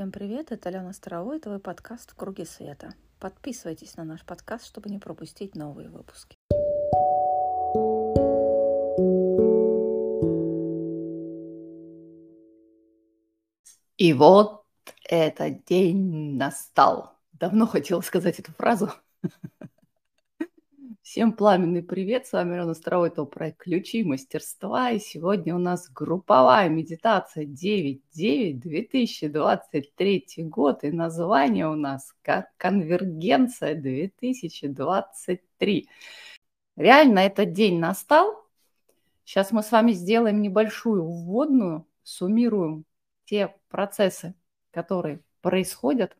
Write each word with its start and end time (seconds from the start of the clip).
Всем 0.00 0.12
привет, 0.12 0.50
это 0.50 0.70
Алена 0.70 0.94
Старовой, 0.94 1.36
это 1.36 1.50
твой 1.50 1.58
подкаст 1.58 2.12
«В 2.12 2.14
круге 2.14 2.46
света». 2.46 2.94
Подписывайтесь 3.18 3.98
на 3.98 4.04
наш 4.04 4.24
подкаст, 4.24 4.64
чтобы 4.64 4.88
не 4.88 4.98
пропустить 4.98 5.54
новые 5.54 5.90
выпуски. 5.90 6.38
И 13.98 14.14
вот 14.14 14.64
этот 15.04 15.66
день 15.66 16.38
настал. 16.38 17.18
Давно 17.34 17.66
хотела 17.66 18.00
сказать 18.00 18.38
эту 18.38 18.52
фразу. 18.52 18.90
Всем 21.02 21.32
пламенный 21.32 21.82
привет, 21.82 22.26
с 22.26 22.32
вами 22.32 22.56
Рона 22.56 22.74
Старовой, 22.74 23.08
это 23.08 23.24
проект 23.24 23.62
«Ключи 23.62 24.04
мастерства», 24.04 24.90
и 24.90 24.98
сегодня 24.98 25.56
у 25.56 25.58
нас 25.58 25.88
групповая 25.88 26.68
медитация 26.68 27.46
9.9.2023 27.46 30.44
год, 30.44 30.84
и 30.84 30.90
название 30.92 31.68
у 31.68 31.74
нас 31.74 32.14
«Конвергенция 32.58 33.74
2023». 33.74 35.88
Реально 36.76 37.18
этот 37.20 37.54
день 37.54 37.80
настал. 37.80 38.46
Сейчас 39.24 39.52
мы 39.52 39.62
с 39.62 39.72
вами 39.72 39.92
сделаем 39.92 40.42
небольшую 40.42 41.02
вводную, 41.02 41.88
суммируем 42.02 42.84
те 43.24 43.54
процессы, 43.68 44.34
которые 44.70 45.22
происходят 45.40 46.14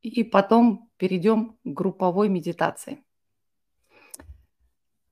и 0.00 0.24
потом 0.24 0.89
перейдем 1.00 1.56
к 1.64 1.68
групповой 1.68 2.28
медитации. 2.28 3.02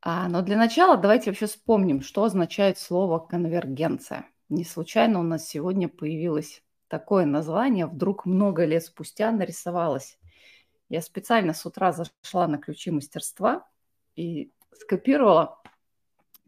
А, 0.02 0.28
но 0.28 0.42
для 0.42 0.58
начала 0.58 0.98
давайте 0.98 1.30
вообще 1.30 1.46
вспомним, 1.46 2.02
что 2.02 2.24
означает 2.24 2.78
слово 2.78 3.18
конвергенция. 3.18 4.28
Не 4.50 4.64
случайно 4.64 5.18
у 5.18 5.22
нас 5.22 5.48
сегодня 5.48 5.88
появилось 5.88 6.62
такое 6.88 7.24
название, 7.24 7.86
вдруг 7.86 8.26
много 8.26 8.66
лет 8.66 8.84
спустя 8.84 9.32
нарисовалось. 9.32 10.18
Я 10.90 11.00
специально 11.00 11.54
с 11.54 11.64
утра 11.64 11.92
зашла 11.92 12.46
на 12.48 12.58
ключи 12.58 12.90
мастерства 12.90 13.66
и 14.14 14.52
скопировала 14.72 15.58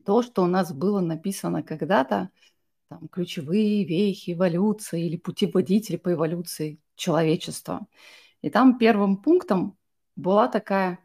то, 0.04 0.20
что 0.20 0.42
у 0.42 0.46
нас 0.46 0.70
было 0.70 1.00
написано 1.00 1.62
когда-то, 1.62 2.28
там, 2.88 3.08
ключевые 3.08 3.84
вехи 3.84 4.32
эволюции 4.32 5.06
или 5.06 5.16
путеводители 5.16 5.96
по 5.96 6.12
эволюции 6.12 6.78
человечества. 6.94 7.86
И 8.42 8.50
там 8.50 8.78
первым 8.78 9.16
пунктом 9.16 9.76
была 10.16 10.48
такая, 10.48 10.98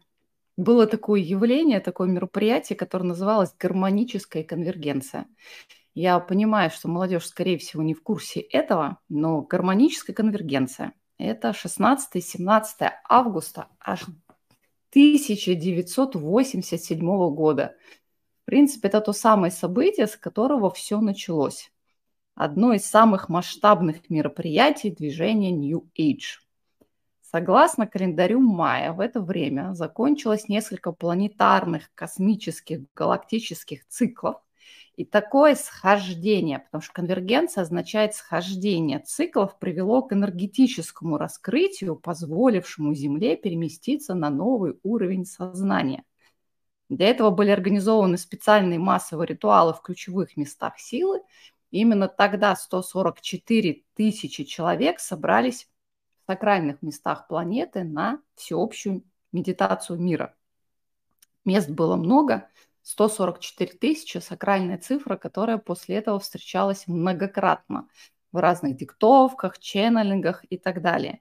было 0.56 0.86
такое 0.86 1.20
явление, 1.20 1.80
такое 1.80 2.08
мероприятие, 2.08 2.76
которое 2.76 3.04
называлось 3.04 3.54
гармоническая 3.58 4.42
конвергенция. 4.42 5.26
Я 5.94 6.18
понимаю, 6.20 6.70
что 6.70 6.88
молодежь, 6.88 7.26
скорее 7.26 7.58
всего, 7.58 7.82
не 7.82 7.92
в 7.94 8.02
курсе 8.02 8.40
этого, 8.40 8.98
но 9.08 9.42
гармоническая 9.42 10.14
конвергенция– 10.14 10.92
это 11.18 11.50
16-17 11.50 12.90
августа 13.08 13.68
аж 13.80 14.02
1987 14.90 17.34
года. 17.34 17.74
В 18.42 18.46
принципе, 18.46 18.88
это 18.88 19.00
то 19.00 19.12
самое 19.12 19.50
событие, 19.50 20.06
с 20.06 20.16
которого 20.16 20.70
все 20.70 21.00
началось. 21.00 21.72
Одно 22.34 22.74
из 22.74 22.84
самых 22.84 23.28
масштабных 23.28 24.10
мероприятий 24.10 24.90
движения 24.90 25.50
New 25.50 25.90
Age– 25.98 26.40
Согласно 27.36 27.86
календарю 27.86 28.40
мая, 28.40 28.94
в 28.94 29.00
это 29.00 29.20
время 29.20 29.74
закончилось 29.74 30.48
несколько 30.48 30.90
планетарных 30.90 31.90
космических 31.94 32.90
галактических 32.94 33.86
циклов. 33.88 34.36
И 34.96 35.04
такое 35.04 35.54
схождение, 35.54 36.60
потому 36.60 36.80
что 36.80 36.94
конвергенция 36.94 37.60
означает 37.60 38.14
схождение 38.14 39.00
циклов, 39.00 39.58
привело 39.58 40.00
к 40.00 40.14
энергетическому 40.14 41.18
раскрытию, 41.18 41.96
позволившему 41.96 42.94
Земле 42.94 43.36
переместиться 43.36 44.14
на 44.14 44.30
новый 44.30 44.78
уровень 44.82 45.26
сознания. 45.26 46.04
Для 46.88 47.08
этого 47.10 47.28
были 47.28 47.50
организованы 47.50 48.16
специальные 48.16 48.78
массовые 48.78 49.26
ритуалы 49.26 49.74
в 49.74 49.82
ключевых 49.82 50.38
местах 50.38 50.78
силы. 50.78 51.20
Именно 51.70 52.08
тогда 52.08 52.56
144 52.56 53.82
тысячи 53.94 54.44
человек 54.44 55.00
собрались 55.00 55.68
сакральных 56.26 56.82
местах 56.82 57.28
планеты 57.28 57.84
на 57.84 58.20
всеобщую 58.34 59.04
медитацию 59.32 60.00
мира. 60.00 60.34
Мест 61.44 61.70
было 61.70 61.96
много, 61.96 62.48
144 62.82 63.72
тысячи, 63.78 64.18
сакральная 64.18 64.78
цифра, 64.78 65.16
которая 65.16 65.58
после 65.58 65.96
этого 65.96 66.18
встречалась 66.18 66.86
многократно 66.86 67.88
в 68.32 68.38
разных 68.38 68.76
диктовках, 68.76 69.58
ченнелингах 69.58 70.44
и 70.50 70.56
так 70.56 70.82
далее. 70.82 71.20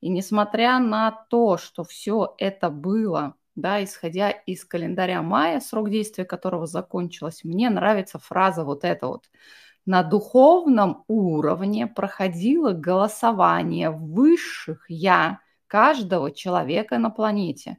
И 0.00 0.08
несмотря 0.08 0.78
на 0.78 1.10
то, 1.30 1.58
что 1.58 1.84
все 1.84 2.34
это 2.38 2.70
было, 2.70 3.34
да, 3.54 3.82
исходя 3.82 4.30
из 4.30 4.64
календаря 4.64 5.22
мая, 5.22 5.60
срок 5.60 5.90
действия 5.90 6.24
которого 6.24 6.66
закончилось, 6.66 7.44
мне 7.44 7.70
нравится 7.70 8.18
фраза 8.18 8.64
вот 8.64 8.84
эта 8.84 9.06
вот– 9.06 9.30
на 9.86 10.02
духовном 10.02 11.04
уровне 11.06 11.86
проходило 11.86 12.72
голосование 12.72 13.90
высших 13.90 14.84
«я» 14.90 15.40
каждого 15.68 16.32
человека 16.32 16.98
на 16.98 17.10
планете. 17.10 17.78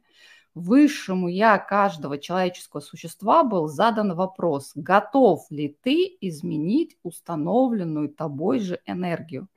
Высшему 0.54 1.28
«я» 1.28 1.58
каждого 1.58 2.18
человеческого 2.18 2.80
существа 2.80 3.44
был 3.44 3.68
задан 3.68 4.14
вопрос, 4.14 4.72
готов 4.74 5.46
ли 5.50 5.76
ты 5.82 6.16
изменить 6.22 6.96
установленную 7.02 8.08
тобой 8.08 8.60
же 8.60 8.80
энергию. 8.86 9.48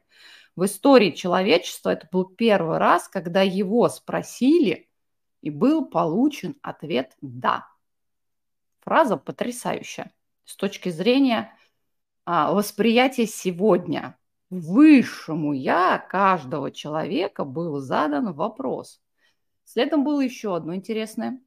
В 0.58 0.66
истории 0.66 1.12
человечества 1.12 1.92
это 1.92 2.10
был 2.12 2.26
первый 2.26 2.78
раз, 2.78 3.08
когда 3.08 3.42
его 3.42 3.88
спросили, 3.88 4.90
и 5.42 5.50
был 5.50 5.86
получен 5.86 6.58
ответ 6.62 7.16
«да». 7.22 7.66
Фраза 8.82 9.16
потрясающая 9.16 10.12
с 10.44 10.56
точки 10.56 10.90
зрения 10.90 11.56
восприятие 12.26 13.28
сегодня. 13.28 14.18
Высшему 14.50 15.54
я 15.54 15.98
каждого 15.98 16.72
человека 16.72 17.46
был 17.46 17.80
задан 17.80 18.34
вопрос. 18.34 19.02
Следом 19.64 20.04
было 20.04 20.22
еще 20.22 20.56
одно 20.56 20.76
интересное 20.76 21.40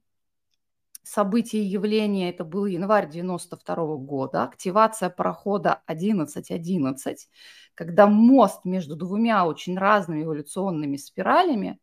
событие 1.05 1.63
и 1.63 1.67
явление. 1.67 2.29
Это 2.29 2.43
был 2.43 2.65
январь 2.65 3.09
92 3.09 3.97
года, 3.97 4.43
активация 4.43 5.09
парохода 5.09 5.81
1111, 5.85 7.29
когда 7.75 8.07
мост 8.07 8.65
между 8.65 8.95
двумя 8.95 9.45
очень 9.45 9.77
разными 9.77 10.23
эволюционными 10.23 10.97
спиралями 10.97 11.79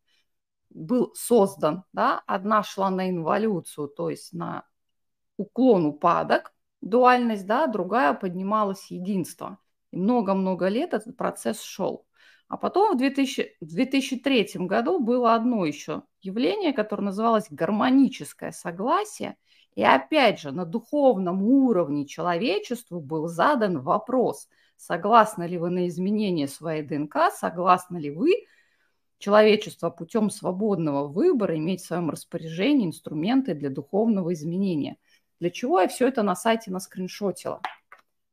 был 0.69 1.13
создан. 1.15 1.83
Да? 1.93 2.21
Одна 2.27 2.63
шла 2.63 2.89
на 2.89 3.09
инволюцию, 3.09 3.87
то 3.87 4.09
есть 4.09 4.33
на 4.33 4.65
уклон 5.37 5.85
упадок, 5.85 6.52
дуальность, 6.83 7.45
да, 7.45 7.67
другая 7.67 8.13
поднималась 8.13 8.91
единство. 8.91 9.57
И 9.91 9.97
много-много 9.97 10.67
лет 10.67 10.93
этот 10.93 11.15
процесс 11.17 11.61
шел. 11.61 12.05
А 12.47 12.57
потом 12.57 12.93
в, 12.93 12.97
2000, 12.97 13.57
в 13.61 13.65
2003 13.65 14.49
году 14.67 14.99
было 14.99 15.33
одно 15.33 15.65
еще 15.65 16.03
явление, 16.21 16.73
которое 16.73 17.03
называлось 17.03 17.47
гармоническое 17.49 18.51
согласие. 18.51 19.37
И 19.75 19.83
опять 19.83 20.39
же, 20.39 20.51
на 20.51 20.65
духовном 20.65 21.41
уровне 21.41 22.05
человечеству 22.05 22.99
был 22.99 23.27
задан 23.27 23.81
вопрос, 23.81 24.47
согласны 24.77 25.45
ли 25.45 25.57
вы 25.57 25.69
на 25.71 25.87
изменение 25.87 26.47
своей 26.47 26.83
ДНК, 26.83 27.31
согласны 27.33 27.97
ли 27.97 28.11
вы 28.11 28.45
человечество 29.17 29.89
путем 29.89 30.29
свободного 30.29 31.07
выбора 31.07 31.57
иметь 31.57 31.81
в 31.81 31.85
своем 31.85 32.09
распоряжении 32.09 32.87
инструменты 32.87 33.53
для 33.53 33.69
духовного 33.69 34.33
изменения– 34.33 34.97
для 35.39 35.49
чего 35.49 35.81
я 35.81 35.87
все 35.87 36.07
это 36.07 36.23
на 36.23 36.35
сайте 36.35 36.71
наскриншотила? 36.71 37.61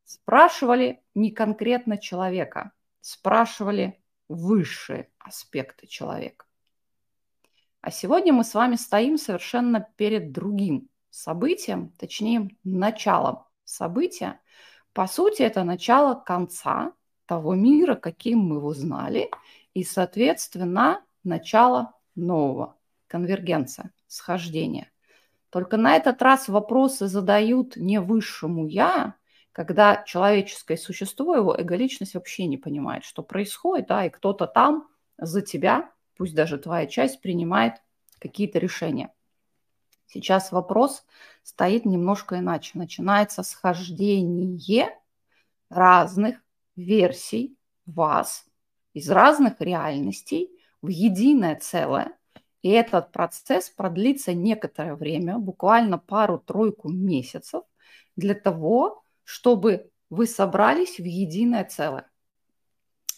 Спрашивали 0.05 1.03
не 1.15 1.31
конкретно 1.31 1.97
человека, 1.97 2.71
спрашивали 2.99 4.01
высшие 4.27 5.09
аспекты 5.19 5.87
человека. 5.87 6.45
А 7.81 7.89
сегодня 7.91 8.31
мы 8.31 8.43
с 8.43 8.53
вами 8.53 8.75
стоим 8.75 9.17
совершенно 9.17 9.87
перед 9.95 10.31
другим 10.31 10.89
событием, 11.09 11.89
точнее, 11.97 12.49
началом 12.63 13.45
события. 13.63 14.39
По 14.93 15.07
сути, 15.07 15.41
это 15.41 15.63
начало 15.63 16.15
конца 16.15 16.93
того 17.25 17.55
мира, 17.55 17.95
каким 17.95 18.39
мы 18.39 18.57
его 18.57 18.73
знали, 18.73 19.31
и, 19.73 19.83
соответственно, 19.83 21.03
начало 21.23 21.93
нового, 22.15 22.77
конвергенция, 23.07 23.91
схождения. 24.07 24.90
Только 25.51 25.75
на 25.75 25.97
этот 25.97 26.21
раз 26.21 26.47
вопросы 26.47 27.07
задают 27.07 27.75
не 27.75 27.99
высшему 27.99 28.65
«я», 28.65 29.15
когда 29.51 30.01
человеческое 30.07 30.77
существо, 30.77 31.35
его 31.35 31.53
эго-личность 31.53 32.13
вообще 32.13 32.45
не 32.45 32.57
понимает, 32.57 33.03
что 33.03 33.21
происходит, 33.21 33.87
да, 33.87 34.05
и 34.05 34.09
кто-то 34.09 34.47
там 34.47 34.87
за 35.17 35.41
тебя, 35.41 35.91
пусть 36.15 36.33
даже 36.33 36.57
твоя 36.57 36.87
часть, 36.87 37.21
принимает 37.21 37.73
какие-то 38.19 38.59
решения. 38.59 39.13
Сейчас 40.07 40.53
вопрос 40.53 41.05
стоит 41.43 41.85
немножко 41.85 42.39
иначе. 42.39 42.77
Начинается 42.79 43.43
схождение 43.43 44.97
разных 45.69 46.37
версий 46.77 47.57
вас 47.85 48.45
из 48.93 49.09
разных 49.09 49.59
реальностей 49.59 50.49
в 50.81 50.87
единое 50.87 51.57
целое. 51.57 52.17
И 52.61 52.69
этот 52.69 53.11
процесс 53.11 53.69
продлится 53.69 54.33
некоторое 54.33 54.95
время, 54.95 55.37
буквально 55.37 55.97
пару-тройку 55.97 56.89
месяцев, 56.89 57.63
для 58.15 58.35
того, 58.35 59.03
чтобы 59.23 59.89
вы 60.09 60.27
собрались 60.27 60.99
в 60.99 61.05
единое 61.05 61.63
целое. 61.65 62.09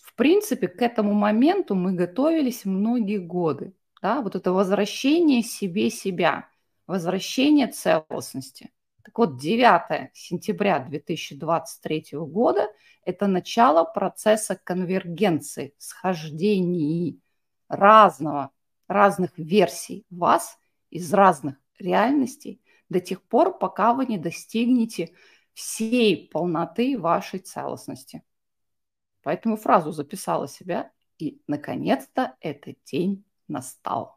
В 0.03 0.15
принципе, 0.15 0.67
к 0.67 0.81
этому 0.81 1.13
моменту 1.13 1.75
мы 1.75 1.93
готовились 1.93 2.65
многие 2.65 3.17
годы. 3.17 3.73
Да? 4.01 4.21
Вот 4.21 4.35
это 4.35 4.53
возвращение 4.53 5.41
себе 5.41 5.89
себя, 5.89 6.47
возвращение 6.87 7.67
целостности. 7.67 8.71
Так 9.01 9.17
вот, 9.17 9.37
9 9.37 10.11
сентября 10.13 10.79
2023 10.79 12.05
года– 12.11 12.69
это 13.05 13.27
начало 13.27 13.83
процесса 13.83 14.57
конвергенции, 14.63 15.73
схождений 15.77 17.19
разного, 17.67 18.51
разных 18.87 19.31
версий 19.37 20.05
вас 20.09 20.57
из 20.89 21.13
разных 21.13 21.55
реальностей 21.79 22.61
до 22.89 22.99
тех 22.99 23.21
пор, 23.23 23.57
пока 23.57 23.93
вы 23.93 24.05
не 24.05 24.17
достигнете 24.17 25.13
всей 25.53 26.27
полноты 26.29 26.97
вашей 26.97 27.39
целостности. 27.39 28.23
Поэтому 29.21 29.57
фразу 29.57 29.91
записала 29.91 30.47
себя, 30.47 30.91
и, 31.17 31.41
наконец-то, 31.47 32.35
этот 32.41 32.75
день 32.85 33.23
настал. 33.47 34.15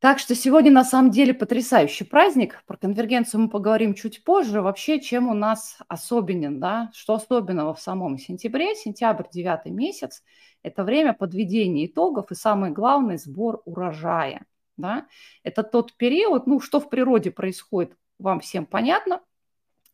Так 0.00 0.20
что 0.20 0.36
сегодня 0.36 0.70
на 0.70 0.84
самом 0.84 1.10
деле 1.10 1.34
потрясающий 1.34 2.04
праздник. 2.04 2.62
Про 2.66 2.76
конвергенцию 2.76 3.40
мы 3.42 3.48
поговорим 3.48 3.94
чуть 3.94 4.22
позже. 4.22 4.62
Вообще, 4.62 5.00
чем 5.00 5.28
у 5.28 5.34
нас 5.34 5.78
особенен, 5.88 6.60
да? 6.60 6.90
Что 6.94 7.14
особенного 7.14 7.74
в 7.74 7.80
самом 7.80 8.16
сентябре? 8.16 8.76
Сентябрь, 8.76 9.24
девятый 9.32 9.72
месяц– 9.72 10.22
это 10.62 10.84
время 10.84 11.14
подведения 11.14 11.86
итогов 11.86 12.30
и, 12.30 12.36
самое 12.36 12.72
главное, 12.72 13.18
сбор 13.18 13.60
урожая. 13.64 14.46
Да? 14.76 15.08
Это 15.42 15.64
тот 15.64 15.96
период, 15.96 16.46
ну, 16.46 16.60
что 16.60 16.78
в 16.78 16.88
природе 16.88 17.32
происходит, 17.32 17.96
вам 18.20 18.38
всем 18.38 18.66
понятно. 18.66 19.20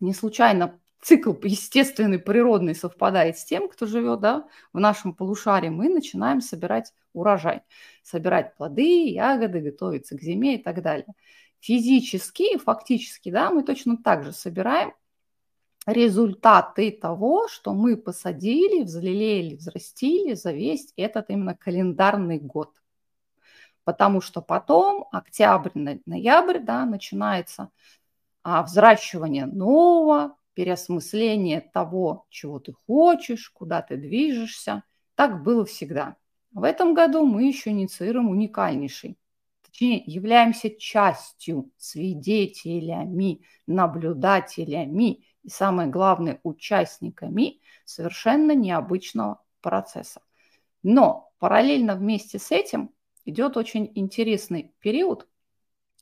Не 0.00 0.12
случайно 0.12 0.78
цикл 1.04 1.34
естественный, 1.42 2.18
природный 2.18 2.74
совпадает 2.74 3.38
с 3.38 3.44
тем, 3.44 3.68
кто 3.68 3.86
живет 3.86 4.20
да, 4.20 4.48
в 4.72 4.80
нашем 4.80 5.14
полушарии, 5.14 5.68
мы 5.68 5.90
начинаем 5.90 6.40
собирать 6.40 6.94
урожай, 7.12 7.60
собирать 8.02 8.56
плоды, 8.56 9.10
ягоды, 9.10 9.60
готовиться 9.60 10.16
к 10.16 10.22
зиме 10.22 10.56
и 10.56 10.62
так 10.62 10.82
далее. 10.82 11.06
Физически 11.60 12.56
фактически 12.56 13.30
да, 13.30 13.50
мы 13.50 13.62
точно 13.62 13.98
так 13.98 14.24
же 14.24 14.32
собираем 14.32 14.94
результаты 15.86 16.90
того, 16.90 17.48
что 17.48 17.74
мы 17.74 17.98
посадили, 17.98 18.82
взлелеяли, 18.82 19.56
взрастили 19.56 20.32
за 20.32 20.52
весь 20.52 20.92
этот 20.96 21.28
именно 21.28 21.54
календарный 21.54 22.38
год. 22.38 22.82
Потому 23.84 24.22
что 24.22 24.40
потом, 24.40 25.06
октябрь, 25.12 25.98
ноябрь, 26.06 26.60
да, 26.60 26.86
начинается 26.86 27.70
а, 28.42 28.62
взращивание 28.62 29.44
нового, 29.44 30.36
переосмысление 30.54 31.60
того, 31.60 32.26
чего 32.30 32.58
ты 32.58 32.72
хочешь, 32.86 33.50
куда 33.50 33.82
ты 33.82 33.96
движешься. 33.96 34.84
Так 35.14 35.42
было 35.42 35.64
всегда. 35.64 36.16
В 36.52 36.62
этом 36.62 36.94
году 36.94 37.26
мы 37.26 37.44
еще 37.44 37.70
инициируем 37.70 38.30
уникальнейший. 38.30 39.18
Точнее, 39.62 40.02
являемся 40.06 40.70
частью, 40.70 41.70
свидетелями, 41.76 43.42
наблюдателями 43.66 45.24
и, 45.42 45.48
самое 45.48 45.88
главное, 45.88 46.40
участниками 46.44 47.60
совершенно 47.84 48.54
необычного 48.54 49.42
процесса. 49.60 50.22
Но 50.84 51.32
параллельно 51.38 51.96
вместе 51.96 52.38
с 52.38 52.52
этим 52.52 52.90
идет 53.24 53.56
очень 53.56 53.90
интересный 53.94 54.72
период, 54.78 55.26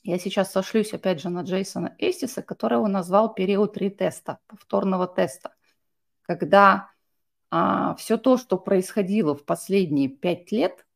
я 0.02 0.18
сейчас 0.18 0.50
сошлюсь 0.50 0.92
опять 0.92 1.20
же 1.20 1.28
на 1.28 1.42
Джейсона 1.42 1.94
Эстиса, 1.98 2.42
которого 2.42 2.88
назвал 2.88 3.32
период 3.32 3.76
ретеста, 3.76 4.38
повторного 4.48 5.06
теста, 5.06 5.54
когда 6.22 6.90
а, 7.50 7.94
все 7.94 8.16
то, 8.16 8.36
что 8.36 8.58
происходило 8.58 9.36
в 9.36 9.44
последние 9.44 10.08
пять 10.08 10.50
лет, 10.50 10.86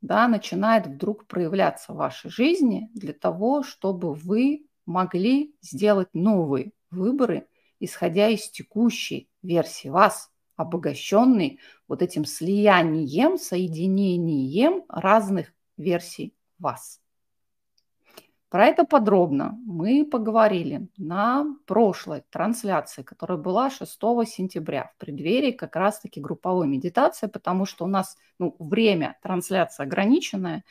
да, 0.00 0.26
начинает 0.28 0.86
вдруг 0.86 1.26
проявляться 1.26 1.92
в 1.92 1.96
вашей 1.96 2.30
жизни 2.30 2.90
для 2.94 3.12
того, 3.12 3.62
чтобы 3.62 4.14
вы 4.14 4.66
могли 4.84 5.54
сделать 5.62 6.08
новые 6.12 6.72
выборы, 6.90 7.46
исходя 7.80 8.28
из 8.28 8.48
текущей 8.50 9.28
версии 9.42 9.88
вас, 9.88 10.30
обогащенной 10.56 11.60
вот 11.86 12.02
этим 12.02 12.24
слиянием, 12.24 13.38
соединением 13.38 14.84
разных 14.88 15.52
версий 15.76 16.34
вас. 16.58 17.00
Про 18.48 18.66
это 18.66 18.84
подробно 18.84 19.58
мы 19.66 20.04
поговорили 20.04 20.88
на 20.96 21.46
прошлой 21.66 22.22
трансляции, 22.30 23.02
которая 23.02 23.38
была 23.38 23.70
6 23.70 24.00
сентября, 24.26 24.92
в 24.94 25.00
преддверии 25.00 25.50
как 25.50 25.74
раз-таки 25.74 26.20
групповой 26.20 26.68
медитации, 26.68 27.26
потому 27.26 27.66
что 27.66 27.84
у 27.84 27.88
нас 27.88 28.16
ну, 28.38 28.54
время 28.60 29.18
трансляции 29.20 29.82
ограниченное, 29.82 30.62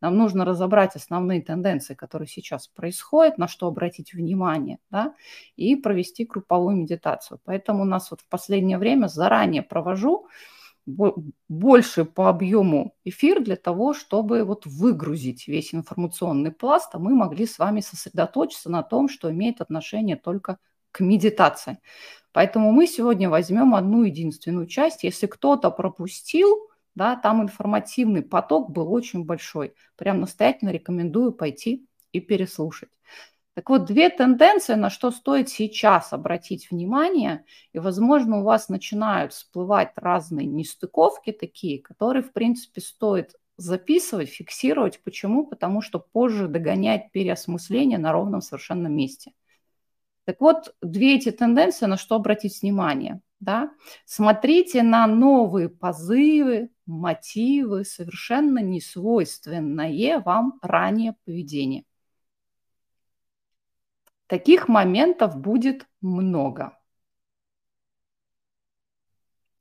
нам 0.00 0.16
нужно 0.16 0.44
разобрать 0.44 0.94
основные 0.94 1.42
тенденции, 1.42 1.94
которые 1.94 2.28
сейчас 2.28 2.68
происходят, 2.68 3.36
на 3.38 3.48
что 3.48 3.66
обратить 3.66 4.12
внимание, 4.12 4.78
да, 4.90 5.14
и 5.56 5.74
провести 5.74 6.26
групповую 6.26 6.76
медитацию. 6.76 7.40
Поэтому 7.44 7.82
у 7.82 7.86
нас 7.86 8.10
вот 8.12 8.20
в 8.20 8.28
последнее 8.28 8.78
время 8.78 9.08
заранее 9.08 9.62
провожу 9.62 10.28
больше 10.86 12.04
по 12.04 12.28
объему 12.28 12.94
эфир 13.04 13.42
для 13.42 13.56
того, 13.56 13.94
чтобы 13.94 14.44
вот 14.44 14.66
выгрузить 14.66 15.48
весь 15.48 15.74
информационный 15.74 16.52
пласт, 16.52 16.90
а 16.94 16.98
мы 16.98 17.14
могли 17.14 17.46
с 17.46 17.58
вами 17.58 17.80
сосредоточиться 17.80 18.70
на 18.70 18.82
том, 18.82 19.08
что 19.08 19.30
имеет 19.30 19.60
отношение 19.60 20.16
только 20.16 20.58
к 20.92 21.00
медитации. 21.00 21.78
Поэтому 22.32 22.72
мы 22.72 22.86
сегодня 22.86 23.30
возьмем 23.30 23.74
одну 23.74 24.02
единственную 24.02 24.66
часть. 24.66 25.04
Если 25.04 25.26
кто-то 25.26 25.70
пропустил, 25.70 26.68
да, 26.94 27.16
там 27.16 27.42
информативный 27.42 28.22
поток 28.22 28.70
был 28.70 28.92
очень 28.92 29.24
большой. 29.24 29.74
Прям 29.96 30.20
настоятельно 30.20 30.70
рекомендую 30.70 31.32
пойти 31.32 31.86
и 32.12 32.20
переслушать. 32.20 32.90
Так 33.54 33.70
вот, 33.70 33.84
две 33.84 34.10
тенденции, 34.10 34.74
на 34.74 34.90
что 34.90 35.12
стоит 35.12 35.48
сейчас 35.48 36.12
обратить 36.12 36.70
внимание, 36.72 37.44
и, 37.72 37.78
возможно, 37.78 38.40
у 38.40 38.42
вас 38.42 38.68
начинают 38.68 39.32
всплывать 39.32 39.92
разные 39.94 40.46
нестыковки 40.46 41.30
такие, 41.30 41.80
которые, 41.80 42.24
в 42.24 42.32
принципе, 42.32 42.80
стоит 42.80 43.36
записывать, 43.56 44.28
фиксировать. 44.28 45.00
Почему? 45.04 45.46
Потому 45.46 45.82
что 45.82 46.00
позже 46.00 46.48
догонять 46.48 47.12
переосмысление 47.12 47.98
на 47.98 48.10
ровном 48.10 48.40
совершенно 48.40 48.88
месте. 48.88 49.32
Так 50.24 50.40
вот, 50.40 50.74
две 50.82 51.16
эти 51.16 51.30
тенденции, 51.30 51.86
на 51.86 51.96
что 51.96 52.16
обратить 52.16 52.60
внимание. 52.60 53.20
Да? 53.38 53.70
Смотрите 54.04 54.82
на 54.82 55.06
новые 55.06 55.68
позывы, 55.68 56.70
мотивы, 56.86 57.84
совершенно 57.84 58.58
несвойственное 58.60 60.18
вам 60.20 60.58
ранее 60.62 61.14
поведение. 61.24 61.84
Таких 64.34 64.66
моментов 64.66 65.36
будет 65.36 65.86
много. 66.00 66.76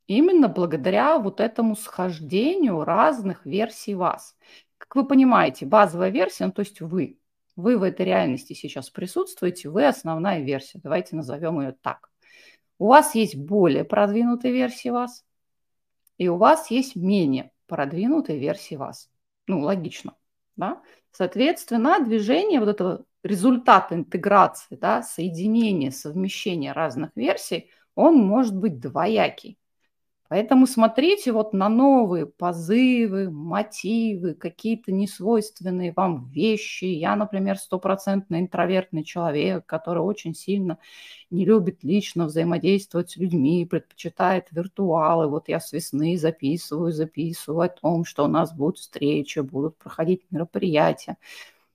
Именно 0.07 0.47
благодаря 0.47 1.19
вот 1.19 1.39
этому 1.39 1.75
схождению 1.75 2.83
разных 2.83 3.45
версий 3.45 3.93
вас. 3.93 4.35
Как 4.79 4.95
вы 4.95 5.07
понимаете, 5.07 5.67
базовая 5.67 6.09
версия, 6.09 6.47
ну, 6.47 6.53
то 6.53 6.61
есть 6.61 6.81
вы, 6.81 7.19
вы 7.55 7.77
в 7.77 7.83
этой 7.83 8.07
реальности 8.07 8.53
сейчас 8.53 8.89
присутствуете, 8.89 9.69
вы 9.69 9.85
основная 9.85 10.41
версия. 10.41 10.79
Давайте 10.81 11.15
назовем 11.15 11.61
ее 11.61 11.73
так. 11.73 12.09
У 12.79 12.87
вас 12.87 13.13
есть 13.13 13.35
более 13.35 13.83
продвинутые 13.83 14.55
версии 14.55 14.89
вас, 14.89 15.23
и 16.17 16.27
у 16.29 16.37
вас 16.37 16.71
есть 16.71 16.95
менее 16.95 17.51
продвинутые 17.67 18.39
версии 18.39 18.73
вас. 18.73 19.11
Ну, 19.45 19.59
логично, 19.59 20.15
да? 20.55 20.81
Соответственно, 21.11 22.03
движение 22.03 22.59
вот 22.59 22.69
этого 22.69 23.05
результат 23.23 23.91
интеграции, 23.91 24.75
да, 24.75 25.01
соединения, 25.01 25.91
совмещения 25.91 26.73
разных 26.73 27.11
версий, 27.15 27.69
он 27.95 28.17
может 28.17 28.55
быть 28.55 28.79
двоякий. 28.79 29.57
Поэтому 30.33 30.65
смотрите 30.65 31.31
вот 31.31 31.53
на 31.53 31.69
новые 31.69 32.25
позывы, 32.25 33.29
мотивы, 33.29 34.33
какие-то 34.33 34.91
несвойственные 34.91 35.93
вам 35.95 36.27
вещи. 36.31 36.85
Я, 36.85 37.15
например, 37.15 37.57
стопроцентно 37.59 38.39
интровертный 38.39 39.03
человек, 39.03 39.67
который 39.67 40.01
очень 40.01 40.33
сильно 40.33 40.79
не 41.29 41.45
любит 41.45 41.83
лично 41.83 42.25
взаимодействовать 42.25 43.11
с 43.11 43.17
людьми, 43.17 43.67
предпочитает 43.69 44.47
виртуалы. 44.49 45.27
Вот 45.27 45.49
я 45.49 45.59
с 45.59 45.71
весны 45.71 46.17
записываю, 46.17 46.91
записываю 46.91 47.65
о 47.65 47.69
том, 47.69 48.03
что 48.03 48.25
у 48.25 48.27
нас 48.27 48.55
будут 48.55 48.79
встречи, 48.79 49.37
будут 49.37 49.77
проходить 49.77 50.23
мероприятия. 50.31 51.17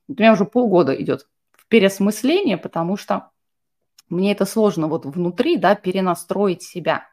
У 0.08 0.14
меня 0.14 0.32
уже 0.32 0.44
полгода 0.44 1.00
идет 1.00 1.28
переосмысление, 1.68 2.58
потому 2.58 2.96
что 2.96 3.30
мне 4.08 4.32
это 4.32 4.44
сложно 4.46 4.88
вот 4.88 5.04
внутри, 5.06 5.56
да, 5.56 5.74
перенастроить 5.74 6.62
себя. 6.62 7.06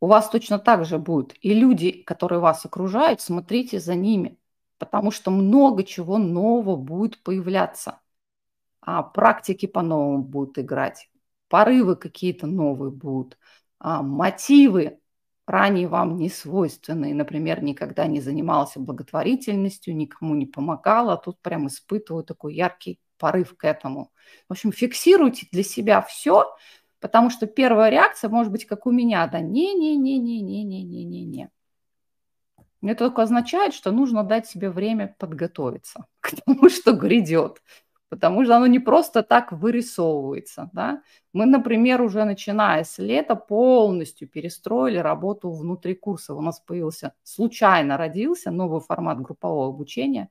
у 0.00 0.06
вас 0.06 0.30
точно 0.30 0.58
так 0.58 0.84
же 0.84 0.98
будет. 0.98 1.34
И 1.42 1.52
люди, 1.52 1.92
которые 1.92 2.40
вас 2.40 2.64
окружают, 2.64 3.20
смотрите 3.20 3.78
за 3.78 3.94
ними, 3.94 4.38
потому 4.78 5.10
что 5.10 5.30
много 5.30 5.84
чего 5.84 6.18
нового 6.18 6.76
будет 6.76 7.22
появляться. 7.22 8.00
А 8.80 9.02
практики 9.02 9.66
по-новому 9.66 10.22
будут 10.22 10.58
играть, 10.58 11.10
порывы 11.48 11.96
какие-то 11.96 12.46
новые 12.46 12.90
будут, 12.90 13.36
а 13.78 14.02
мотивы 14.02 14.99
ранее 15.50 15.88
вам 15.88 16.16
не 16.16 16.28
свойственные. 16.28 17.14
Например, 17.14 17.62
никогда 17.62 18.06
не 18.06 18.20
занимался 18.20 18.80
благотворительностью, 18.80 19.96
никому 19.96 20.34
не 20.34 20.46
помогал, 20.46 21.10
а 21.10 21.16
тут 21.16 21.40
прям 21.40 21.66
испытываю 21.66 22.24
такой 22.24 22.54
яркий 22.54 23.00
порыв 23.18 23.56
к 23.56 23.64
этому. 23.64 24.12
В 24.48 24.52
общем, 24.52 24.72
фиксируйте 24.72 25.46
для 25.52 25.62
себя 25.62 26.00
все, 26.00 26.46
Потому 27.00 27.30
что 27.30 27.46
первая 27.46 27.90
реакция 27.90 28.28
может 28.28 28.52
быть 28.52 28.66
как 28.66 28.86
у 28.86 28.90
меня, 28.90 29.26
да, 29.26 29.40
не-не-не-не-не-не-не-не. 29.40 31.48
Это 32.82 33.06
только 33.06 33.22
означает, 33.22 33.72
что 33.74 33.90
нужно 33.90 34.22
дать 34.22 34.46
себе 34.46 34.70
время 34.70 35.16
подготовиться 35.18 36.06
к 36.20 36.36
тому, 36.44 36.68
что 36.68 36.92
грядет. 36.92 37.62
Потому 38.10 38.44
что 38.44 38.56
оно 38.56 38.66
не 38.66 38.80
просто 38.80 39.22
так 39.22 39.52
вырисовывается. 39.52 40.68
Да? 40.74 41.02
Мы, 41.32 41.46
например, 41.46 42.02
уже 42.02 42.24
начиная 42.24 42.84
с 42.84 42.98
лета 42.98 43.36
полностью 43.36 44.28
перестроили 44.28 44.98
работу 44.98 45.50
внутри 45.50 45.94
курса. 45.94 46.34
У 46.34 46.42
нас 46.42 46.60
появился, 46.60 47.14
случайно 47.22 47.96
родился 47.96 48.50
новый 48.50 48.80
формат 48.80 49.22
группового 49.22 49.68
обучения. 49.68 50.28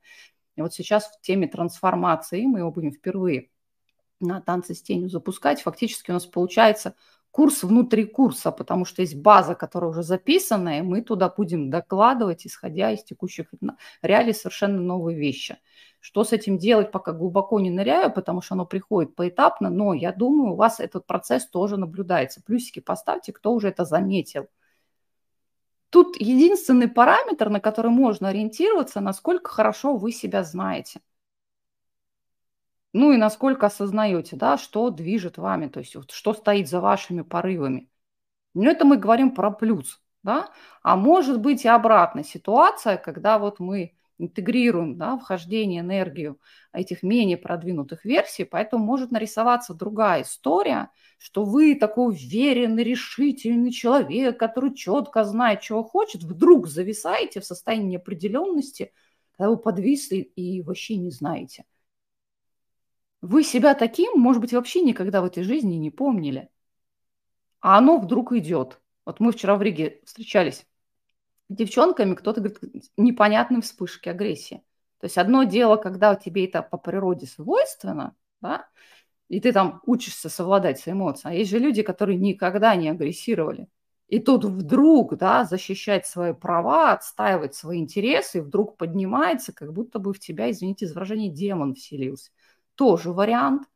И 0.56 0.62
вот 0.62 0.74
сейчас 0.74 1.06
в 1.06 1.20
теме 1.22 1.48
трансформации 1.48 2.44
мы 2.44 2.60
его 2.60 2.70
будем 2.70 2.92
впервые 2.92 3.48
на 4.20 4.40
танцы 4.40 4.74
с 4.74 4.82
тенью 4.82 5.08
запускать, 5.08 5.62
фактически 5.62 6.10
у 6.10 6.14
нас 6.14 6.26
получается 6.26 6.94
курс 7.30 7.62
внутри 7.62 8.04
курса, 8.04 8.50
потому 8.50 8.84
что 8.84 9.02
есть 9.02 9.16
база, 9.16 9.54
которая 9.54 9.90
уже 9.90 10.02
записана, 10.02 10.78
и 10.78 10.82
мы 10.82 11.00
туда 11.02 11.28
будем 11.28 11.70
докладывать, 11.70 12.46
исходя 12.46 12.90
из 12.92 13.04
текущих 13.04 13.46
реалий, 14.02 14.34
совершенно 14.34 14.80
новые 14.80 15.18
вещи. 15.18 15.58
Что 16.00 16.24
с 16.24 16.32
этим 16.32 16.56
делать, 16.56 16.90
пока 16.90 17.12
глубоко 17.12 17.60
не 17.60 17.70
ныряю, 17.70 18.10
потому 18.12 18.40
что 18.40 18.54
оно 18.54 18.64
приходит 18.64 19.14
поэтапно, 19.14 19.68
но 19.68 19.92
я 19.92 20.12
думаю, 20.12 20.54
у 20.54 20.56
вас 20.56 20.80
этот 20.80 21.06
процесс 21.06 21.46
тоже 21.46 21.76
наблюдается. 21.76 22.42
Плюсики 22.42 22.80
поставьте, 22.80 23.32
кто 23.32 23.52
уже 23.52 23.68
это 23.68 23.84
заметил. 23.84 24.48
Тут 25.90 26.16
единственный 26.18 26.88
параметр, 26.88 27.50
на 27.50 27.60
который 27.60 27.90
можно 27.90 28.28
ориентироваться, 28.28 29.00
насколько 29.00 29.50
хорошо 29.50 29.96
вы 29.96 30.12
себя 30.12 30.42
знаете. 30.42 31.00
Ну 32.92 33.12
и 33.12 33.16
насколько 33.16 33.66
осознаете, 33.66 34.36
да, 34.36 34.56
что 34.56 34.90
движет 34.90 35.36
вами, 35.36 35.68
то 35.68 35.80
есть 35.80 35.94
вот, 35.94 36.10
что 36.12 36.32
стоит 36.32 36.68
за 36.68 36.80
вашими 36.80 37.22
порывами. 37.22 37.88
Но 38.54 38.70
это 38.70 38.84
мы 38.84 38.96
говорим 38.96 39.34
про 39.34 39.50
плюс, 39.50 40.02
да. 40.22 40.50
А 40.82 40.96
может 40.96 41.40
быть 41.40 41.64
и 41.64 41.68
обратная 41.68 42.24
ситуация, 42.24 42.96
когда 42.96 43.38
вот 43.38 43.60
мы 43.60 43.94
интегрируем 44.20 44.96
да, 44.96 45.16
вхождение, 45.16 45.80
энергию 45.80 46.38
этих 46.72 47.02
менее 47.02 47.36
продвинутых 47.36 48.04
версий, 48.04 48.44
поэтому 48.44 48.84
может 48.84 49.10
нарисоваться 49.10 49.74
другая 49.74 50.22
история, 50.22 50.90
что 51.18 51.44
вы 51.44 51.74
такой 51.74 52.14
уверенный, 52.14 52.84
решительный 52.84 53.72
человек, 53.72 54.38
который 54.38 54.74
четко 54.74 55.24
знает, 55.24 55.60
чего 55.60 55.82
хочет, 55.82 56.22
вдруг 56.22 56.68
зависаете 56.68 57.40
в 57.40 57.44
состоянии 57.44 57.92
неопределенности, 57.92 58.92
когда 59.36 59.50
вы 59.50 59.56
подвисли 59.56 60.16
и 60.18 60.62
вообще 60.62 60.96
не 60.96 61.10
знаете– 61.10 61.64
вы 63.22 63.44
себя 63.44 63.74
таким, 63.74 64.18
может 64.18 64.40
быть, 64.40 64.52
вообще 64.52 64.80
никогда 64.80 65.20
в 65.20 65.26
этой 65.26 65.42
жизни 65.42 65.74
не 65.74 65.90
помнили. 65.90 66.48
А 67.60 67.78
оно 67.78 67.98
вдруг 67.98 68.32
идет. 68.32 68.80
Вот 69.04 69.20
мы 69.20 69.32
вчера 69.32 69.56
в 69.56 69.62
Риге 69.62 70.00
встречались 70.06 70.66
девчонками, 71.50 72.14
кто-то 72.14 72.40
говорит, 72.40 72.90
непонятные 72.96 73.60
вспышки 73.60 74.08
агрессии. 74.08 74.62
То 75.00 75.06
есть 75.06 75.18
одно 75.18 75.44
дело, 75.44 75.76
когда 75.76 76.14
тебе 76.14 76.46
это 76.46 76.62
по 76.62 76.78
природе 76.78 77.26
свойственно, 77.26 78.14
да, 78.40 78.66
и 79.28 79.40
ты 79.40 79.52
там 79.52 79.80
учишься 79.86 80.28
совладать 80.28 80.80
с 80.80 80.88
эмоциями. 80.88 81.36
А 81.36 81.38
есть 81.38 81.50
же 81.50 81.58
люди, 81.58 81.82
которые 81.82 82.18
никогда 82.18 82.74
не 82.74 82.88
агрессировали. 82.88 83.68
И 84.08 84.18
тут 84.18 84.44
вдруг, 84.44 85.16
да, 85.16 85.44
защищать 85.44 86.06
свои 86.06 86.32
права, 86.32 86.92
отстаивать 86.92 87.54
свои 87.54 87.78
интересы, 87.78 88.42
вдруг 88.42 88.76
поднимается, 88.76 89.52
как 89.52 89.72
будто 89.72 90.00
бы 90.00 90.12
в 90.12 90.18
тебя, 90.18 90.50
извините 90.50 90.86
за 90.86 90.94
выражение, 90.94 91.30
демон 91.30 91.74
вселился 91.74 92.32
тоже 92.80 93.12
вариант. 93.12 93.68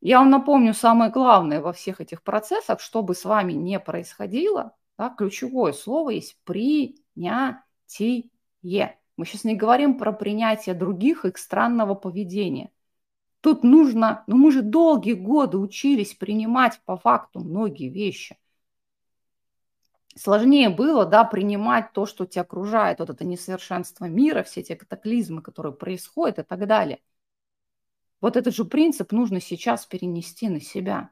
Я 0.00 0.18
вам 0.18 0.30
напомню 0.30 0.74
самое 0.74 1.12
главное 1.12 1.60
во 1.60 1.72
всех 1.72 2.00
этих 2.00 2.24
процессах, 2.24 2.80
что 2.80 3.02
бы 3.02 3.14
с 3.14 3.24
вами 3.24 3.52
не 3.52 3.78
происходило, 3.78 4.74
да, 4.98 5.10
ключевое 5.10 5.72
слово 5.72 6.10
есть 6.10 6.38
принятие. 6.44 8.30
Мы 9.16 9.26
сейчас 9.26 9.44
не 9.44 9.54
говорим 9.54 9.98
про 9.98 10.12
принятие 10.12 10.74
других 10.74 11.24
их 11.24 11.38
странного 11.38 11.94
поведения. 11.94 12.70
Тут 13.40 13.64
нужно, 13.64 14.24
ну 14.26 14.36
мы 14.36 14.52
же 14.52 14.62
долгие 14.62 15.14
годы 15.14 15.58
учились 15.58 16.14
принимать 16.14 16.80
по 16.84 16.96
факту 16.96 17.40
многие 17.40 17.88
вещи. 17.88 18.38
Сложнее 20.14 20.68
было, 20.68 21.06
да, 21.06 21.24
принимать 21.24 21.92
то, 21.92 22.06
что 22.06 22.26
тебя 22.26 22.42
окружает, 22.42 22.98
вот 23.00 23.10
это 23.10 23.24
несовершенство 23.24 24.04
мира, 24.04 24.42
все 24.42 24.60
эти 24.60 24.74
катаклизмы, 24.74 25.40
которые 25.42 25.72
происходят 25.72 26.38
и 26.38 26.42
так 26.42 26.66
далее– 26.66 27.00
вот 28.22 28.36
этот 28.36 28.54
же 28.54 28.64
принцип 28.64 29.10
нужно 29.10 29.40
сейчас 29.40 29.84
перенести 29.84 30.48
на 30.48 30.60
себя. 30.60 31.10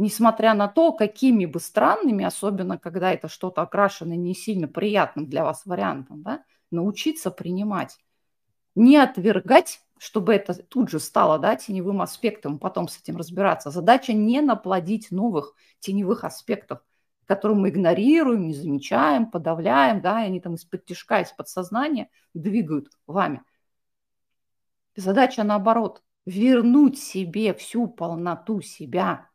Несмотря 0.00 0.54
на 0.54 0.66
то, 0.66 0.92
какими 0.92 1.44
бы 1.44 1.60
странными, 1.60 2.24
особенно 2.24 2.78
когда 2.78 3.12
это 3.12 3.28
что-то 3.28 3.60
окрашено 3.60 4.14
не 4.14 4.34
сильно 4.34 4.66
приятным 4.66 5.26
для 5.26 5.44
вас 5.44 5.66
вариантом, 5.66 6.22
да, 6.22 6.42
научиться 6.70 7.30
принимать. 7.30 7.98
Не 8.74 8.96
отвергать, 8.96 9.82
чтобы 9.98 10.32
это 10.32 10.54
тут 10.54 10.88
же 10.88 11.00
стало 11.00 11.38
да, 11.38 11.54
теневым 11.54 12.00
аспектом, 12.00 12.58
потом 12.58 12.88
с 12.88 12.98
этим 12.98 13.18
разбираться. 13.18 13.70
Задача 13.70 14.14
не 14.14 14.40
наплодить 14.40 15.10
новых 15.10 15.54
теневых 15.80 16.24
аспектов, 16.24 16.80
которые 17.26 17.58
мы 17.58 17.68
игнорируем, 17.68 18.46
не 18.46 18.54
замечаем, 18.54 19.30
подавляем, 19.30 20.00
да, 20.00 20.22
и 20.22 20.28
они 20.28 20.40
там 20.40 20.54
из-под 20.54 20.86
тяжка, 20.86 21.20
из 21.20 21.30
подсознания 21.30 22.08
двигают 22.32 22.88
вами. 23.06 23.42
Задача 24.96 25.44
наоборот– 25.44 26.02
вернуть 26.24 26.98
себе 26.98 27.52
всю 27.52 27.86
полноту 27.86 28.62
себя. 28.62 29.26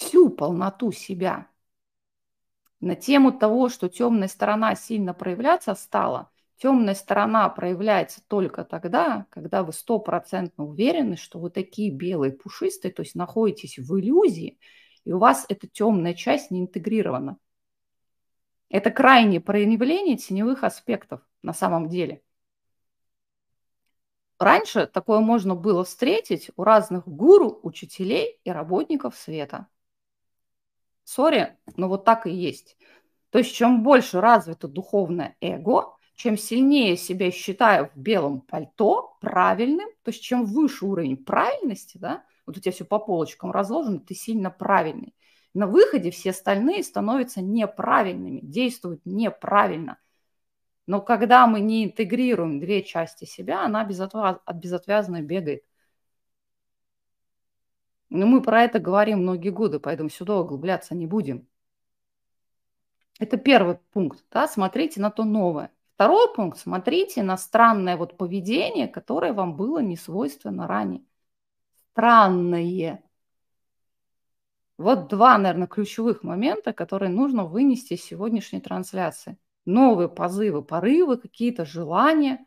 Всю 0.00 0.29
полноту 0.40 0.90
себя. 0.90 1.48
На 2.80 2.96
тему 2.96 3.30
того, 3.30 3.68
что 3.68 3.90
темная 3.90 4.26
сторона 4.26 4.74
сильно 4.74 5.12
проявляться 5.12 5.74
стала, 5.74 6.30
темная 6.56 6.94
сторона 6.94 7.46
проявляется 7.50 8.22
только 8.26 8.64
тогда, 8.64 9.26
когда 9.28 9.62
вы 9.62 9.74
стопроцентно 9.74 10.64
уверены, 10.64 11.18
что 11.18 11.38
вы 11.38 11.50
такие 11.50 11.92
белые, 11.92 12.32
пушистые, 12.32 12.90
то 12.90 13.02
есть 13.02 13.14
находитесь 13.14 13.78
в 13.78 14.00
иллюзии, 14.00 14.58
и 15.04 15.12
у 15.12 15.18
вас 15.18 15.44
эта 15.50 15.68
темная 15.68 16.14
часть 16.14 16.50
не 16.50 16.62
интегрирована. 16.62 17.36
Это 18.70 18.90
крайнее 18.90 19.42
проявление 19.42 20.16
теневых 20.16 20.64
аспектов 20.64 21.20
на 21.42 21.52
самом 21.52 21.90
деле. 21.90 22.22
Раньше 24.38 24.86
такое 24.86 25.20
можно 25.20 25.54
было 25.54 25.84
встретить 25.84 26.50
у 26.56 26.64
разных 26.64 27.06
гуру, 27.06 27.60
учителей 27.62 28.40
и 28.42 28.50
работников 28.50 29.14
света. 29.14 29.66
Сори, 31.10 31.56
но 31.74 31.88
вот 31.88 32.04
так 32.04 32.28
и 32.28 32.30
есть. 32.30 32.76
То 33.30 33.38
есть 33.38 33.52
чем 33.52 33.82
больше 33.82 34.20
развито 34.20 34.68
духовное 34.68 35.36
эго, 35.40 35.96
чем 36.14 36.38
сильнее 36.38 36.96
себя 36.96 37.32
считаю 37.32 37.90
в 37.92 37.96
белом 37.96 38.42
пальто 38.42 39.16
правильным, 39.20 39.88
то 40.04 40.12
есть 40.12 40.22
чем 40.22 40.44
выше 40.44 40.86
уровень 40.86 41.16
правильности, 41.16 41.98
да, 41.98 42.22
вот 42.46 42.58
у 42.58 42.60
тебя 42.60 42.70
все 42.70 42.84
по 42.84 43.00
полочкам 43.00 43.50
разложено, 43.50 43.98
ты 43.98 44.14
сильно 44.14 44.50
правильный, 44.52 45.16
на 45.52 45.66
выходе 45.66 46.12
все 46.12 46.30
остальные 46.30 46.84
становятся 46.84 47.42
неправильными, 47.42 48.38
действуют 48.40 49.04
неправильно. 49.04 49.98
Но 50.86 51.00
когда 51.00 51.48
мы 51.48 51.58
не 51.58 51.86
интегрируем 51.86 52.60
две 52.60 52.84
части 52.84 53.24
себя, 53.24 53.64
она 53.64 53.84
безотвязно 53.84 55.22
бегает. 55.22 55.64
Но 58.10 58.26
мы 58.26 58.42
про 58.42 58.62
это 58.62 58.80
говорим 58.80 59.20
многие 59.20 59.50
годы, 59.50 59.78
поэтому 59.78 60.10
сюда 60.10 60.40
углубляться 60.40 60.94
не 60.94 61.06
будем. 61.06 61.48
Это 63.20 63.36
первый 63.36 63.76
пункт. 63.92 64.24
Да? 64.30 64.48
Смотрите 64.48 65.00
на 65.00 65.10
то 65.10 65.24
новое. 65.24 65.70
Второй 65.94 66.34
пункт. 66.34 66.58
Смотрите 66.58 67.22
на 67.22 67.36
странное 67.36 67.96
вот 67.96 68.16
поведение, 68.16 68.88
которое 68.88 69.32
вам 69.32 69.54
было 69.54 69.78
не 69.78 69.96
свойственно 69.96 70.66
ранее. 70.66 71.04
Странное. 71.92 73.04
Вот 74.78 75.08
два, 75.08 75.36
наверное, 75.36 75.68
ключевых 75.68 76.22
момента, 76.24 76.72
которые 76.72 77.10
нужно 77.10 77.44
вынести 77.44 77.94
из 77.94 78.02
сегодняшней 78.02 78.60
трансляции. 78.60 79.38
Новые 79.66 80.08
позывы, 80.08 80.62
порывы, 80.62 81.18
какие-то 81.18 81.66
желания. 81.66 82.46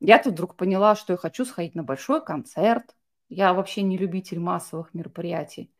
Я 0.00 0.18
тут 0.18 0.32
вдруг 0.32 0.56
поняла, 0.56 0.96
что 0.96 1.12
я 1.12 1.16
хочу 1.16 1.44
сходить 1.44 1.76
на 1.76 1.84
большой 1.84 2.22
концерт. 2.22 2.94
Я 3.34 3.52
вообще 3.52 3.82
не 3.82 3.98
любитель 3.98 4.38
массовых 4.38 4.94
мероприятий. 4.94 5.72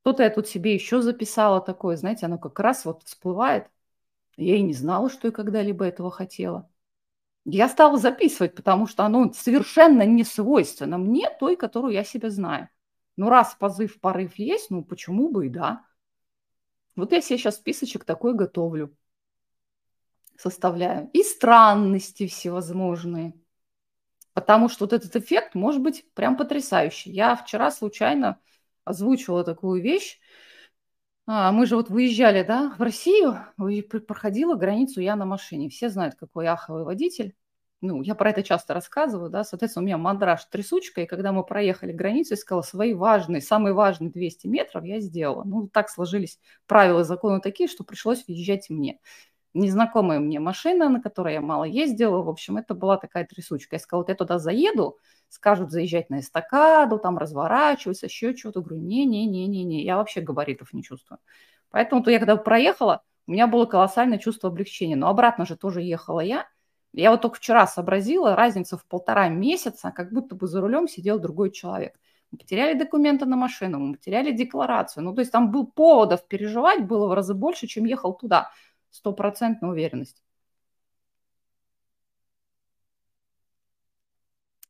Что-то 0.00 0.24
я 0.24 0.30
тут 0.30 0.48
себе 0.48 0.74
еще 0.74 1.02
записала 1.02 1.60
такое, 1.60 1.96
знаете, 1.96 2.26
оно 2.26 2.36
как 2.36 2.58
раз 2.58 2.84
вот 2.84 3.04
всплывает. 3.04 3.68
Я 4.36 4.56
и 4.56 4.62
не 4.62 4.72
знала, 4.72 5.08
что 5.08 5.28
я 5.28 5.32
когда-либо 5.32 5.84
этого 5.84 6.10
хотела. 6.10 6.68
Я 7.44 7.68
стала 7.68 7.96
записывать, 7.96 8.56
потому 8.56 8.88
что 8.88 9.04
оно 9.04 9.32
совершенно 9.32 10.04
не 10.04 10.24
свойственно 10.24 10.98
мне, 10.98 11.30
той, 11.38 11.54
которую 11.56 11.92
я 11.92 12.02
себя 12.02 12.28
знаю. 12.28 12.68
Ну, 13.16 13.28
раз 13.28 13.54
позыв, 13.54 14.00
порыв 14.00 14.36
есть, 14.36 14.70
ну, 14.70 14.84
почему 14.84 15.30
бы 15.30 15.46
и 15.46 15.48
да. 15.48 15.86
Вот 16.96 17.12
я 17.12 17.20
себе 17.20 17.38
сейчас 17.38 17.56
списочек 17.56 18.04
такой 18.04 18.34
готовлю, 18.34 18.96
составляю. 20.36 21.08
И 21.12 21.22
странности 21.22 22.26
всевозможные. 22.26 23.39
Потому 24.32 24.68
что 24.68 24.84
вот 24.84 24.92
этот 24.92 25.16
эффект 25.16 25.54
может 25.54 25.82
быть 25.82 26.04
прям 26.14 26.36
потрясающий. 26.36 27.10
Я 27.10 27.34
вчера 27.36 27.70
случайно 27.70 28.38
озвучивала 28.84 29.44
такую 29.44 29.82
вещь. 29.82 30.18
А, 31.26 31.52
мы 31.52 31.66
же 31.66 31.76
вот 31.76 31.90
выезжали, 31.90 32.42
да, 32.42 32.74
в 32.76 32.82
Россию, 32.82 33.38
проходила 34.06 34.54
границу 34.54 35.00
я 35.00 35.16
на 35.16 35.26
машине. 35.26 35.68
Все 35.68 35.88
знают, 35.88 36.14
какой 36.16 36.46
аховый 36.46 36.84
водитель. 36.84 37.34
Ну, 37.82 38.02
я 38.02 38.14
про 38.14 38.30
это 38.30 38.42
часто 38.42 38.74
рассказываю, 38.74 39.30
да, 39.30 39.42
соответственно, 39.42 39.84
у 39.84 39.86
меня 39.86 39.96
мандраж 39.96 40.44
трясучка, 40.44 41.00
и 41.00 41.06
когда 41.06 41.32
мы 41.32 41.44
проехали 41.44 41.92
границу, 41.92 42.34
я 42.34 42.36
сказала, 42.36 42.60
свои 42.60 42.92
важные, 42.92 43.40
самые 43.40 43.72
важные 43.72 44.10
200 44.10 44.48
метров 44.48 44.84
я 44.84 45.00
сделала. 45.00 45.44
Ну, 45.44 45.66
так 45.66 45.88
сложились 45.88 46.38
правила 46.66 47.00
и 47.00 47.04
законы 47.04 47.40
такие, 47.40 47.68
что 47.70 47.82
пришлось 47.82 48.26
въезжать 48.26 48.68
мне 48.68 49.00
незнакомая 49.54 50.20
мне 50.20 50.40
машина, 50.40 50.88
на 50.88 51.00
которой 51.00 51.34
я 51.34 51.40
мало 51.40 51.64
ездила. 51.64 52.22
В 52.22 52.28
общем, 52.28 52.56
это 52.56 52.74
была 52.74 52.96
такая 52.96 53.24
трясучка. 53.26 53.76
Я 53.76 53.80
сказала, 53.80 54.02
вот 54.02 54.08
я 54.08 54.14
туда 54.14 54.38
заеду, 54.38 54.98
скажут 55.28 55.70
заезжать 55.70 56.10
на 56.10 56.20
эстакаду, 56.20 56.98
там 56.98 57.18
разворачиваться, 57.18 58.06
еще 58.06 58.36
что-то. 58.36 58.60
Говорю, 58.60 58.82
не-не-не-не-не, 58.82 59.82
я 59.82 59.96
вообще 59.96 60.20
габаритов 60.20 60.72
не 60.72 60.82
чувствую. 60.82 61.18
Поэтому 61.70 62.02
то 62.02 62.10
я 62.10 62.18
когда 62.18 62.36
проехала, 62.36 63.02
у 63.26 63.32
меня 63.32 63.46
было 63.46 63.64
колоссальное 63.66 64.18
чувство 64.18 64.50
облегчения. 64.50 64.96
Но 64.96 65.08
обратно 65.08 65.46
же 65.46 65.56
тоже 65.56 65.82
ехала 65.82 66.20
я. 66.20 66.46
Я 66.92 67.12
вот 67.12 67.20
только 67.22 67.36
вчера 67.36 67.66
сообразила 67.66 68.34
разницу 68.34 68.76
в 68.76 68.84
полтора 68.84 69.28
месяца, 69.28 69.92
как 69.92 70.12
будто 70.12 70.34
бы 70.34 70.48
за 70.48 70.60
рулем 70.60 70.88
сидел 70.88 71.20
другой 71.20 71.52
человек. 71.52 71.94
Мы 72.32 72.38
потеряли 72.38 72.78
документы 72.78 73.26
на 73.26 73.36
машину, 73.36 73.78
мы 73.78 73.94
потеряли 73.94 74.32
декларацию. 74.32 75.04
Ну, 75.04 75.14
то 75.14 75.20
есть 75.20 75.32
там 75.32 75.50
был 75.50 75.66
поводов 75.66 76.26
переживать 76.26 76.84
было 76.86 77.08
в 77.08 77.12
разы 77.12 77.34
больше, 77.34 77.66
чем 77.66 77.84
ехал 77.84 78.14
туда 78.14 78.50
стопроцентная 78.90 79.70
уверенность. 79.70 80.22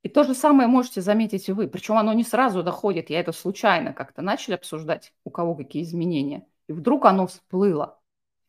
И 0.03 0.09
то 0.09 0.25
же 0.25 0.35
самое 0.35 0.69
можете 0.69 1.03
заметить 1.03 1.49
и 1.49 1.53
вы. 1.53 1.69
Причем 1.69 1.97
оно 1.97 2.13
не 2.13 2.25
сразу 2.25 2.63
доходит. 2.63 3.11
Я 3.11 3.21
это 3.21 3.33
случайно 3.33 3.93
как-то 3.93 4.23
начали 4.23 4.55
обсуждать, 4.55 5.13
у 5.25 5.31
кого 5.31 5.55
какие 5.55 5.83
изменения. 5.83 6.47
И 6.69 6.73
вдруг 6.73 7.05
оно 7.05 7.27
всплыло. 7.27 8.01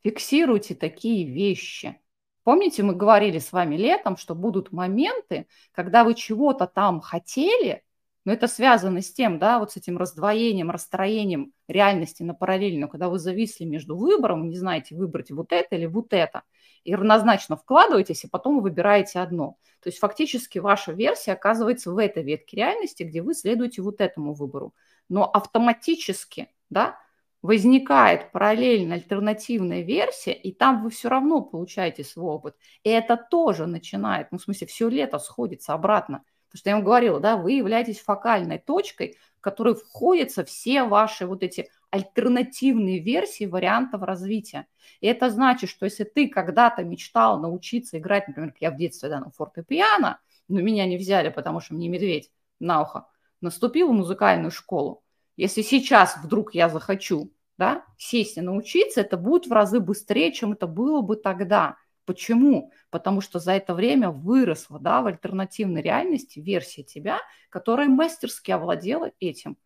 Фиксируйте 0.04 0.75
такие 0.75 1.25
вещи. 1.25 2.00
Помните, 2.44 2.84
мы 2.84 2.96
говорили 2.96 3.38
с 3.40 3.51
вами 3.51 3.75
летом, 3.75 4.18
что 4.18 4.34
будут 4.34 4.72
моменты, 4.72 5.48
когда 5.74 6.04
вы 6.04 6.16
чего-то 6.16 6.66
там 6.68 7.01
хотели, 7.01 7.84
но 8.25 8.34
это 8.34 8.48
связано 8.48 9.01
с 9.01 9.12
тем, 9.12 9.40
да, 9.40 9.60
вот 9.60 9.72
с 9.72 9.78
этим 9.78 9.98
раздвоением, 9.98 10.70
расстроением 10.72 11.54
реальности 11.68 12.24
на 12.24 12.34
параллельную, 12.34 12.90
когда 12.90 13.10
вы 13.10 13.20
зависли 13.20 13.66
между 13.66 13.98
выбором, 13.98 14.50
не 14.50 14.58
знаете, 14.58 14.96
выбрать 14.96 15.32
вот 15.32 15.51
это 15.51 15.75
или 15.75 15.88
вот 15.88 16.13
это, 16.13 16.44
и 16.84 16.94
равнозначно 16.96 17.58
вкладываетесь, 17.58 18.24
и 18.24 18.28
потом 18.28 18.58
вы 18.58 18.63
выбираете 18.63 19.20
одно. 19.20 19.58
То 19.82 19.90
есть 19.90 20.00
фактически 20.00 20.60
ваша 20.60 20.92
версия 20.92 21.34
оказывается 21.34 21.92
в 21.92 21.98
этой 21.98 22.24
ветке 22.24 22.58
реальности, 22.58 23.04
где 23.04 23.22
вы 23.22 23.34
следуете 23.34 23.82
вот 23.82 24.01
этому 24.01 24.34
выбору. 24.34 24.74
Но 25.10 25.26
автоматически, 25.26 26.50
да, 26.69 26.98
возникает 27.41 28.32
параллельно 28.32 28.95
альтернативная 28.95 29.82
версия, 29.82 30.34
и 30.34 30.52
там 30.54 30.84
вы 30.84 30.91
все 30.91 31.10
равно 31.10 31.41
получаете 31.41 32.04
свой 32.04 32.36
опыт. 32.36 32.56
И 32.84 32.89
это 32.89 33.17
тоже 33.17 33.65
начинает, 33.65 34.32
ну, 34.32 34.38
в 34.38 34.43
смысле, 34.43 34.67
все 34.67 34.89
лето 34.89 35.17
сходится 35.17 35.74
обратно. 35.74 36.24
Потому 36.52 36.60
что 36.60 36.70
я 36.70 36.76
вам 36.76 36.84
говорила, 36.84 37.20
да, 37.22 37.38
вы 37.38 37.54
являетесь 37.54 38.02
фокальной 38.02 38.60
точкой, 38.60 39.18
в 39.38 39.42
которой 39.42 39.74
входятся 39.74 40.44
все 40.44 40.84
ваши 40.84 41.26
вот 41.26 41.44
эти 41.44 41.70
альтернативные 41.92 43.00
версии 43.00 43.46
вариантов 43.46 44.02
развития. 44.02 44.68
И 45.00 45.08
это 45.08 45.30
значит, 45.30 45.70
что 45.70 45.86
если 45.86 46.04
ты 46.04 46.28
когда-то 46.28 46.84
мечтал 46.84 47.40
научиться 47.40 47.98
играть, 47.98 48.28
например, 48.28 48.54
я 48.60 48.72
в 48.72 48.78
детстве, 48.78 49.08
да, 49.08 49.20
на 49.22 49.32
фортепиано, 49.32 50.20
но 50.50 50.62
меня 50.62 50.86
не 50.86 50.98
взяли, 50.98 51.30
потому 51.30 51.62
что 51.62 51.74
мне 51.74 51.88
медведь 51.88 52.32
на 52.60 52.82
ухо, 52.82 53.08
наступил 53.40 53.90
в 53.90 53.94
музыкальную 53.94 54.52
школу. 54.52 55.04
Если 55.38 55.62
сейчас 55.62 56.18
вдруг 56.22 56.54
я 56.54 56.68
захочу, 56.68 57.32
да, 57.58 57.86
сесть 57.98 58.38
и 58.38 58.42
научиться, 58.42 59.02
это 59.02 59.16
будет 59.16 59.48
в 59.48 59.54
разы 59.54 59.80
быстрее, 59.80 60.34
чем 60.34 60.52
это 60.52 60.68
было 60.68 61.02
бы 61.02 61.16
тогда. 61.16 61.78
Почему? 62.12 62.74
Потому 62.89 63.21
что 63.21 63.39
за 63.39 63.54
это 63.54 63.74
время 63.74 64.10
выросла 64.12 64.82
да, 64.82 65.02
в 65.02 65.08
альтернативной 65.08 65.82
реальности 65.82 66.39
версия 66.41 66.84
тебя, 66.84 67.21
которая 67.47 67.88
мастерски 67.88 68.52
овладела 68.52 69.12
этим. 69.21 69.58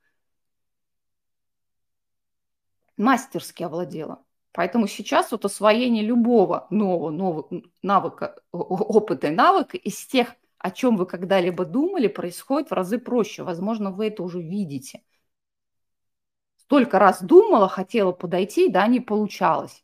Мастерски 2.97 3.63
овладела. 3.63 4.23
Поэтому 4.51 4.86
сейчас 4.86 5.31
вот 5.31 5.43
освоение 5.45 6.03
любого 6.03 6.67
нового, 6.69 7.10
нового 7.10 7.63
навыка, 7.81 8.36
опыта 8.51 9.29
и 9.29 9.31
навыка 9.31 9.77
из 9.77 10.05
тех, 10.05 10.36
о 10.60 10.69
чем 10.69 10.97
вы 10.97 11.08
когда-либо 11.08 11.65
думали, 11.65 12.08
происходит 12.08 12.69
в 12.69 12.73
разы 12.73 12.99
проще. 12.99 13.41
Возможно, 13.41 13.89
вы 13.89 14.10
это 14.10 14.21
уже 14.21 14.39
видите. 14.39 15.01
Столько 16.58 16.99
раз 16.99 17.23
думала, 17.23 17.67
хотела 17.69 18.12
подойти, 18.12 18.69
да, 18.69 18.86
не 18.86 18.99
получалось. 18.99 19.84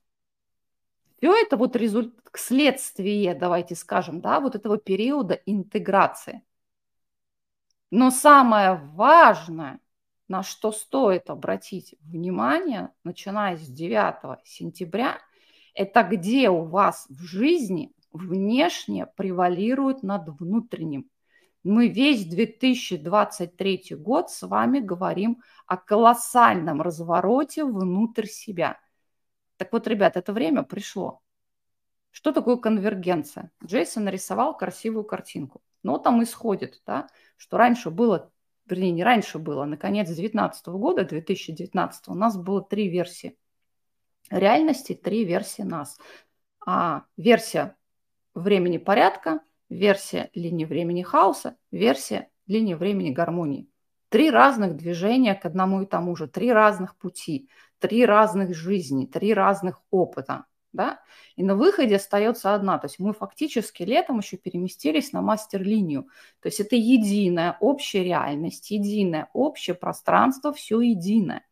Все 1.21 1.35
это 1.39 1.55
вот 1.55 1.75
результат, 1.75 2.19
следствие, 2.33 3.35
давайте 3.35 3.75
скажем, 3.75 4.21
да, 4.21 4.39
вот 4.39 4.55
этого 4.55 4.79
периода 4.79 5.35
интеграции. 5.45 6.41
Но 7.91 8.09
самое 8.09 8.81
важное, 8.95 9.79
на 10.27 10.41
что 10.41 10.71
стоит 10.71 11.29
обратить 11.29 11.93
внимание, 12.01 12.89
начиная 13.03 13.55
с 13.55 13.67
9 13.67 14.39
сентября, 14.45 15.19
это 15.75 16.01
где 16.01 16.49
у 16.49 16.63
вас 16.63 17.05
в 17.09 17.21
жизни 17.21 17.93
внешне 18.11 19.05
превалирует 19.05 20.01
над 20.01 20.27
внутренним. 20.39 21.07
Мы 21.63 21.87
весь 21.87 22.25
2023 22.25 23.89
год 23.91 24.31
с 24.31 24.41
вами 24.41 24.79
говорим 24.79 25.43
о 25.67 25.77
колоссальном 25.77 26.81
развороте 26.81 27.63
внутрь 27.63 28.25
себя– 28.25 28.79
так 29.61 29.71
вот, 29.73 29.85
ребят, 29.85 30.17
это 30.17 30.33
время 30.33 30.63
пришло. 30.63 31.21
Что 32.09 32.31
такое 32.31 32.57
конвергенция? 32.57 33.51
Джейсон 33.63 34.05
нарисовал 34.05 34.57
красивую 34.57 35.03
картинку. 35.03 35.61
Но 35.83 35.99
там 35.99 36.23
исходит, 36.23 36.81
да, 36.83 37.07
что 37.37 37.57
раньше 37.57 37.91
было, 37.91 38.31
вернее, 38.65 38.89
не 38.89 39.03
раньше 39.03 39.37
было, 39.37 39.65
на 39.65 39.77
конец 39.77 40.07
2019 40.07 40.65
года, 40.69 41.05
2019, 41.05 42.07
у 42.07 42.15
нас 42.15 42.37
было 42.37 42.63
три 42.63 42.89
версии 42.89 43.37
реальности, 44.31 44.95
три 44.95 45.25
версии 45.25 45.61
нас. 45.61 45.99
А 46.65 47.03
версия 47.15 47.75
времени 48.33 48.79
порядка, 48.79 49.41
версия 49.69 50.31
линии 50.33 50.65
времени 50.65 51.03
хаоса, 51.03 51.55
версия 51.69 52.31
линии 52.47 52.73
времени 52.73 53.11
гармонии. 53.11 53.70
Три 54.11 54.29
разных 54.29 54.75
движения 54.75 55.35
к 55.35 55.45
одному 55.45 55.83
и 55.83 55.85
тому 55.85 56.17
же, 56.17 56.27
три 56.27 56.51
разных 56.51 56.97
пути, 56.97 57.49
три 57.79 58.05
разных 58.05 58.53
жизни, 58.53 59.05
три 59.05 59.33
разных 59.33 59.81
опыта, 59.89 60.47
да, 60.73 60.99
и 61.37 61.43
на 61.43 61.55
выходе 61.55 61.95
остается 61.95 62.53
одна. 62.53 62.77
То 62.77 62.87
есть 62.87 62.99
мы 62.99 63.13
фактически 63.13 63.83
летом 63.83 64.19
еще 64.19 64.35
переместились 64.35 65.13
на 65.13 65.21
мастер-линию. 65.21 66.09
То 66.41 66.47
есть 66.47 66.59
это 66.59 66.75
единая 66.75 67.55
общая 67.61 68.03
реальность, 68.03 68.69
единое 68.69 69.29
общее 69.31 69.77
пространство, 69.77 70.51
все 70.51 70.81
единое. 70.81 71.45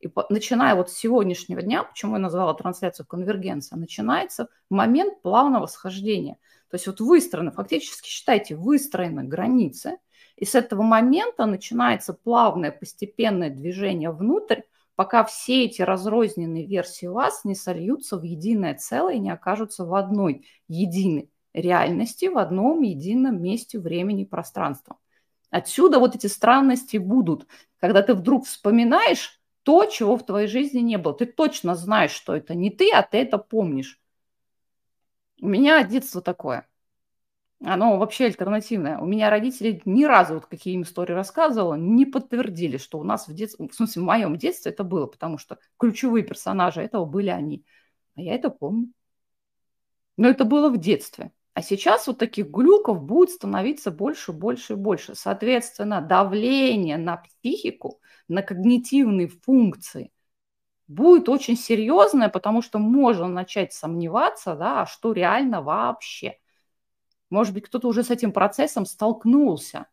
И 0.00 0.08
по, 0.08 0.26
начиная 0.30 0.74
вот 0.74 0.90
с 0.90 0.94
сегодняшнего 0.94 1.62
дня, 1.62 1.84
почему 1.84 2.14
я 2.14 2.18
назвала 2.18 2.54
трансляцию 2.54 3.06
конвергенция, 3.06 3.78
начинается 3.78 4.48
момент 4.68 5.22
плавного 5.22 5.66
схождения. 5.66 6.38
То 6.70 6.74
есть 6.74 6.88
вот 6.88 7.00
выстроены, 7.00 7.52
фактически 7.52 8.08
считайте, 8.08 8.56
выстроены 8.56 9.22
границы, 9.22 9.98
и 10.40 10.46
с 10.46 10.54
этого 10.54 10.82
момента 10.82 11.44
начинается 11.44 12.14
плавное 12.14 12.72
постепенное 12.72 13.50
движение 13.50 14.10
внутрь, 14.10 14.62
пока 14.96 15.22
все 15.22 15.66
эти 15.66 15.82
разрозненные 15.82 16.66
версии 16.66 17.06
вас 17.06 17.44
не 17.44 17.54
сольются 17.54 18.16
в 18.16 18.22
единое 18.22 18.74
целое 18.74 19.16
и 19.16 19.20
не 19.20 19.30
окажутся 19.30 19.84
в 19.84 19.94
одной 19.94 20.46
единой 20.66 21.30
реальности, 21.52 22.26
в 22.26 22.38
одном 22.38 22.80
едином 22.80 23.42
месте 23.42 23.78
времени 23.78 24.22
и 24.22 24.26
пространства. 24.26 24.96
Отсюда 25.50 25.98
вот 25.98 26.16
эти 26.16 26.26
странности 26.26 26.96
будут, 26.96 27.46
когда 27.78 28.00
ты 28.00 28.14
вдруг 28.14 28.46
вспоминаешь 28.46 29.40
то, 29.62 29.84
чего 29.84 30.16
в 30.16 30.24
твоей 30.24 30.48
жизни 30.48 30.80
не 30.80 30.96
было. 30.96 31.12
Ты 31.12 31.26
точно 31.26 31.74
знаешь, 31.74 32.12
что 32.12 32.34
это 32.34 32.54
не 32.54 32.70
ты, 32.70 32.90
а 32.92 33.02
ты 33.02 33.18
это 33.18 33.36
помнишь. 33.36 34.00
У 35.42 35.48
меня 35.48 35.84
детство 35.84 36.22
такое. 36.22 36.69
Оно 37.62 37.98
вообще 37.98 38.26
альтернативное. 38.26 38.98
У 38.98 39.06
меня 39.06 39.30
родители 39.30 39.82
ни 39.84 40.04
разу, 40.04 40.34
вот 40.34 40.46
какие 40.46 40.74
им 40.74 40.82
истории 40.82 41.12
рассказывала, 41.12 41.74
не 41.74 42.06
подтвердили, 42.06 42.78
что 42.78 42.98
у 42.98 43.04
нас 43.04 43.28
в 43.28 43.34
детстве, 43.34 43.68
в 43.68 43.74
смысле, 43.74 44.02
в 44.02 44.04
моем 44.06 44.36
детстве 44.36 44.72
это 44.72 44.82
было, 44.82 45.06
потому 45.06 45.38
что 45.38 45.58
ключевые 45.78 46.24
персонажи 46.24 46.80
этого 46.80 47.04
были 47.04 47.28
они. 47.28 47.64
А 48.16 48.22
я 48.22 48.34
это 48.34 48.50
помню. 48.50 48.92
Но 50.16 50.28
это 50.28 50.44
было 50.44 50.70
в 50.70 50.78
детстве. 50.78 51.32
А 51.54 51.62
сейчас 51.62 52.06
вот 52.06 52.18
таких 52.18 52.48
глюков 52.48 53.02
будет 53.02 53.30
становиться 53.30 53.90
больше, 53.90 54.32
больше 54.32 54.74
и 54.74 54.76
больше. 54.76 55.14
Соответственно, 55.14 56.00
давление 56.00 56.96
на 56.96 57.16
психику, 57.18 58.00
на 58.28 58.42
когнитивные 58.42 59.28
функции 59.28 60.12
будет 60.88 61.28
очень 61.28 61.56
серьезное, 61.56 62.28
потому 62.28 62.62
что 62.62 62.78
можно 62.78 63.28
начать 63.28 63.72
сомневаться, 63.72 64.56
да, 64.56 64.82
а 64.82 64.86
что 64.86 65.12
реально 65.12 65.62
вообще. 65.62 66.39
Может 67.30 67.54
быть, 67.54 67.64
кто-то 67.64 67.88
уже 67.88 68.02
с 68.02 68.10
этим 68.10 68.32
процессом 68.32 68.84
столкнулся. 68.84 69.86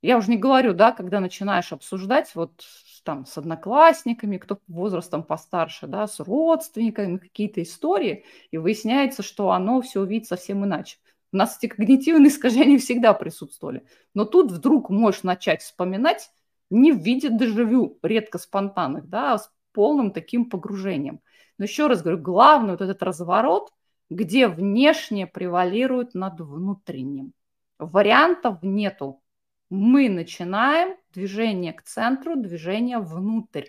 Я 0.00 0.16
уже 0.16 0.30
не 0.30 0.36
говорю, 0.36 0.74
да, 0.74 0.92
когда 0.92 1.18
начинаешь 1.18 1.72
обсуждать 1.72 2.32
вот 2.36 2.62
там 3.02 3.26
с 3.26 3.36
одноклассниками, 3.36 4.36
кто 4.36 4.60
возрастом 4.68 5.24
постарше, 5.24 5.86
да, 5.86 6.06
с 6.06 6.20
родственниками 6.20 7.16
какие-то 7.16 7.62
истории, 7.62 8.24
и 8.50 8.58
выясняется, 8.58 9.22
что 9.22 9.50
оно 9.50 9.80
все 9.80 10.04
видит 10.04 10.28
совсем 10.28 10.64
иначе. 10.64 10.98
У 11.32 11.36
нас 11.36 11.58
эти 11.58 11.68
когнитивные 11.68 12.28
искажения 12.30 12.78
всегда 12.78 13.12
присутствовали. 13.12 13.86
Но 14.14 14.24
тут 14.24 14.52
вдруг 14.52 14.90
можешь 14.90 15.24
начать 15.24 15.62
вспоминать 15.62 16.30
не 16.70 16.92
в 16.92 16.98
виде 16.98 17.30
дежавю, 17.30 17.98
редко 18.02 18.38
спонтанных, 18.38 19.08
да, 19.08 19.34
а 19.34 19.38
с 19.38 19.50
полным 19.72 20.12
таким 20.12 20.48
погружением. 20.48 21.20
Но 21.56 21.64
еще 21.64 21.86
раз 21.86 22.02
говорю, 22.02 22.18
главный 22.18 22.72
вот 22.72 22.82
этот 22.82 23.02
разворот 23.02 23.72
где 24.10 24.48
внешнее 24.48 25.26
превалирует 25.26 26.14
над 26.14 26.40
внутренним. 26.40 27.32
Вариантов 27.78 28.62
нету. 28.62 29.22
Мы 29.70 30.08
начинаем 30.08 30.96
движение 31.12 31.72
к 31.72 31.82
центру, 31.82 32.36
движение 32.36 32.98
внутрь. 32.98 33.66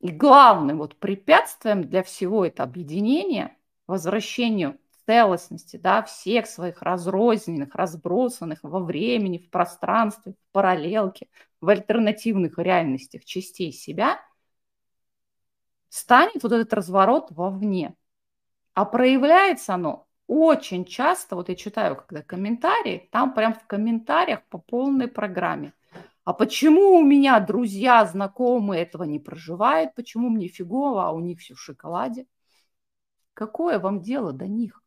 И 0.00 0.10
главным 0.10 0.78
вот 0.78 0.96
препятствием 0.96 1.82
для 1.82 2.02
всего 2.04 2.44
это 2.44 2.62
объединения, 2.62 3.56
возвращению 3.88 4.78
целостности, 5.06 5.76
да, 5.76 6.02
всех 6.02 6.46
своих 6.46 6.82
разрозненных, 6.82 7.74
разбросанных 7.74 8.60
во 8.62 8.80
времени, 8.80 9.38
в 9.38 9.50
пространстве, 9.50 10.32
в 10.32 10.52
параллелке, 10.52 11.28
в 11.60 11.68
альтернативных 11.68 12.58
реальностях 12.58 13.24
частей 13.24 13.72
себя– 13.72 14.20
станет 15.96 16.42
вот 16.42 16.52
этот 16.52 16.72
разворот 16.74 17.30
вовне. 17.30 17.94
А 18.74 18.84
проявляется 18.84 19.74
оно 19.74 20.06
очень 20.26 20.84
часто, 20.84 21.36
вот 21.36 21.48
я 21.48 21.54
читаю, 21.54 21.96
когда 21.96 22.22
комментарии, 22.22 23.08
там 23.10 23.32
прям 23.32 23.54
в 23.54 23.66
комментариях 23.66 24.42
по 24.50 24.58
полной 24.58 25.08
программе. 25.08 25.72
А 26.24 26.34
почему 26.34 26.98
у 26.98 27.02
меня 27.02 27.40
друзья, 27.40 28.04
знакомые 28.04 28.82
этого 28.82 29.04
не 29.04 29.18
проживают? 29.18 29.94
Почему 29.94 30.28
мне 30.28 30.48
фигово, 30.48 31.06
а 31.06 31.12
у 31.12 31.20
них 31.20 31.40
все 31.40 31.54
в 31.54 31.60
шоколаде? 31.60 32.26
Какое 33.32 33.78
вам 33.78 34.00
дело 34.00 34.32
до 34.32 34.46
них? 34.46 34.82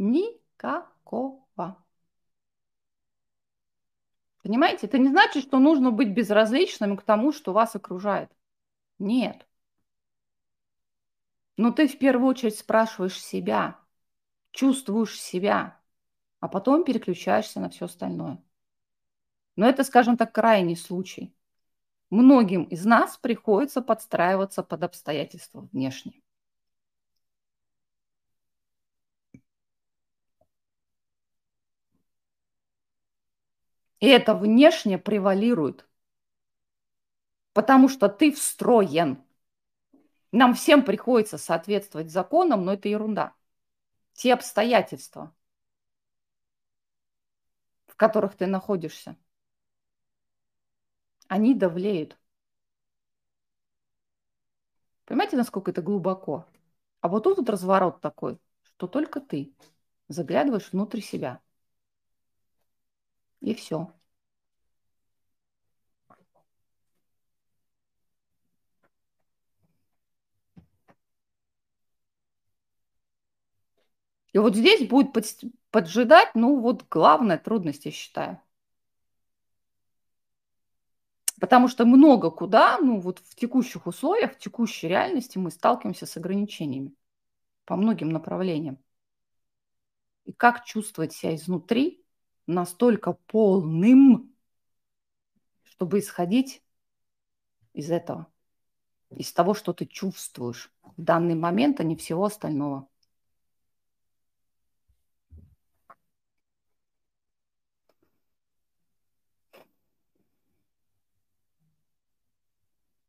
Никакого. 0.00 1.76
Понимаете, 4.42 4.86
это 4.86 4.96
не 4.96 5.08
значит, 5.10 5.42
что 5.42 5.58
нужно 5.58 5.90
быть 5.90 6.14
безразличным 6.14 6.96
к 6.96 7.02
тому, 7.02 7.32
что 7.32 7.52
вас 7.52 7.76
окружает. 7.76 8.30
Нет. 8.98 9.46
Но 11.58 11.70
ты 11.70 11.86
в 11.86 11.98
первую 11.98 12.30
очередь 12.30 12.56
спрашиваешь 12.56 13.22
себя, 13.22 13.78
чувствуешь 14.52 15.20
себя, 15.20 15.78
а 16.40 16.48
потом 16.48 16.84
переключаешься 16.84 17.60
на 17.60 17.68
все 17.68 17.84
остальное. 17.84 18.42
Но 19.56 19.68
это, 19.68 19.84
скажем 19.84 20.16
так, 20.16 20.32
крайний 20.32 20.76
случай. 20.76 21.36
Многим 22.08 22.64
из 22.64 22.86
нас 22.86 23.18
приходится 23.18 23.82
подстраиваться 23.82 24.62
под 24.62 24.82
обстоятельства 24.82 25.68
внешние. 25.72 26.19
И 34.00 34.08
это 34.08 34.34
внешне 34.34 34.98
превалирует. 34.98 35.86
Потому 37.52 37.88
что 37.88 38.08
ты 38.08 38.32
встроен. 38.32 39.22
Нам 40.32 40.54
всем 40.54 40.84
приходится 40.84 41.36
соответствовать 41.36 42.10
законам, 42.10 42.64
но 42.64 42.72
это 42.72 42.88
ерунда. 42.88 43.34
Те 44.14 44.32
обстоятельства, 44.32 45.34
в 47.88 47.96
которых 47.96 48.36
ты 48.36 48.46
находишься, 48.46 49.16
они 51.28 51.54
давлеют. 51.54 52.16
Понимаете, 55.04 55.36
насколько 55.36 55.72
это 55.72 55.82
глубоко? 55.82 56.46
А 57.00 57.08
вот 57.08 57.24
тут 57.24 57.38
вот 57.38 57.50
разворот 57.50 58.00
такой, 58.00 58.38
что 58.62 58.86
только 58.86 59.20
ты 59.20 59.52
заглядываешь 60.08 60.72
внутрь 60.72 61.00
себя– 61.00 61.40
и 63.40 63.54
все. 63.54 63.92
И 74.32 74.38
вот 74.38 74.54
здесь 74.54 74.88
будет 74.88 75.12
поджидать, 75.70 76.30
ну 76.34 76.60
вот 76.60 76.86
главная 76.88 77.38
трудность, 77.38 77.84
я 77.84 77.90
считаю. 77.90 78.40
Потому 81.40 81.68
что 81.68 81.86
много 81.86 82.30
куда, 82.30 82.78
ну 82.78 83.00
вот 83.00 83.18
в 83.20 83.34
текущих 83.34 83.86
условиях, 83.86 84.34
в 84.34 84.38
текущей 84.38 84.88
реальности 84.88 85.38
мы 85.38 85.50
сталкиваемся 85.50 86.06
с 86.06 86.16
ограничениями 86.16 86.94
по 87.64 87.76
многим 87.76 88.10
направлениям. 88.10 88.78
И 90.26 90.32
как 90.32 90.64
чувствовать 90.64 91.12
себя 91.12 91.34
изнутри, 91.34 91.99
настолько 92.54 93.12
полным, 93.12 94.34
чтобы 95.62 96.00
исходить 96.00 96.62
из 97.72 97.90
этого, 97.90 98.26
из 99.10 99.32
того, 99.32 99.54
что 99.54 99.72
ты 99.72 99.86
чувствуешь 99.86 100.72
в 100.82 101.02
данный 101.02 101.34
момент, 101.34 101.80
а 101.80 101.84
не 101.84 101.96
всего 101.96 102.24
остального. 102.24 102.88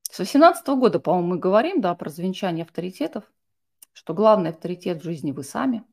С 0.10 0.20
18 0.20 0.68
года, 0.76 1.00
по-моему, 1.00 1.30
мы 1.30 1.40
говорим, 1.40 1.82
да, 1.82 1.96
про 1.96 2.10
звенчание 2.10 2.64
авторитетов, 2.64 3.24
что 3.94 4.14
главный 4.14 4.50
авторитет 4.50 5.02
в 5.02 5.04
жизни 5.04 5.32
вы 5.32 5.44
сами– 5.44 5.84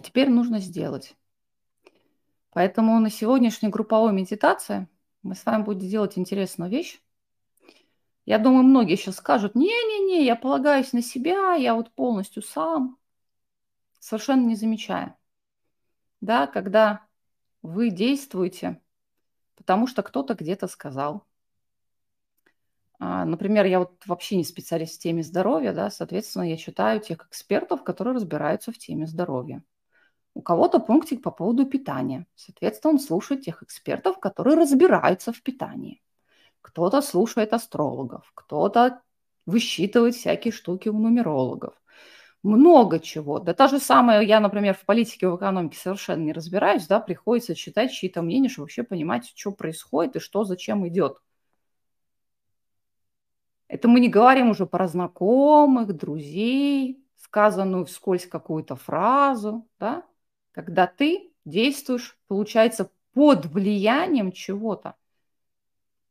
А 0.00 0.02
теперь 0.02 0.30
нужно 0.30 0.60
сделать. 0.60 1.14
Поэтому 2.52 2.98
на 3.00 3.10
сегодняшней 3.10 3.68
групповой 3.68 4.14
медитации 4.14 4.88
мы 5.22 5.34
с 5.34 5.44
вами 5.44 5.62
будем 5.62 5.86
делать 5.90 6.16
интересную 6.16 6.70
вещь. 6.70 7.02
Я 8.24 8.38
думаю, 8.38 8.62
многие 8.64 8.96
сейчас 8.96 9.16
скажут, 9.16 9.54
не-не-не, 9.54 10.24
я 10.24 10.36
полагаюсь 10.36 10.94
на 10.94 11.02
себя, 11.02 11.52
я 11.52 11.74
вот 11.74 11.92
полностью 11.92 12.42
сам, 12.42 12.96
совершенно 13.98 14.46
не 14.46 14.54
замечая. 14.54 15.18
Да, 16.22 16.46
когда 16.46 17.04
вы 17.60 17.90
действуете, 17.90 18.80
потому 19.54 19.86
что 19.86 20.02
кто-то 20.02 20.32
где-то 20.32 20.66
сказал. 20.66 21.26
А, 22.98 23.26
например, 23.26 23.66
я 23.66 23.80
вот 23.80 24.06
вообще 24.06 24.36
не 24.36 24.44
специалист 24.44 24.94
в 24.94 25.02
теме 25.02 25.22
здоровья, 25.22 25.74
да, 25.74 25.90
соответственно, 25.90 26.44
я 26.44 26.56
читаю 26.56 27.00
тех 27.00 27.26
экспертов, 27.26 27.84
которые 27.84 28.14
разбираются 28.14 28.72
в 28.72 28.78
теме 28.78 29.06
здоровья. 29.06 29.62
У 30.34 30.42
кого-то 30.42 30.78
пунктик 30.78 31.22
по 31.22 31.30
поводу 31.30 31.66
питания. 31.66 32.26
Соответственно, 32.34 32.94
он 32.94 33.00
слушает 33.00 33.42
тех 33.42 33.62
экспертов, 33.62 34.20
которые 34.20 34.56
разбираются 34.56 35.32
в 35.32 35.42
питании. 35.42 36.02
Кто-то 36.62 37.02
слушает 37.02 37.52
астрологов, 37.52 38.30
кто-то 38.34 39.02
высчитывать 39.46 40.14
всякие 40.14 40.52
штуки 40.52 40.88
у 40.88 40.98
нумерологов. 40.98 41.74
Много 42.42 43.00
чего. 43.00 43.38
Да 43.38 43.52
та 43.52 43.68
же 43.68 43.78
самая, 43.78 44.22
я, 44.22 44.40
например, 44.40 44.74
в 44.74 44.86
политике, 44.86 45.28
в 45.28 45.36
экономике 45.36 45.78
совершенно 45.78 46.22
не 46.22 46.32
разбираюсь, 46.32 46.86
да, 46.86 47.00
приходится 47.00 47.54
читать 47.54 47.92
чьи-то 47.92 48.22
мнения, 48.22 48.48
чтобы 48.48 48.64
вообще 48.64 48.82
понимать, 48.82 49.30
что 49.34 49.52
происходит 49.52 50.16
и 50.16 50.20
что 50.20 50.44
зачем 50.44 50.86
идет. 50.88 51.18
Это 53.68 53.88
мы 53.88 54.00
не 54.00 54.08
говорим 54.08 54.50
уже 54.50 54.66
про 54.66 54.88
знакомых, 54.88 55.94
друзей, 55.94 57.04
сказанную 57.16 57.84
вскользь 57.84 58.26
какую-то 58.26 58.74
фразу, 58.74 59.68
да, 59.78 60.04
когда 60.52 60.86
ты 60.86 61.32
действуешь, 61.44 62.18
получается, 62.28 62.90
под 63.12 63.46
влиянием 63.46 64.32
чего-то. 64.32 64.94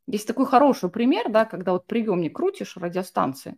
Есть 0.08 0.28
такой 0.28 0.46
хороший 0.46 0.90
пример, 0.90 1.30
да, 1.30 1.46
когда 1.46 1.74
вот 1.74 1.86
приемник 1.86 2.36
крутишь 2.36 2.78
радиостанции, 2.78 3.58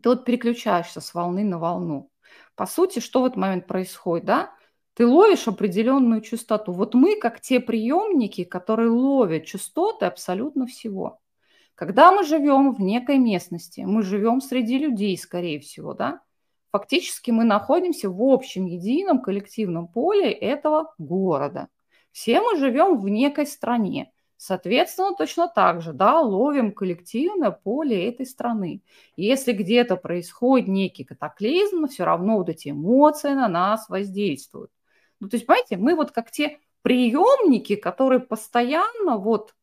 ты 0.00 0.08
вот 0.08 0.24
переключаешься 0.24 1.00
с 1.00 1.12
волны 1.14 1.44
на 1.44 1.58
волну. 1.58 2.10
По 2.54 2.66
сути, 2.66 3.00
что 3.00 3.22
в 3.22 3.26
этот 3.26 3.36
момент 3.36 3.66
происходит, 3.66 4.26
да? 4.26 4.54
Ты 4.94 5.06
ловишь 5.06 5.48
определенную 5.48 6.20
частоту. 6.20 6.72
Вот 6.72 6.94
мы, 6.94 7.18
как 7.18 7.40
те 7.40 7.58
приемники, 7.58 8.44
которые 8.44 8.90
ловят 8.90 9.44
частоты 9.44 10.06
абсолютно 10.06 10.66
всего. 10.66 11.20
Когда 11.74 12.12
мы 12.12 12.24
живем 12.24 12.72
в 12.72 12.80
некой 12.80 13.18
местности, 13.18 13.80
мы 13.80 14.02
живем 14.02 14.40
среди 14.40 14.78
людей, 14.78 15.18
скорее 15.18 15.58
всего, 15.58 15.94
да, 15.94 16.20
фактически 16.74 17.30
мы 17.30 17.44
находимся 17.44 18.10
в 18.10 18.20
общем 18.20 18.66
едином 18.66 19.22
коллективном 19.22 19.86
поле 19.86 20.32
этого 20.32 20.92
города. 20.98 21.68
Все 22.10 22.40
мы 22.40 22.58
живем 22.58 22.98
в 22.98 23.08
некой 23.08 23.46
стране. 23.46 24.10
Соответственно, 24.36 25.14
точно 25.14 25.46
так 25.46 25.82
же, 25.82 25.92
да, 25.92 26.20
ловим 26.20 26.72
коллективное 26.72 27.52
поле 27.52 28.08
этой 28.08 28.26
страны. 28.26 28.82
Если 29.16 29.52
где-то 29.52 29.94
происходит 29.94 30.66
некий 30.66 31.04
катаклизм, 31.04 31.86
все 31.86 32.02
равно 32.02 32.38
вот 32.38 32.48
эти 32.48 32.70
эмоции 32.70 33.34
на 33.34 33.46
нас 33.46 33.88
воздействуют. 33.88 34.72
Ну, 35.20 35.28
то 35.28 35.36
есть, 35.36 35.46
понимаете, 35.46 35.76
мы 35.76 35.94
вот 35.94 36.10
как 36.10 36.32
те 36.32 36.58
приемники, 36.82 37.76
которые 37.76 38.18
постоянно 38.18 39.16
вот 39.16 39.54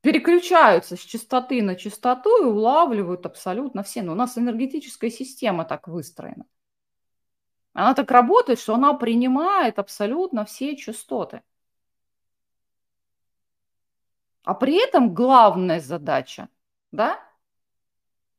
переключаются 0.00 0.96
с 0.96 1.00
частоты 1.00 1.62
на 1.62 1.74
частоту 1.74 2.42
и 2.42 2.46
улавливают 2.46 3.26
абсолютно 3.26 3.82
все. 3.82 4.02
Но 4.02 4.12
у 4.12 4.14
нас 4.14 4.38
энергетическая 4.38 5.10
система 5.10 5.64
так 5.64 5.88
выстроена. 5.88 6.46
Она 7.72 7.94
так 7.94 8.10
работает, 8.10 8.58
что 8.58 8.74
она 8.74 8.94
принимает 8.94 9.78
абсолютно 9.78 10.44
все 10.44 10.76
частоты. 10.76 11.42
А 14.42 14.54
при 14.54 14.82
этом 14.82 15.14
главная 15.14 15.78
задача, 15.78 16.48
да, 16.90 17.20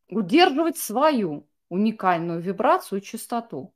удерживать 0.10 0.78
свою 0.78 1.48
уникальную 1.69 2.41
вибрацию 2.41 3.00
и 3.00 3.04
частоту. 3.04 3.74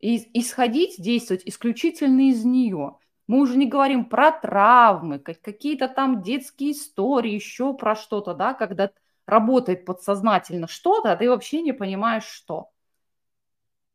И 0.00 0.38
исходить, 0.38 1.00
действовать 1.00 1.42
исключительно 1.46 2.28
из 2.28 2.44
нее. 2.44 2.98
Мы 3.28 3.40
уже 3.40 3.56
не 3.56 3.66
говорим 3.66 4.06
про 4.06 4.32
травмы, 4.32 5.18
какие-то 5.18 5.86
там 5.86 6.22
детские 6.22 6.72
истории, 6.72 7.34
еще 7.34 7.74
про 7.74 7.94
что-то, 7.94 8.32
да, 8.34 8.54
когда 8.54 8.90
работает 9.26 9.84
подсознательно 9.84 10.66
что-то, 10.66 11.12
а 11.12 11.16
ты 11.16 11.28
вообще 11.28 11.60
не 11.60 11.72
понимаешь, 11.72 12.24
что. 12.24 12.70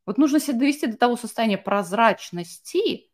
Вот 0.05 0.19
нужно 0.19 0.39
себя 0.39 0.59
довести 0.59 0.85
до 0.85 0.97
того 0.97 1.15
состояния 1.15 1.57
прозрачности, 1.57 3.09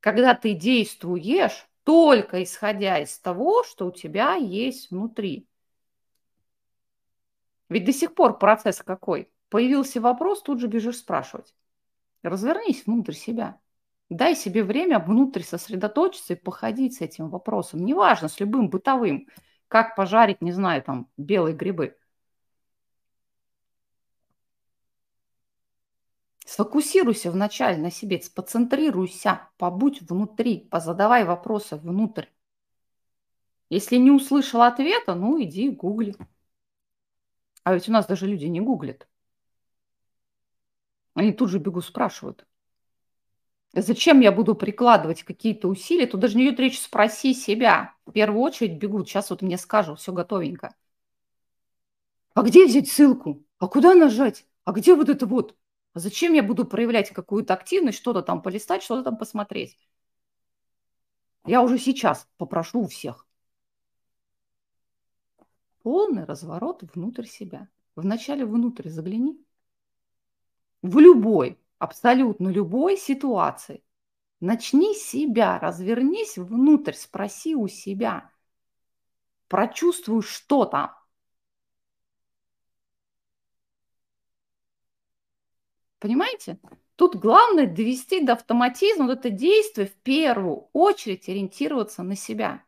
когда 0.00 0.34
ты 0.34 0.52
действуешь 0.52 1.66
только 1.82 2.42
исходя 2.42 2.98
из 2.98 3.18
того, 3.18 3.64
что 3.64 3.86
у 3.86 3.92
тебя 3.92 4.34
есть 4.34 4.90
внутри. 4.90 5.48
Ведь 7.70 7.86
до 7.86 7.92
сих 7.94 8.14
пор 8.14 8.38
процесс 8.38 8.82
какой? 8.82 9.30
Появился 9.48 10.00
вопрос, 10.00 10.42
тут 10.42 10.60
же 10.60 10.66
бежишь 10.66 10.98
спрашивать. 10.98 11.54
Развернись 12.22 12.84
внутрь 12.84 13.14
себя. 13.14 13.58
Дай 14.08 14.36
себе 14.36 14.62
время 14.62 15.00
внутрь 15.00 15.42
сосредоточиться 15.42 16.34
и 16.34 16.36
походить 16.36 16.94
с 16.94 17.00
этим 17.00 17.28
вопросом. 17.28 17.84
Неважно, 17.84 18.28
с 18.28 18.38
любым 18.38 18.70
бытовым. 18.70 19.28
Как 19.68 19.96
пожарить, 19.96 20.40
не 20.40 20.52
знаю, 20.52 20.82
там, 20.82 21.10
белые 21.16 21.56
грибы. 21.56 21.96
Сфокусируйся 26.46 27.32
вначале 27.32 27.76
на 27.76 27.90
себе, 27.90 28.22
споцентрируйся, 28.22 29.48
побудь 29.58 30.00
внутри, 30.02 30.60
позадавай 30.60 31.24
вопросы 31.24 31.76
внутрь. 31.76 32.26
Если 33.68 33.96
не 33.96 34.12
услышал 34.12 34.62
ответа, 34.62 35.16
ну 35.16 35.42
иди 35.42 35.68
гугли. 35.70 36.14
А 37.64 37.74
ведь 37.74 37.88
у 37.88 37.92
нас 37.92 38.06
даже 38.06 38.28
люди 38.28 38.44
не 38.46 38.60
гуглят. 38.60 39.08
Они 41.14 41.32
тут 41.32 41.50
же 41.50 41.58
бегут, 41.58 41.84
спрашивают. 41.84 42.46
Зачем 43.78 44.20
я 44.20 44.32
буду 44.32 44.54
прикладывать 44.54 45.22
какие-то 45.22 45.68
усилия? 45.68 46.06
Тут 46.06 46.20
даже 46.20 46.38
не 46.38 46.48
идет 46.48 46.58
речь, 46.58 46.80
спроси 46.80 47.34
себя. 47.34 47.94
В 48.06 48.12
первую 48.12 48.40
очередь 48.40 48.78
бегут. 48.78 49.06
Сейчас 49.06 49.28
вот 49.28 49.42
мне 49.42 49.58
скажут, 49.58 50.00
все 50.00 50.12
готовенько. 50.12 50.74
А 52.32 52.42
где 52.42 52.64
взять 52.64 52.88
ссылку? 52.88 53.44
А 53.58 53.68
куда 53.68 53.94
нажать? 53.94 54.46
А 54.64 54.72
где 54.72 54.94
вот 54.94 55.10
это 55.10 55.26
вот? 55.26 55.56
А 55.92 55.98
зачем 55.98 56.32
я 56.32 56.42
буду 56.42 56.64
проявлять 56.64 57.10
какую-то 57.10 57.52
активность, 57.52 57.98
что-то 57.98 58.22
там 58.22 58.40
полистать, 58.40 58.82
что-то 58.82 59.02
там 59.02 59.18
посмотреть? 59.18 59.76
Я 61.44 61.60
уже 61.60 61.78
сейчас 61.78 62.26
попрошу 62.38 62.80
у 62.80 62.88
всех. 62.88 63.26
Полный 65.82 66.24
разворот 66.24 66.82
внутрь 66.94 67.26
себя. 67.26 67.68
Вначале 67.94 68.46
внутрь 68.46 68.88
загляни. 68.88 69.38
В 70.80 70.98
любой, 70.98 71.58
абсолютно 71.78 72.48
любой 72.48 72.96
ситуации. 72.96 73.82
Начни 74.40 74.94
себя, 74.94 75.58
развернись 75.58 76.36
внутрь, 76.36 76.92
спроси 76.92 77.54
у 77.54 77.68
себя. 77.68 78.30
Прочувствуй, 79.48 80.22
что 80.22 80.66
там. 80.66 80.94
Понимаете? 85.98 86.58
Тут 86.96 87.16
главное 87.16 87.66
довести 87.66 88.24
до 88.24 88.34
автоматизма 88.34 89.06
вот 89.06 89.18
это 89.18 89.30
действие 89.30 89.86
в 89.86 89.94
первую 89.94 90.68
очередь 90.72 91.28
ориентироваться 91.28 92.02
на 92.02 92.16
себя. 92.16 92.62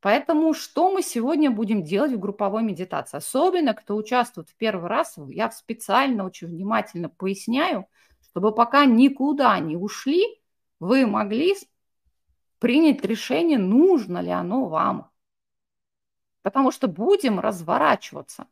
Поэтому 0.00 0.52
что 0.52 0.92
мы 0.92 1.02
сегодня 1.02 1.50
будем 1.50 1.82
делать 1.82 2.12
в 2.12 2.18
групповой 2.18 2.62
медитации? 2.62 3.16
Особенно, 3.16 3.72
кто 3.72 3.96
участвует 3.96 4.50
в 4.50 4.54
первый 4.56 4.88
раз, 4.88 5.14
я 5.28 5.50
специально 5.50 6.26
очень 6.26 6.48
внимательно 6.48 7.08
поясняю, 7.08 7.86
чтобы 8.34 8.52
пока 8.52 8.84
никуда 8.84 9.56
не 9.60 9.76
ушли, 9.76 10.42
вы 10.80 11.06
могли 11.06 11.54
принять 12.58 13.04
решение, 13.04 13.58
нужно 13.58 14.18
ли 14.18 14.30
оно 14.30 14.66
вам. 14.66 15.08
Потому 16.42 16.72
что 16.72 16.88
будем 16.88 17.38
разворачиваться. 17.38 18.48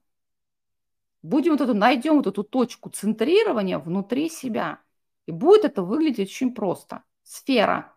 Будем 1.22 1.52
вот 1.52 1.62
эту, 1.62 1.74
найдем 1.74 2.18
вот 2.18 2.28
эту 2.28 2.44
точку 2.44 2.90
центрирования 2.90 3.80
внутри 3.80 4.28
себя. 4.28 4.78
И 5.26 5.32
будет 5.32 5.64
это 5.64 5.82
выглядеть 5.82 6.30
очень 6.30 6.54
просто. 6.54 7.02
Сфера 7.24 7.92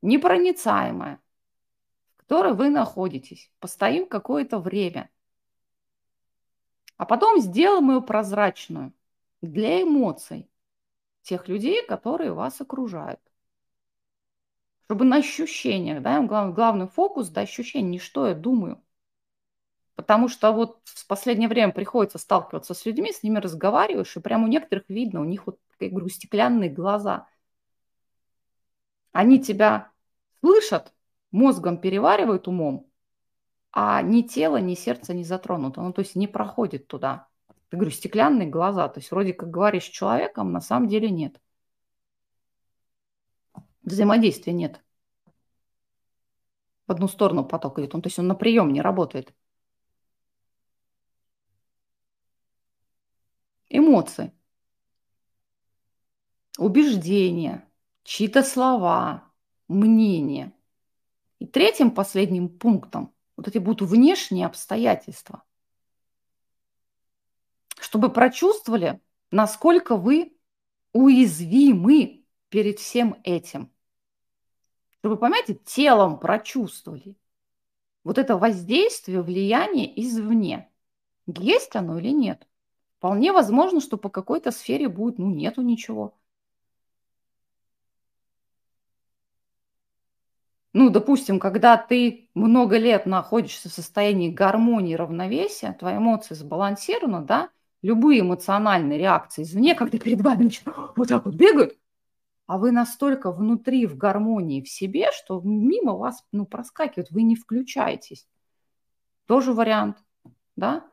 непроницаемая, 0.00 1.20
в 2.16 2.20
которой 2.20 2.54
вы 2.54 2.70
находитесь. 2.70 3.52
Постоим 3.60 4.06
какое-то 4.06 4.58
время. 4.58 5.10
А 6.96 7.04
потом 7.04 7.38
сделаем 7.38 7.90
ее 7.90 8.00
прозрачную 8.00 8.94
для 9.42 9.82
эмоций 9.82 10.48
тех 11.24 11.48
людей, 11.48 11.84
которые 11.86 12.32
вас 12.32 12.60
окружают. 12.60 13.20
Чтобы 14.84 15.04
на 15.04 15.16
ощущениях, 15.16 16.02
да, 16.02 16.20
главный, 16.22 16.54
главный 16.54 16.88
фокус, 16.88 17.28
да, 17.28 17.40
ощущение, 17.40 17.90
не 17.90 17.98
что 17.98 18.28
я 18.28 18.34
думаю, 18.34 18.84
Потому 19.96 20.28
что 20.28 20.52
вот 20.52 20.80
в 20.84 21.06
последнее 21.06 21.48
время 21.48 21.72
приходится 21.72 22.18
сталкиваться 22.18 22.74
с 22.74 22.84
людьми, 22.84 23.12
с 23.12 23.22
ними 23.22 23.38
разговариваешь, 23.38 24.16
и 24.16 24.20
прямо 24.20 24.44
у 24.44 24.48
некоторых 24.48 24.84
видно, 24.88 25.20
у 25.20 25.24
них 25.24 25.46
вот, 25.46 25.58
я 25.78 25.88
говорю, 25.88 26.08
стеклянные 26.08 26.68
глаза. 26.68 27.28
Они 29.12 29.40
тебя 29.40 29.92
слышат, 30.40 30.92
мозгом 31.30 31.78
переваривают 31.78 32.48
умом, 32.48 32.90
а 33.70 34.02
ни 34.02 34.22
тело, 34.22 34.56
ни 34.56 34.74
сердце 34.74 35.14
не 35.14 35.24
затронуто. 35.24 35.80
Ну, 35.80 35.92
то 35.92 36.00
есть 36.00 36.16
не 36.16 36.26
проходит 36.26 36.88
туда. 36.88 37.28
Я 37.74 37.78
говорю, 37.78 37.90
стеклянные 37.90 38.48
глаза. 38.48 38.88
То 38.88 39.00
есть 39.00 39.10
вроде 39.10 39.34
как 39.34 39.50
говоришь 39.50 39.86
с 39.86 39.88
человеком, 39.88 40.52
на 40.52 40.60
самом 40.60 40.86
деле 40.88 41.10
нет. 41.10 41.40
Взаимодействия 43.82 44.52
нет. 44.52 44.80
В 46.86 46.92
одну 46.92 47.08
сторону 47.08 47.44
поток 47.44 47.80
идет. 47.80 47.96
Он, 47.96 48.02
то 48.02 48.06
есть 48.06 48.18
он 48.20 48.28
на 48.28 48.36
прием 48.36 48.72
не 48.72 48.80
работает. 48.80 49.34
эмоции, 53.68 54.32
убеждения, 56.58 57.68
чьи-то 58.04 58.44
слова, 58.44 59.32
мнения. 59.66 60.52
И 61.40 61.46
третьим 61.46 61.90
последним 61.90 62.48
пунктом 62.48 63.12
Вот 63.36 63.48
эти 63.48 63.58
будут 63.58 63.88
внешние 63.90 64.46
обстоятельства. 64.46 65.42
Чтобы 67.84 68.10
прочувствовали, 68.10 68.98
насколько 69.30 69.98
вы 69.98 70.38
уязвимы 70.94 72.24
перед 72.48 72.78
всем 72.78 73.20
этим. 73.24 73.70
Чтобы, 74.88 75.18
понимаете, 75.18 75.52
телом 75.52 76.18
прочувствовали. 76.18 77.14
Вот 78.02 78.16
это 78.16 78.38
воздействие, 78.38 79.20
влияние 79.20 80.02
извне. 80.02 80.70
Есть 81.26 81.76
оно 81.76 81.98
или 81.98 82.08
нет? 82.08 82.48
Вполне 82.96 83.32
возможно, 83.32 83.82
что 83.82 83.98
по 83.98 84.08
какой-то 84.08 84.50
сфере 84.50 84.88
будет, 84.88 85.18
ну, 85.18 85.28
нету 85.28 85.60
ничего. 85.60 86.16
Ну, 90.72 90.88
допустим, 90.88 91.38
когда 91.38 91.76
ты 91.76 92.30
много 92.32 92.78
лет 92.78 93.04
находишься 93.04 93.68
в 93.68 93.72
состоянии 93.74 94.30
гармонии, 94.30 94.94
равновесия, 94.94 95.74
твои 95.74 95.98
эмоции 95.98 96.34
сбалансированы, 96.34 97.26
да, 97.26 97.50
любые 97.84 98.22
эмоциональные 98.22 98.98
реакции 98.98 99.42
извне, 99.42 99.74
когда 99.74 99.98
перед 99.98 100.22
вами 100.22 100.50
вот 100.96 101.08
так 101.08 101.26
вот 101.26 101.34
бегают, 101.34 101.78
а 102.46 102.56
вы 102.56 102.72
настолько 102.72 103.30
внутри 103.30 103.86
в 103.86 103.96
гармонии 103.96 104.62
в 104.62 104.68
себе, 104.68 105.10
что 105.12 105.40
мимо 105.44 105.92
вас 105.92 106.24
ну, 106.32 106.46
проскакивают, 106.46 107.10
вы 107.10 107.22
не 107.22 107.36
включаетесь. 107.36 108.26
Тоже 109.26 109.52
вариант, 109.52 109.98
да? 110.56 110.84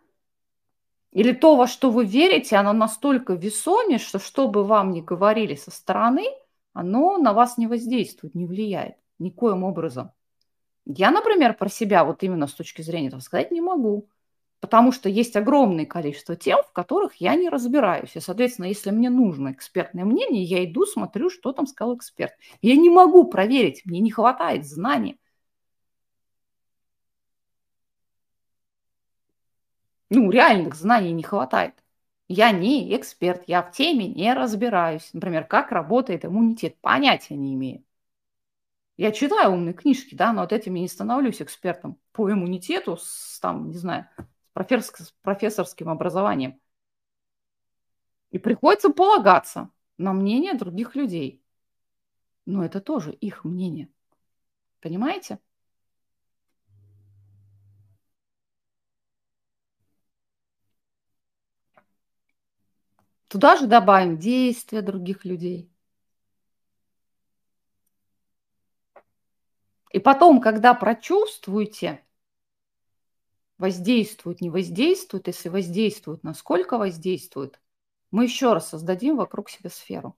Или 1.11 1.31
то, 1.31 1.55
во 1.55 1.65
что 1.67 1.91
вы 1.91 2.05
верите, 2.05 2.57
оно 2.57 2.73
настолько 2.73 3.33
весоме, 3.33 3.97
что 3.97 4.19
что 4.19 4.49
бы 4.49 4.63
вам 4.65 4.91
ни 4.91 4.99
говорили 4.99 5.55
со 5.55 5.71
стороны, 5.71 6.25
оно 6.73 7.17
на 7.17 7.31
вас 7.31 7.57
не 7.57 7.67
воздействует, 7.67 8.35
не 8.35 8.45
влияет 8.45 8.95
никоим 9.17 9.63
образом. 9.63 10.11
Я, 10.85 11.11
например, 11.11 11.53
про 11.53 11.69
себя 11.69 12.03
вот 12.03 12.23
именно 12.23 12.47
с 12.47 12.53
точки 12.53 12.81
зрения 12.81 13.07
этого 13.07 13.21
сказать 13.21 13.51
не 13.51 13.61
могу, 13.61 14.09
потому 14.61 14.91
что 14.93 15.09
есть 15.09 15.35
огромное 15.35 15.85
количество 15.85 16.35
тем, 16.37 16.63
в 16.63 16.71
которых 16.71 17.15
я 17.15 17.35
не 17.35 17.49
разбираюсь. 17.49 18.15
И, 18.15 18.19
соответственно, 18.21 18.67
если 18.67 18.91
мне 18.91 19.09
нужно 19.09 19.51
экспертное 19.51 20.05
мнение, 20.05 20.43
я 20.43 20.63
иду, 20.63 20.85
смотрю, 20.85 21.29
что 21.29 21.51
там 21.51 21.67
сказал 21.67 21.97
эксперт. 21.97 22.33
Я 22.61 22.75
не 22.77 22.89
могу 22.89 23.25
проверить, 23.29 23.81
мне 23.85 23.99
не 23.99 24.11
хватает 24.11 24.65
знаний. 24.65 25.19
Ну, 30.09 30.29
реальных 30.29 30.75
знаний 30.75 31.11
не 31.13 31.23
хватает. 31.23 31.73
Я 32.27 32.51
не 32.51 32.95
эксперт, 32.95 33.43
я 33.47 33.61
в 33.63 33.71
теме 33.71 34.07
не 34.07 34.33
разбираюсь. 34.33 35.09
Например, 35.13 35.45
как 35.45 35.71
работает 35.71 36.25
иммунитет, 36.25 36.79
понятия 36.81 37.35
не 37.35 37.55
имею. 37.55 37.83
Я 38.97 39.11
читаю 39.11 39.53
умные 39.53 39.73
книжки, 39.73 40.13
да, 40.15 40.31
но 40.31 40.43
от 40.43 40.53
этим 40.53 40.75
я 40.75 40.81
не 40.81 40.87
становлюсь 40.87 41.41
экспертом 41.41 41.97
по 42.11 42.31
иммунитету 42.31 42.97
с, 42.97 43.39
там, 43.39 43.69
не 43.69 43.77
знаю, 43.77 44.07
с 44.53 45.11
профессорским 45.21 45.89
образованием. 45.89 46.59
И 48.31 48.39
приходится 48.39 48.89
полагаться 48.89 49.69
на 49.97 50.13
мнение 50.13 50.53
других 50.53 50.95
людей. 50.95 51.43
Но 52.45 52.63
это 52.65 52.81
тоже 52.81 53.11
их 53.13 53.43
мнение. 53.43 53.89
Понимаете? 54.79 55.39
Туда 63.27 63.55
же 63.55 63.67
добавим 63.67 64.17
действия 64.17 64.81
других 64.81 65.23
людей. 65.23 65.71
И 69.91 69.99
потом, 69.99 70.41
когда 70.41 70.73
прочувствуете, 70.73 72.03
воздействует, 73.61 74.41
не 74.41 74.49
воздействует, 74.49 75.27
если 75.27 75.47
воздействует, 75.47 76.23
насколько 76.23 76.79
воздействует, 76.79 77.61
мы 78.09 78.23
еще 78.23 78.53
раз 78.53 78.69
создадим 78.69 79.15
вокруг 79.15 79.49
себя 79.49 79.69
сферу. 79.69 80.17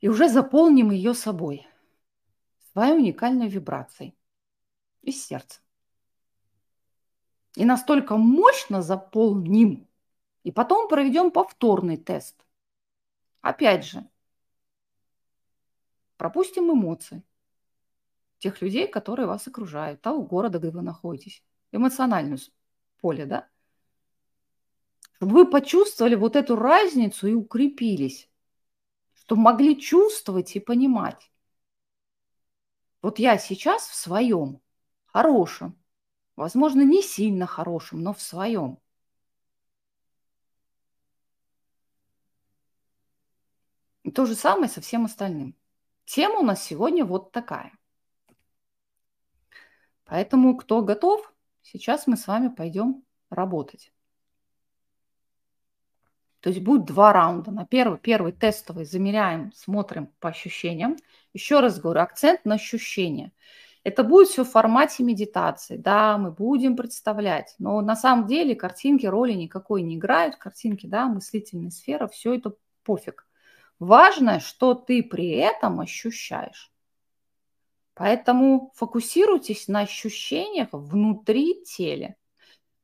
И 0.00 0.08
уже 0.08 0.28
заполним 0.28 0.90
ее 0.90 1.14
собой, 1.14 1.66
своей 2.72 2.94
уникальной 2.94 3.48
вибрацией 3.48 4.16
из 5.02 5.24
сердца. 5.24 5.60
И 7.54 7.64
настолько 7.64 8.16
мощно 8.16 8.82
заполним, 8.82 9.88
и 10.42 10.50
потом 10.50 10.88
проведем 10.88 11.30
повторный 11.30 11.96
тест. 11.96 12.44
Опять 13.40 13.84
же, 13.84 14.08
пропустим 16.16 16.72
эмоции 16.72 17.22
тех 18.38 18.60
людей, 18.62 18.88
которые 18.88 19.26
вас 19.26 19.46
окружают, 19.46 20.00
того 20.00 20.22
города, 20.22 20.58
где 20.58 20.70
вы 20.70 20.82
находитесь, 20.82 21.42
эмоциональное 21.72 22.38
поле, 23.00 23.26
да? 23.26 23.48
Чтобы 25.16 25.32
вы 25.32 25.50
почувствовали 25.50 26.14
вот 26.14 26.36
эту 26.36 26.56
разницу 26.56 27.26
и 27.26 27.34
укрепились, 27.34 28.28
чтобы 29.14 29.42
могли 29.42 29.80
чувствовать 29.80 30.54
и 30.56 30.60
понимать. 30.60 31.30
Вот 33.02 33.18
я 33.18 33.38
сейчас 33.38 33.86
в 33.86 33.94
своем, 33.94 34.60
хорошем, 35.06 35.76
возможно, 36.36 36.82
не 36.82 37.02
сильно 37.02 37.46
хорошем, 37.46 38.02
но 38.02 38.12
в 38.12 38.20
своем. 38.20 38.78
И 44.04 44.10
то 44.10 44.24
же 44.24 44.34
самое 44.34 44.68
со 44.68 44.80
всем 44.80 45.04
остальным. 45.04 45.54
Тема 46.04 46.40
у 46.40 46.42
нас 46.42 46.64
сегодня 46.64 47.04
вот 47.04 47.30
такая. 47.32 47.77
Поэтому, 50.08 50.56
кто 50.56 50.80
готов, 50.82 51.32
сейчас 51.62 52.06
мы 52.06 52.16
с 52.16 52.26
вами 52.26 52.48
пойдем 52.48 53.04
работать. 53.30 53.92
То 56.40 56.50
есть 56.50 56.62
будет 56.62 56.86
два 56.86 57.12
раунда. 57.12 57.50
На 57.50 57.66
первый, 57.66 57.98
первый 57.98 58.32
тестовый 58.32 58.84
замеряем, 58.84 59.52
смотрим 59.54 60.06
по 60.18 60.30
ощущениям. 60.30 60.96
Еще 61.34 61.60
раз 61.60 61.78
говорю, 61.78 62.00
акцент 62.00 62.44
на 62.44 62.54
ощущения. 62.54 63.32
Это 63.84 64.02
будет 64.02 64.28
все 64.28 64.44
в 64.44 64.50
формате 64.50 65.02
медитации. 65.02 65.76
Да, 65.76 66.16
мы 66.16 66.30
будем 66.30 66.76
представлять. 66.76 67.54
Но 67.58 67.80
на 67.82 67.96
самом 67.96 68.26
деле 68.26 68.54
картинки 68.54 69.04
роли 69.04 69.32
никакой 69.32 69.82
не 69.82 69.96
играют. 69.96 70.36
Картинки, 70.36 70.86
да, 70.86 71.06
мыслительная 71.06 71.70
сфера, 71.70 72.06
все 72.06 72.34
это 72.34 72.54
пофиг. 72.82 73.26
Важно, 73.78 74.40
что 74.40 74.74
ты 74.74 75.02
при 75.02 75.30
этом 75.30 75.80
ощущаешь. 75.80 76.72
Поэтому 77.98 78.72
фокусируйтесь 78.76 79.66
на 79.66 79.80
ощущениях 79.80 80.68
внутри 80.70 81.64
тела. 81.64 82.14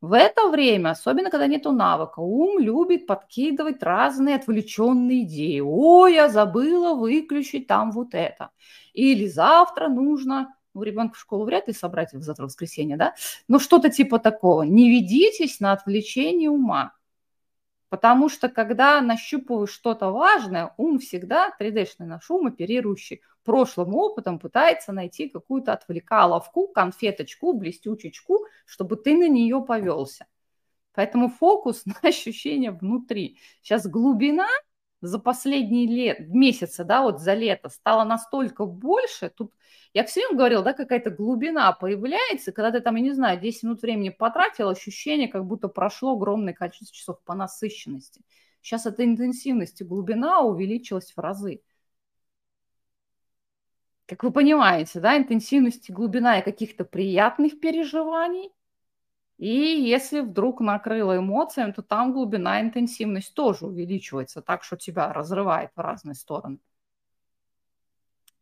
В 0.01 0.13
это 0.13 0.49
время, 0.49 0.91
особенно 0.91 1.31
когда 1.31 1.47
нету 1.47 1.71
навыка, 1.71 2.19
ум 2.19 2.59
любит 2.59 3.07
подкидывать 3.07 3.83
разные 3.83 4.35
отвлеченные 4.35 5.23
идеи. 5.23 5.61
О, 5.61 6.09
я 6.09 6.29
забыла 6.29 6.95
выключить 6.95 7.69
там 7.69 7.93
вот 7.93 8.09
это. 8.13 8.51
Или 8.93 9.27
завтра 9.27 9.89
нужно, 9.89 10.55
ну, 10.75 10.83
ребенка 10.83 11.15
в 11.15 11.21
школу 11.21 11.45
вряд 11.45 11.69
ли 11.69 11.75
собрать 11.75 12.13
в 12.13 12.21
завтра 12.21 12.45
воскресенье, 12.45 12.97
да? 12.97 13.15
Но 13.47 13.61
что-то 13.61 13.91
типа 13.91 14.19
такого. 14.19 14.63
Не 14.63 14.91
ведитесь 14.91 15.61
на 15.61 15.73
отвлечение 15.73 16.51
ума. 16.51 16.93
Потому 17.95 18.29
что 18.29 18.49
когда 18.49 19.01
нащупываешь 19.01 19.71
что-то 19.71 20.11
важное, 20.11 20.75
ум 20.79 20.99
всегда, 20.99 21.55
3D-шный 21.61 22.07
наш 22.07 22.29
ум, 22.29 22.49
оперирующий 22.49 23.23
прошлым 23.45 23.95
опытом, 23.95 24.41
пытается 24.41 24.91
найти 24.91 25.29
какую-то 25.29 25.73
отвлекаловку, 25.73 26.67
конфеточку, 26.67 27.53
блестючечку, 27.53 28.47
чтобы 28.67 28.97
ты 28.97 29.17
на 29.17 29.29
нее 29.29 29.63
повелся. 29.65 30.27
Поэтому 30.93 31.29
фокус 31.29 31.87
на 31.87 31.95
ощущения 32.03 32.73
внутри. 32.73 33.39
Сейчас 33.63 33.87
глубина 33.87 34.49
за 35.07 35.19
последние 35.19 35.87
лет, 35.87 36.29
месяцы, 36.29 36.85
да, 36.85 37.03
вот 37.03 37.21
за 37.21 37.35
лето 37.35 37.69
стало 37.69 38.05
настолько 38.05 38.65
больше. 38.67 39.31
Тут 39.31 39.53
я 39.93 40.05
все 40.05 40.21
время 40.21 40.37
говорила, 40.39 40.63
да, 40.65 40.73
какая-то 40.73 41.11
глубина 41.11 41.73
появляется, 41.73 42.53
когда 42.53 42.73
ты 42.73 42.81
там, 42.81 42.97
я 42.97 43.03
не 43.03 43.13
знаю, 43.13 43.41
10 43.41 43.63
минут 43.65 43.83
времени 43.83 44.09
потратил, 44.11 44.69
ощущение, 44.69 45.29
как 45.29 45.45
будто 45.47 45.69
прошло 45.69 46.15
огромное 46.15 46.55
количество 46.55 46.95
часов 46.95 47.21
по 47.25 47.35
насыщенности. 47.35 48.23
Сейчас 48.63 48.87
эта 48.87 49.05
интенсивность 49.05 49.81
и 49.81 49.85
глубина 49.85 50.41
увеличилась 50.41 51.13
в 51.15 51.21
разы. 51.21 51.63
Как 54.07 54.23
вы 54.23 54.33
понимаете, 54.33 55.01
да, 55.01 55.17
интенсивность 55.17 55.89
и 55.89 55.93
глубина 55.93 56.39
и 56.39 56.45
каких-то 56.45 56.85
приятных 56.85 57.61
переживаний– 57.61 58.51
и 59.45 59.83
если 59.83 60.21
вдруг 60.21 60.63
накрыло 60.63 61.19
эмоциями, 61.19 61.73
то 61.73 61.83
там 61.83 62.15
глубина, 62.15 62.63
интенсивность 62.63 63.35
тоже 63.35 63.67
увеличивается, 63.67 64.41
так 64.41 64.65
что 64.65 64.79
тебя 64.79 65.13
разрывает 65.13 65.71
в 65.77 65.81
разные 65.81 66.15
стороны. 66.15 66.61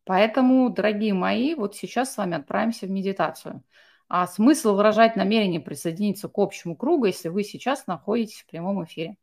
Поэтому, 0.05 0.70
дорогие 0.70 1.12
мои, 1.12 1.57
вот 1.57 1.74
сейчас 1.74 2.14
с 2.14 2.16
вами 2.18 2.36
отправимся 2.36 2.86
в 2.86 2.90
медитацию. 2.90 3.64
А 4.09 4.28
смысл 4.28 4.76
выражать 4.76 5.16
намерение 5.16 5.59
присоединиться 5.61 6.28
к 6.28 6.38
общему 6.38 6.76
кругу, 6.76 7.07
если 7.07 7.30
вы 7.30 7.42
сейчас 7.42 7.88
находитесь 7.88 8.42
в 8.42 8.46
прямом 8.46 8.84
эфире. 8.84 9.16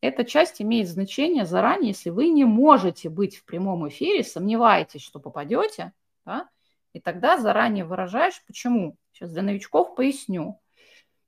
Эта 0.00 0.24
часть 0.24 0.62
имеет 0.62 0.88
значение 0.88 1.46
заранее, 1.46 1.88
если 1.88 2.10
вы 2.10 2.28
не 2.28 2.44
можете 2.44 3.08
быть 3.08 3.36
в 3.38 3.44
прямом 3.44 3.88
эфире, 3.88 4.22
сомневаетесь, 4.22 5.02
что 5.02 5.18
попадете, 5.18 5.94
да, 6.24 6.48
И 6.92 7.00
тогда 7.00 7.38
заранее 7.38 7.84
выражаешь, 7.84 8.40
почему. 8.46 8.96
Сейчас 9.12 9.32
для 9.32 9.42
новичков 9.42 9.96
поясню. 9.96 10.61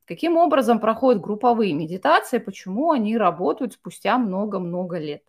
Каким 0.07 0.37
образом 0.37 0.81
проходят 0.81 1.23
групповые 1.23 1.73
медитации, 1.73 2.39
почему 2.39 2.91
они 2.91 3.17
работают 3.17 3.73
спустя 3.73 4.19
много-много 4.19 4.99
лет. 4.99 5.23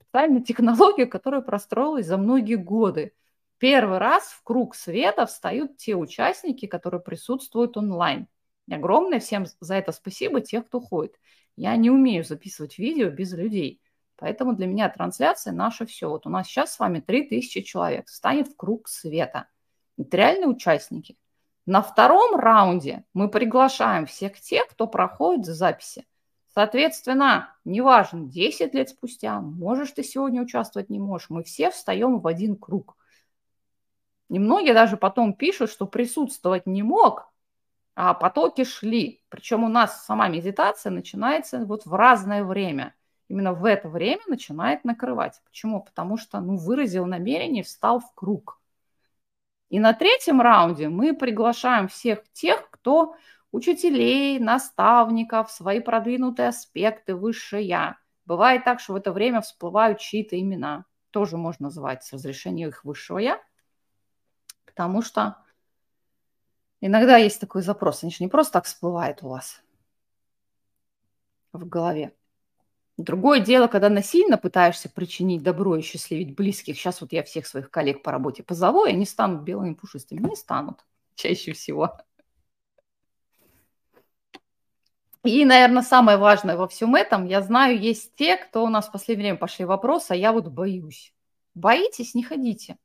Специальная 0.00 0.42
технология, 0.42 1.06
которая 1.06 1.40
простроилась 1.40 2.06
за 2.06 2.18
многие 2.18 2.56
годы. 2.56 3.14
Первый 3.58 3.98
раз 3.98 4.24
в 4.24 4.42
круг 4.42 4.74
света 4.74 5.24
встают 5.24 5.78
те 5.78 5.96
участники, 5.96 6.66
которые 6.66 7.00
присутствуют 7.00 7.78
онлайн. 7.78 8.28
И 8.68 8.74
огромное 8.74 9.20
всем 9.20 9.46
за 9.60 9.76
это 9.76 9.92
спасибо 9.92 10.42
тех, 10.42 10.66
кто 10.66 10.80
ходит. 10.80 11.18
Я 11.56 11.74
не 11.76 11.90
умею 11.90 12.24
записывать 12.24 12.78
видео 12.78 13.10
без 13.10 13.32
людей. 13.32 13.80
Поэтому 14.16 14.54
для 14.54 14.66
меня 14.66 14.88
трансляция 14.90 15.52
наше 15.52 15.86
все. 15.86 16.08
Вот 16.08 16.26
у 16.26 16.30
нас 16.30 16.46
сейчас 16.46 16.74
с 16.74 16.78
вами 16.78 17.00
3000 17.00 17.62
человек. 17.62 18.08
Станет 18.08 18.48
в 18.48 18.56
круг 18.56 18.88
света. 18.88 19.48
Это 19.96 20.16
реальные 20.16 20.48
участники. 20.48 21.16
На 21.66 21.80
втором 21.80 22.36
раунде 22.36 23.04
мы 23.14 23.30
приглашаем 23.30 24.04
всех 24.06 24.38
тех, 24.38 24.66
кто 24.68 24.86
проходит 24.86 25.46
записи. 25.46 26.06
Соответственно, 26.52 27.56
неважно, 27.64 28.26
10 28.28 28.74
лет 28.74 28.90
спустя, 28.90 29.40
можешь 29.40 29.90
ты 29.92 30.04
сегодня 30.04 30.42
участвовать, 30.42 30.90
не 30.90 31.00
можешь, 31.00 31.30
мы 31.30 31.42
все 31.42 31.70
встаем 31.70 32.20
в 32.20 32.26
один 32.26 32.54
круг. 32.56 32.96
Немногие 34.28 34.74
даже 34.74 34.96
потом 34.96 35.32
пишут, 35.32 35.70
что 35.70 35.86
присутствовать 35.86 36.66
не 36.66 36.82
мог, 36.82 37.32
а 37.96 38.14
потоки 38.14 38.64
шли. 38.64 39.22
Причем 39.30 39.64
у 39.64 39.68
нас 39.68 40.04
сама 40.04 40.28
медитация 40.28 40.90
начинается 40.90 41.64
вот 41.64 41.86
в 41.86 41.94
разное 41.94 42.44
время. 42.44 42.94
Именно 43.28 43.54
в 43.54 43.64
это 43.64 43.88
время 43.88 44.22
начинает 44.26 44.84
накрывать. 44.84 45.40
Почему? 45.44 45.82
Потому 45.82 46.18
что 46.18 46.40
ну, 46.40 46.56
выразил 46.56 47.06
намерение, 47.06 47.62
встал 47.62 48.00
в 48.00 48.12
круг. 48.14 48.60
И 49.74 49.80
на 49.80 49.92
третьем 49.92 50.40
раунде 50.40 50.88
мы 50.88 51.16
приглашаем 51.16 51.88
всех 51.88 52.22
тех, 52.32 52.70
кто 52.70 53.16
учителей, 53.50 54.38
наставников, 54.38 55.50
свои 55.50 55.80
продвинутые 55.80 56.50
аспекты, 56.50 57.16
высшее 57.16 57.66
я. 57.66 57.98
Бывает 58.24 58.62
так, 58.62 58.78
что 58.78 58.92
в 58.92 58.96
это 58.96 59.10
время 59.10 59.40
всплывают 59.40 59.98
чьи-то 59.98 60.38
имена. 60.38 60.84
Тоже 61.10 61.36
можно 61.36 61.64
называть 61.64 62.04
с 62.04 62.12
разрешения 62.12 62.68
их 62.68 62.84
высшего 62.84 63.18
я. 63.18 63.42
Потому 64.64 65.02
что 65.02 65.38
иногда 66.80 67.16
есть 67.16 67.40
такой 67.40 67.62
запрос. 67.62 68.04
Они 68.04 68.12
же 68.12 68.18
не 68.20 68.28
просто 68.28 68.52
так 68.52 68.66
всплывают 68.66 69.24
у 69.24 69.28
вас 69.30 69.60
в 71.52 71.66
голове. 71.66 72.14
Другое 72.96 73.40
дело, 73.40 73.66
когда 73.66 73.88
насильно 73.88 74.38
пытаешься 74.38 74.88
причинить 74.88 75.42
добро 75.42 75.76
и 75.76 75.82
счастливить 75.82 76.36
близких. 76.36 76.76
Сейчас 76.76 77.00
вот 77.00 77.12
я 77.12 77.24
всех 77.24 77.46
своих 77.46 77.70
коллег 77.70 78.02
по 78.02 78.12
работе 78.12 78.44
позову, 78.44 78.84
и 78.86 78.90
они 78.90 79.04
станут 79.04 79.42
белыми 79.42 79.74
пушистыми. 79.74 80.20
Не 80.20 80.36
станут 80.36 80.84
чаще 81.16 81.52
всего. 81.52 81.98
И, 85.24 85.44
наверное, 85.44 85.82
самое 85.82 86.18
важное 86.18 86.56
во 86.56 86.68
всем 86.68 86.94
этом, 86.94 87.24
я 87.24 87.40
знаю, 87.40 87.80
есть 87.80 88.14
те, 88.14 88.36
кто 88.36 88.62
у 88.62 88.68
нас 88.68 88.88
в 88.88 88.92
последнее 88.92 89.28
время 89.28 89.38
пошли 89.38 89.64
вопросы, 89.64 90.12
а 90.12 90.16
я 90.16 90.32
вот 90.32 90.48
боюсь. 90.48 91.14
Боитесь, 91.54 92.14
не 92.14 92.22
ходите. 92.22 92.76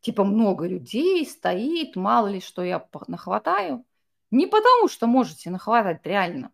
Типа 0.00 0.24
много 0.24 0.66
людей 0.66 1.26
стоит, 1.26 1.96
мало 1.96 2.26
ли 2.26 2.40
что 2.40 2.62
я 2.62 2.86
нахватаю. 3.08 3.84
Не 4.30 4.46
потому, 4.46 4.88
что 4.88 5.06
можете 5.06 5.48
нахватать 5.48 6.04
реально, 6.04 6.50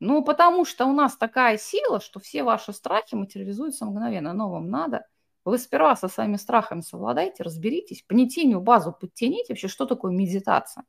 ну, 0.00 0.22
потому 0.22 0.64
что 0.64 0.86
у 0.86 0.92
нас 0.92 1.16
такая 1.16 1.56
сила, 1.56 2.00
что 2.00 2.20
все 2.20 2.42
ваши 2.42 2.72
страхи 2.72 3.14
материализуются 3.14 3.86
мгновенно. 3.86 4.32
Но 4.32 4.50
вам 4.50 4.68
надо. 4.68 5.06
Вы 5.44 5.58
сперва 5.58 5.94
со 5.94 6.08
своими 6.08 6.36
страхами 6.36 6.80
совладайте, 6.80 7.42
разберитесь, 7.42 8.02
понятийную 8.02 8.60
базу 8.60 8.92
подтяните 8.92 9.52
вообще, 9.52 9.68
что 9.68 9.86
такое 9.86 10.12
медитация. 10.12 10.84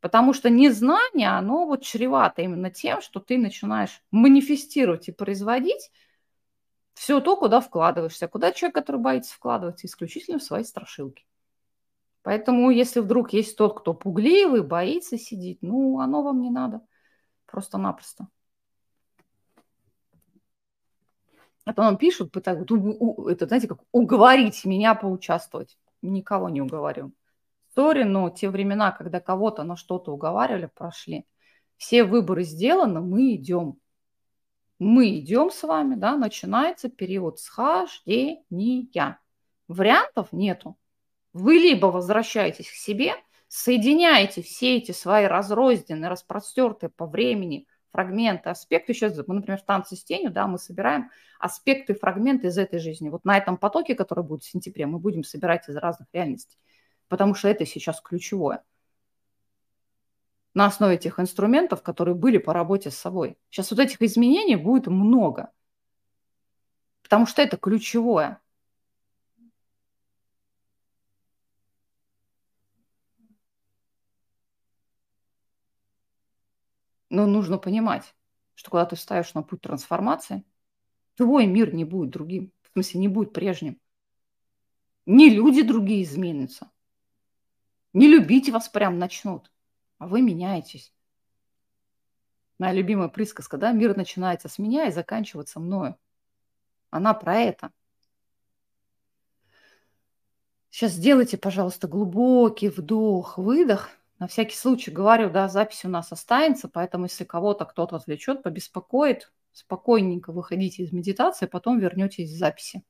Потому 0.00 0.32
что 0.32 0.48
незнание, 0.50 1.30
оно 1.30 1.66
вот 1.66 1.82
чревато 1.82 2.42
именно 2.42 2.70
тем, 2.70 3.00
что 3.00 3.20
ты 3.20 3.36
начинаешь 3.36 4.02
манифестировать 4.10 5.08
и 5.08 5.12
производить 5.12 5.90
все 6.94 7.20
то, 7.20 7.36
куда 7.36 7.60
вкладываешься. 7.60 8.28
Куда 8.28 8.52
человек, 8.52 8.74
который 8.74 9.00
боится 9.00 9.34
вкладываться, 9.34 9.86
исключительно 9.86 10.38
в 10.38 10.42
свои 10.42 10.64
страшилки. 10.64 11.24
Поэтому, 12.22 12.70
если 12.70 13.00
вдруг 13.00 13.32
есть 13.32 13.56
тот, 13.56 13.80
кто 13.80 13.94
пугливый, 13.94 14.62
боится 14.62 15.16
сидеть, 15.16 15.62
ну, 15.62 16.00
оно 16.00 16.22
вам 16.22 16.40
не 16.42 16.50
надо. 16.50 16.80
Просто-напросто. 17.50 18.28
А 21.64 21.72
нам 21.76 21.96
пишут, 21.96 22.30
пытаются, 22.30 22.74
это, 23.28 23.46
знаете, 23.46 23.68
как 23.68 23.80
уговорить 23.92 24.64
меня 24.64 24.94
поучаствовать. 24.94 25.78
Никого 26.00 26.48
не 26.48 26.62
уговорю. 26.62 27.12
Сори, 27.74 28.04
но 28.04 28.30
те 28.30 28.48
времена, 28.48 28.92
когда 28.92 29.20
кого-то 29.20 29.64
на 29.64 29.76
что-то 29.76 30.12
уговаривали, 30.12 30.70
прошли. 30.74 31.26
Все 31.76 32.04
выборы 32.04 32.44
сделаны, 32.44 33.00
мы 33.00 33.34
идем. 33.34 33.78
Мы 34.78 35.18
идем 35.18 35.50
с 35.50 35.62
вами, 35.62 35.94
да, 35.94 36.16
начинается 36.16 36.88
период 36.88 37.38
схождения. 37.38 39.20
Вариантов 39.68 40.32
нету. 40.32 40.78
Вы 41.32 41.54
либо 41.54 41.86
возвращаетесь 41.86 42.70
к 42.70 42.74
себе– 42.74 43.14
соединяете 43.48 44.42
все 44.42 44.76
эти 44.76 44.92
свои 44.92 45.24
разрозненные, 45.24 46.10
распростертые 46.10 46.90
по 46.90 47.06
времени 47.06 47.66
фрагменты, 47.90 48.50
аспекты. 48.50 48.92
Сейчас 48.94 49.16
мы, 49.26 49.36
например, 49.36 49.58
в 49.58 49.64
танце 49.64 49.96
с 49.96 50.04
тенью, 50.04 50.30
да, 50.30 50.46
мы 50.46 50.58
собираем 50.58 51.10
аспекты, 51.38 51.94
фрагменты 51.94 52.48
из 52.48 52.58
этой 52.58 52.78
жизни. 52.78 53.08
Вот 53.08 53.24
на 53.24 53.36
этом 53.36 53.56
потоке, 53.56 53.94
который 53.94 54.24
будет 54.24 54.42
в 54.42 54.50
сентябре, 54.50 54.86
мы 54.86 54.98
будем 54.98 55.24
собирать 55.24 55.68
из 55.68 55.76
разных 55.76 56.08
реальностей, 56.12 56.58
потому 57.08 57.34
что 57.34 57.48
это 57.48 57.64
сейчас 57.64 58.00
ключевое. 58.00 58.62
На 60.54 60.66
основе 60.66 60.96
этих 60.96 61.18
инструментов, 61.20 61.82
которые 61.82 62.14
были 62.14 62.38
по 62.38 62.52
работе 62.52 62.90
с 62.90 62.98
собой. 62.98 63.38
Сейчас 63.48 63.70
вот 63.70 63.80
этих 63.80 64.02
изменений 64.02 64.56
будет 64.56 64.88
много, 64.88 65.52
потому 67.02 67.26
что 67.26 67.42
это 67.42 67.56
ключевое. 67.56 68.40
Но 77.18 77.26
нужно 77.26 77.58
понимать, 77.58 78.14
что 78.54 78.70
когда 78.70 78.86
ты 78.86 78.94
ставишь 78.94 79.34
на 79.34 79.42
путь 79.42 79.60
трансформации, 79.60 80.44
твой 81.16 81.46
мир 81.46 81.74
не 81.74 81.84
будет 81.84 82.10
другим. 82.10 82.52
В 82.62 82.68
смысле, 82.74 83.00
не 83.00 83.08
будет 83.08 83.32
прежним. 83.32 83.80
Не 85.04 85.28
люди 85.28 85.62
другие 85.62 86.04
изменятся. 86.04 86.70
Не 87.92 88.06
любить 88.06 88.50
вас 88.50 88.68
прям 88.68 89.00
начнут. 89.00 89.50
А 89.98 90.06
вы 90.06 90.22
меняетесь. 90.22 90.94
Моя 92.60 92.72
любимая 92.72 93.08
присказка, 93.08 93.56
да, 93.56 93.72
мир 93.72 93.96
начинается 93.96 94.48
с 94.48 94.60
меня 94.60 94.86
и 94.86 94.92
заканчивается 94.92 95.58
мною. 95.58 95.98
Она 96.90 97.14
про 97.14 97.34
это. 97.34 97.72
Сейчас 100.70 100.92
сделайте, 100.92 101.36
пожалуйста, 101.36 101.88
глубокий 101.88 102.68
вдох, 102.68 103.38
выдох– 103.38 103.90
на 104.18 104.26
всякий 104.26 104.56
случай 104.56 104.90
говорю, 104.90 105.30
да, 105.30 105.48
запись 105.48 105.84
у 105.84 105.88
нас 105.88 106.12
останется, 106.12 106.68
поэтому 106.68 107.04
если 107.04 107.24
кого-то 107.24 107.64
кто-то 107.64 107.96
отвлечет, 107.96 108.42
побеспокоит, 108.42 109.32
спокойненько 109.52 110.32
выходите 110.32 110.82
из 110.82 110.92
медитации, 110.92 111.46
потом 111.46 111.78
вернетесь 111.78 112.30
в 112.30 112.36
записи. 112.36 112.82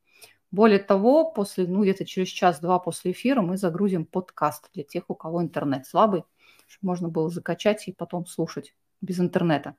Более 0.51 0.79
того, 0.79 1.31
после, 1.31 1.67
ну, 1.67 1.83
где-то 1.83 2.05
через 2.05 2.29
час-два 2.29 2.79
после 2.79 3.11
эфира 3.11 3.41
мы 3.41 3.57
загрузим 3.57 4.05
подкаст 4.05 4.69
для 4.73 4.83
тех, 4.83 5.03
у 5.07 5.15
кого 5.15 5.43
интернет 5.43 5.85
слабый, 5.85 6.23
чтобы 6.67 6.87
можно 6.91 7.09
было 7.09 7.29
закачать 7.29 7.87
и 7.87 7.91
потом 7.93 8.25
слушать 8.25 8.73
без 9.01 9.19
интернета. 9.19 9.75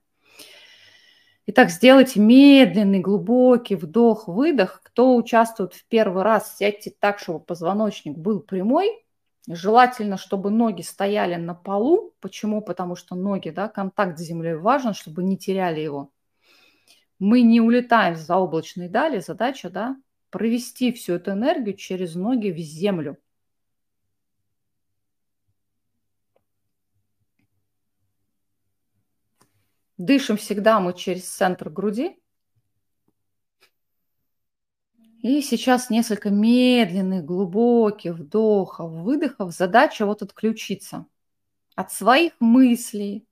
Итак, 1.46 1.70
сделайте 1.70 2.20
медленный, 2.20 3.00
глубокий 3.00 3.74
вдох-выдох. 3.74 4.82
Кто 4.84 5.16
участвует 5.16 5.74
в 5.74 5.84
первый 5.86 6.22
раз, 6.22 6.56
сядьте 6.56 6.92
так, 6.96 7.18
чтобы 7.18 7.40
позвоночник 7.40 8.16
был 8.16 8.38
прямой, 8.38 9.04
Желательно, 9.52 10.16
чтобы 10.16 10.50
ноги 10.50 10.82
стояли 10.82 11.34
на 11.34 11.54
полу. 11.54 12.14
Почему? 12.20 12.62
Потому 12.62 12.94
что 12.94 13.16
ноги, 13.16 13.50
да, 13.50 13.68
контакт 13.68 14.16
с 14.16 14.22
землей 14.22 14.54
важен, 14.54 14.94
чтобы 14.94 15.24
не 15.24 15.36
теряли 15.36 15.80
его. 15.80 16.12
Мы 17.18 17.42
не 17.42 17.60
улетаем 17.60 18.14
за 18.14 18.36
облачные 18.36 18.88
дали. 18.88 19.18
Задача, 19.18 19.68
да, 19.68 19.96
провести 20.30 20.92
всю 20.92 21.14
эту 21.14 21.32
энергию 21.32 21.76
через 21.76 22.14
ноги 22.14 22.50
в 22.52 22.58
землю. 22.58 23.18
Дышим 29.98 30.36
всегда 30.36 30.78
мы 30.78 30.94
через 30.94 31.28
центр 31.28 31.70
груди. 31.70 32.16
И 35.22 35.42
сейчас 35.42 35.90
несколько 35.90 36.30
медленных, 36.30 37.26
глубоких 37.26 38.14
вдохов, 38.14 38.90
выдохов. 38.90 39.52
Задача 39.52 40.06
вот 40.06 40.22
отключиться 40.22 41.06
от 41.74 41.92
своих 41.92 42.32
мыслей, 42.40 43.26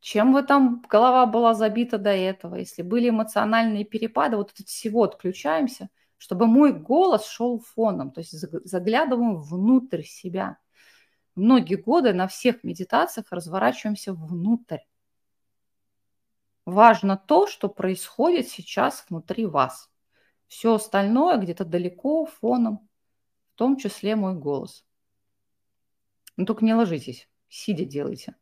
чем 0.00 0.32
вы 0.32 0.42
там 0.42 0.82
голова 0.88 1.26
была 1.26 1.52
забита 1.52 1.98
до 1.98 2.10
этого, 2.10 2.54
если 2.54 2.80
были 2.80 3.10
эмоциональные 3.10 3.84
перепады, 3.84 4.38
вот 4.38 4.52
от 4.58 4.68
всего 4.68 5.02
отключаемся, 5.02 5.90
чтобы 6.16 6.46
мой 6.46 6.72
голос 6.72 7.26
шел 7.26 7.60
фоном, 7.60 8.10
то 8.10 8.20
есть 8.20 8.32
заглядываем 8.32 9.36
внутрь 9.36 10.02
себя. 10.04 10.56
Многие 11.34 11.76
годы 11.76 12.14
на 12.14 12.26
всех 12.26 12.64
медитациях 12.64 13.26
разворачиваемся 13.30 14.14
внутрь. 14.14 14.78
Важно 16.64 17.18
то, 17.18 17.46
что 17.46 17.68
происходит 17.68 18.48
сейчас 18.48 19.04
внутри 19.08 19.44
вас. 19.44 19.90
Все 20.48 20.74
остальное 20.74 21.36
где-то 21.38 21.64
далеко, 21.64 22.26
фоном, 22.26 22.88
в 23.54 23.58
том 23.58 23.76
числе 23.76 24.16
мой 24.16 24.34
голос. 24.34 24.84
Но 26.36 26.44
только 26.44 26.64
не 26.64 26.74
ложитесь, 26.74 27.28
сидя 27.48 27.84
делайте. 27.84 28.34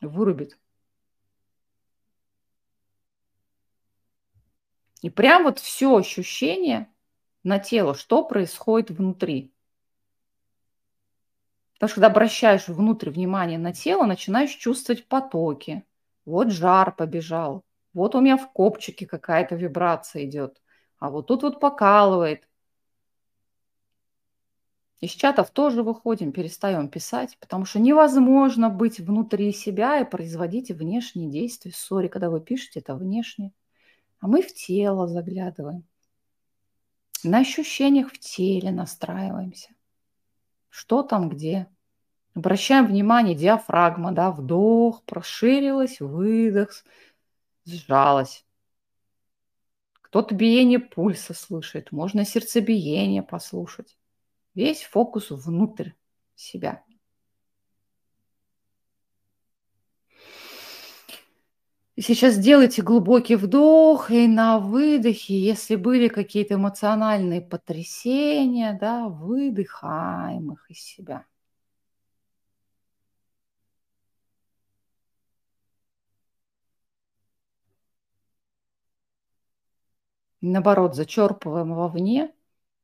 Вырубит. 0.00 0.58
И 5.00 5.10
прям 5.10 5.44
вот 5.44 5.58
все 5.58 5.96
ощущение 5.96 6.92
на 7.44 7.58
тело, 7.58 7.94
что 7.94 8.24
происходит 8.24 8.90
внутри. 8.90 9.54
Потому 11.74 11.88
что 11.88 11.94
когда 11.96 12.08
обращаешь 12.08 12.66
внутрь 12.66 13.10
внимание 13.10 13.58
на 13.58 13.72
тело, 13.72 14.04
начинаешь 14.04 14.50
чувствовать 14.50 15.06
потоки. 15.06 15.84
Вот 16.24 16.50
жар 16.50 16.94
побежал, 16.94 17.64
вот 17.94 18.14
у 18.14 18.20
меня 18.20 18.36
в 18.36 18.52
копчике 18.52 19.06
какая-то 19.06 19.54
вибрация 19.54 20.24
идет, 20.24 20.60
а 20.98 21.10
вот 21.10 21.26
тут 21.26 21.42
вот 21.42 21.60
покалывает. 21.60 22.48
Из 25.00 25.10
чатов 25.12 25.50
тоже 25.50 25.84
выходим, 25.84 26.32
перестаем 26.32 26.88
писать, 26.88 27.38
потому 27.38 27.64
что 27.64 27.78
невозможно 27.78 28.68
быть 28.68 28.98
внутри 28.98 29.52
себя 29.52 30.00
и 30.00 30.04
производить 30.04 30.72
внешние 30.72 31.30
действия. 31.30 31.72
Сори, 31.72 32.08
когда 32.08 32.30
вы 32.30 32.40
пишете, 32.40 32.80
это 32.80 32.96
внешне. 32.96 33.52
А 34.18 34.26
мы 34.26 34.42
в 34.42 34.52
тело 34.52 35.06
заглядываем. 35.06 35.84
На 37.22 37.38
ощущениях 37.38 38.12
в 38.12 38.18
теле 38.18 38.72
настраиваемся. 38.72 39.70
Что 40.68 41.04
там 41.04 41.28
где? 41.28 41.68
Обращаем 42.34 42.86
внимание, 42.86 43.36
диафрагма, 43.36 44.10
да, 44.12 44.32
вдох, 44.32 45.04
проширилась, 45.04 46.00
выдох, 46.00 46.70
сжалась. 47.64 48.44
Кто-то 50.08 50.34
биение 50.34 50.78
пульса 50.78 51.34
слышит, 51.34 51.92
можно 51.92 52.24
сердцебиение 52.24 53.22
послушать. 53.22 53.98
Весь 54.54 54.82
фокус 54.82 55.30
внутрь 55.30 55.90
себя. 56.34 56.82
Сейчас 62.00 62.34
сделайте 62.34 62.80
глубокий 62.80 63.34
вдох 63.34 64.10
и 64.10 64.28
на 64.28 64.60
выдохе, 64.60 65.38
если 65.38 65.74
были 65.74 66.08
какие-то 66.08 66.54
эмоциональные 66.54 67.42
потрясения, 67.42 68.78
да, 68.80 69.08
выдыхаем 69.08 70.52
их 70.52 70.70
из 70.70 70.78
себя. 70.78 71.26
Наоборот, 80.40 80.94
зачерпываем 80.94 81.74
вовне 81.74 82.32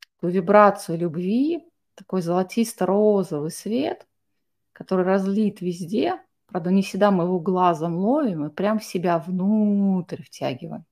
такую 0.01 0.33
вибрацию 0.33 0.99
любви, 0.99 1.69
такой 1.95 2.23
золотисто-розовый 2.23 3.51
свет, 3.51 4.07
который 4.73 5.05
разлит 5.05 5.61
везде. 5.61 6.21
Правда, 6.47 6.71
не 6.71 6.83
всегда 6.83 7.11
мы 7.11 7.25
его 7.25 7.39
глазом 7.39 7.97
ловим 7.97 8.47
и 8.47 8.51
прям 8.51 8.81
себя 8.81 9.19
внутрь 9.19 10.23
втягиваем. 10.23 10.83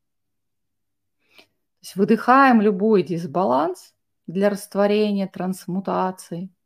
То 1.37 1.45
есть 1.83 1.97
выдыхаем 1.97 2.61
любой 2.61 3.03
дисбаланс 3.03 3.95
для 4.27 4.51
растворения, 4.51 5.27
трансмутации– 5.27 6.49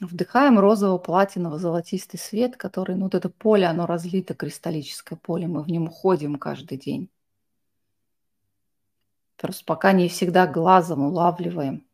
Вдыхаем 0.00 0.58
розово-платиново-золотистый 0.58 2.18
свет, 2.18 2.56
который, 2.56 2.96
ну 2.96 3.04
вот 3.04 3.14
это 3.14 3.28
поле, 3.28 3.66
оно 3.66 3.84
разлито, 3.84 4.32
кристаллическое 4.32 5.18
поле, 5.18 5.46
мы 5.46 5.62
в 5.62 5.68
нем 5.68 5.88
уходим 5.88 6.38
каждый 6.38 6.78
день. 6.78 7.10
Просто 9.36 9.62
пока 9.66 9.92
не 9.92 10.08
всегда 10.08 10.46
глазом 10.46 11.02
улавливаем. 11.02 11.86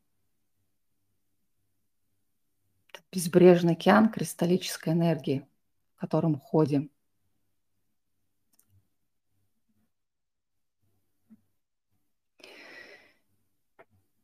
Это 2.93 3.03
безбрежный 3.11 3.73
океан 3.73 4.09
кристаллической 4.09 4.93
энергии, 4.93 5.45
в 5.97 6.01
котором 6.01 6.39
ходим. 6.39 6.91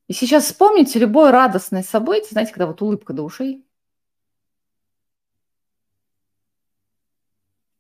И 0.06 0.12
сейчас 0.12 0.44
вспомните 0.44 1.00
любое 1.00 1.32
радостное 1.32 1.82
событие, 1.82 2.30
знаете, 2.30 2.52
когда 2.52 2.66
вот 2.66 2.80
улыбка 2.80 3.12
до 3.12 3.22
ушей, 3.22 3.66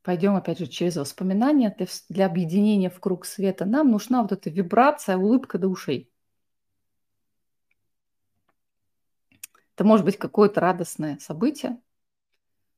Пойдем 0.02 0.34
опять 0.34 0.58
же 0.58 0.66
через 0.66 0.96
воспоминания 0.96 1.74
для, 2.08 2.26
объединения 2.26 2.90
в 2.90 2.98
круг 2.98 3.24
света. 3.24 3.64
Нам 3.64 3.90
нужна 3.90 4.22
вот 4.22 4.32
эта 4.32 4.50
вибрация, 4.50 5.16
улыбка 5.16 5.58
до 5.58 5.68
ушей. 5.68 6.10
Это 9.74 9.84
может 9.84 10.04
быть 10.04 10.18
какое-то 10.18 10.60
радостное 10.60 11.18
событие. 11.20 11.80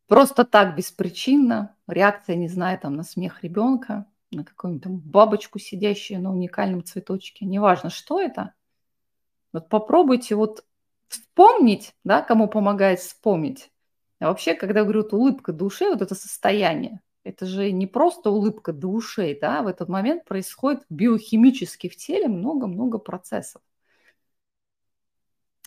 Просто 0.07 0.45
так, 0.45 0.77
беспричинно. 0.77 1.75
Реакция, 1.87 2.37
не 2.37 2.49
знаю, 2.49 2.79
там 2.79 2.95
на 2.95 3.03
смех 3.03 3.43
ребенка, 3.43 4.07
на 4.31 4.45
какую-нибудь 4.45 4.85
там 4.85 4.99
бабочку, 4.99 5.59
сидящую 5.59 6.21
на 6.21 6.31
уникальном 6.31 6.85
цветочке. 6.85 7.47
Неважно, 7.47 7.89
что 7.89 8.21
это. 8.21 8.53
Вот 9.53 9.71
попробуйте 9.71 10.35
вот 10.35 10.65
вспомнить, 11.09 11.95
да, 12.05 12.21
кому 12.21 12.49
помогает 12.49 13.01
вспомнить. 13.01 13.71
А 14.19 14.29
вообще, 14.29 14.55
когда 14.55 14.83
говорю, 14.83 15.03
вот 15.03 15.15
улыбка 15.15 15.53
души, 15.53 15.89
вот 15.89 16.03
это 16.03 16.15
состояние, 16.15 17.01
это 17.25 17.47
же 17.47 17.73
не 17.73 17.87
просто 17.87 18.31
улыбка 18.31 18.73
до 18.73 18.89
ушей, 18.89 19.39
да, 19.41 19.63
в 19.63 19.67
этот 19.67 19.89
момент 19.89 20.25
происходит 20.27 20.85
биохимически 20.91 21.89
в 21.89 21.97
теле 21.97 22.29
много-много 22.29 22.99
процессов. 22.99 23.63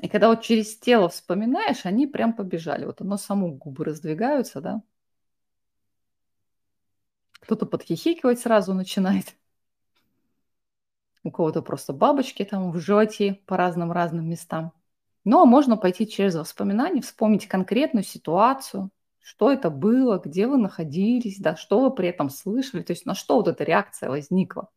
И 0.02 0.08
когда 0.08 0.30
вот 0.30 0.42
через 0.44 0.78
тело 0.78 1.10
вспоминаешь, 1.10 1.86
они 1.86 2.06
прям 2.06 2.34
побежали. 2.34 2.86
Вот 2.86 3.02
оно 3.02 3.18
само 3.18 3.50
губы 3.50 3.84
раздвигаются, 3.84 4.62
да. 4.62 4.84
Кто-то 7.40 7.66
подхихикивать 7.66 8.40
сразу 8.40 8.76
начинает. 8.76 9.36
У 11.24 11.32
кого-то 11.32 11.64
просто 11.64 11.94
бабочки 11.94 12.46
там 12.46 12.72
в 12.72 12.80
животе 12.80 13.42
по 13.48 13.58
разным-разным 13.58 14.30
местам. 14.30 14.72
Но 15.24 15.46
можно 15.46 15.76
пойти 15.76 16.08
через 16.08 16.36
воспоминания, 16.36 17.02
вспомнить 17.02 17.48
конкретную 17.48 18.04
ситуацию, 18.04 18.92
что 19.28 19.52
это 19.52 19.70
было, 19.70 20.20
где 20.24 20.48
вы 20.48 20.58
находились, 20.58 21.38
да, 21.38 21.58
что 21.58 21.82
вы 21.82 21.94
при 21.94 22.08
этом 22.08 22.30
слышали, 22.30 22.82
то 22.82 22.94
есть 22.94 23.06
на 23.06 23.14
что 23.14 23.36
вот 23.36 23.50
эта 23.50 23.66
реакция 23.66 24.10
возникла. 24.10 24.70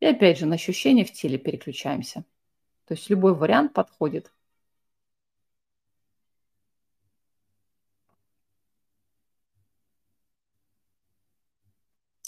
И 0.00 0.06
опять 0.06 0.38
же, 0.38 0.46
на 0.46 0.54
ощущения 0.54 1.04
в 1.04 1.12
теле 1.12 1.36
переключаемся. 1.36 2.24
То 2.86 2.94
есть 2.94 3.10
любой 3.10 3.34
вариант 3.34 3.74
подходит. 3.74 4.32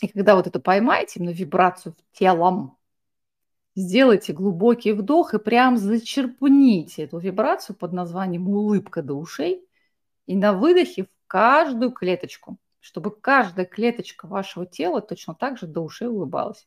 И 0.02 0.08
когда 0.08 0.36
вот 0.36 0.46
это 0.46 0.60
поймаете, 0.60 1.20
именно 1.20 1.32
вибрацию 1.32 1.94
в 1.94 2.18
телом, 2.18 2.76
сделайте 3.74 4.34
глубокий 4.34 4.92
вдох 4.92 5.32
и 5.32 5.38
прям 5.38 5.78
зачерпните 5.78 7.04
эту 7.04 7.16
вибрацию 7.16 7.76
под 7.76 7.94
названием 7.94 8.46
улыбка 8.46 9.02
до 9.02 9.14
ушей– 9.14 9.66
и 10.32 10.36
на 10.36 10.54
выдохе 10.54 11.04
в 11.04 11.10
каждую 11.26 11.92
клеточку, 11.92 12.56
чтобы 12.80 13.10
каждая 13.14 13.66
клеточка 13.66 14.26
вашего 14.26 14.64
тела 14.64 15.02
точно 15.02 15.34
так 15.34 15.58
же 15.58 15.66
до 15.66 15.82
ушей 15.82 16.08
улыбалась. 16.08 16.66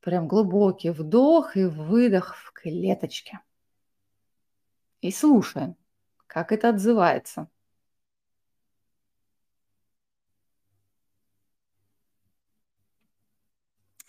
Прям 0.00 0.26
глубокий 0.26 0.88
вдох 0.88 1.58
и 1.58 1.66
выдох 1.66 2.36
в 2.36 2.52
клеточке. 2.52 3.40
И 5.02 5.10
слушаем, 5.10 5.76
как 6.26 6.52
это 6.52 6.70
отзывается. 6.70 7.50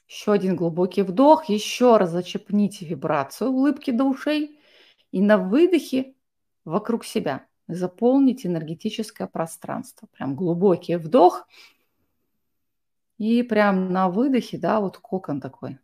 Еще 0.07 0.32
один 0.32 0.55
глубокий 0.55 1.01
вдох, 1.01 1.49
еще 1.49 1.97
раз 1.97 2.11
зачепните 2.11 2.86
вибрацию 2.86 3.51
улыбки 3.51 3.91
до 3.91 4.05
ушей. 4.05 4.57
И 5.11 5.21
на 5.21 5.38
выдохе 5.38 6.13
вокруг 6.66 7.05
себя. 7.05 7.45
Заполнить 7.68 8.45
энергетическое 8.45 9.28
пространство. 9.28 10.07
Прям 10.12 10.36
глубокий 10.36 10.95
вдох. 10.95 11.47
И 13.18 13.43
прям 13.43 13.91
на 13.91 14.10
выдохе, 14.10 14.57
да, 14.57 14.80
вот 14.80 14.97
кокон 14.97 15.41
такой 15.41 15.80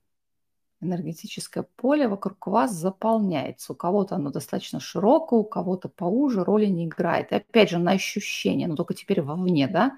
энергетическое 0.85 1.65
поле 1.75 2.07
вокруг 2.07 2.47
вас 2.47 2.71
заполняется. 2.73 3.73
У 3.73 3.75
кого-то 3.75 4.15
оно 4.15 4.31
достаточно 4.31 4.79
широкое, 4.79 5.39
у 5.39 5.43
кого-то 5.43 5.89
поуже, 5.89 6.43
роли 6.43 6.65
не 6.65 6.85
играет. 6.85 7.31
И 7.31 7.35
опять 7.35 7.69
же, 7.69 7.77
на 7.77 7.91
ощущение, 7.91 8.67
но 8.67 8.75
только 8.75 8.93
теперь 8.93 9.21
вовне, 9.21 9.67
да, 9.67 9.97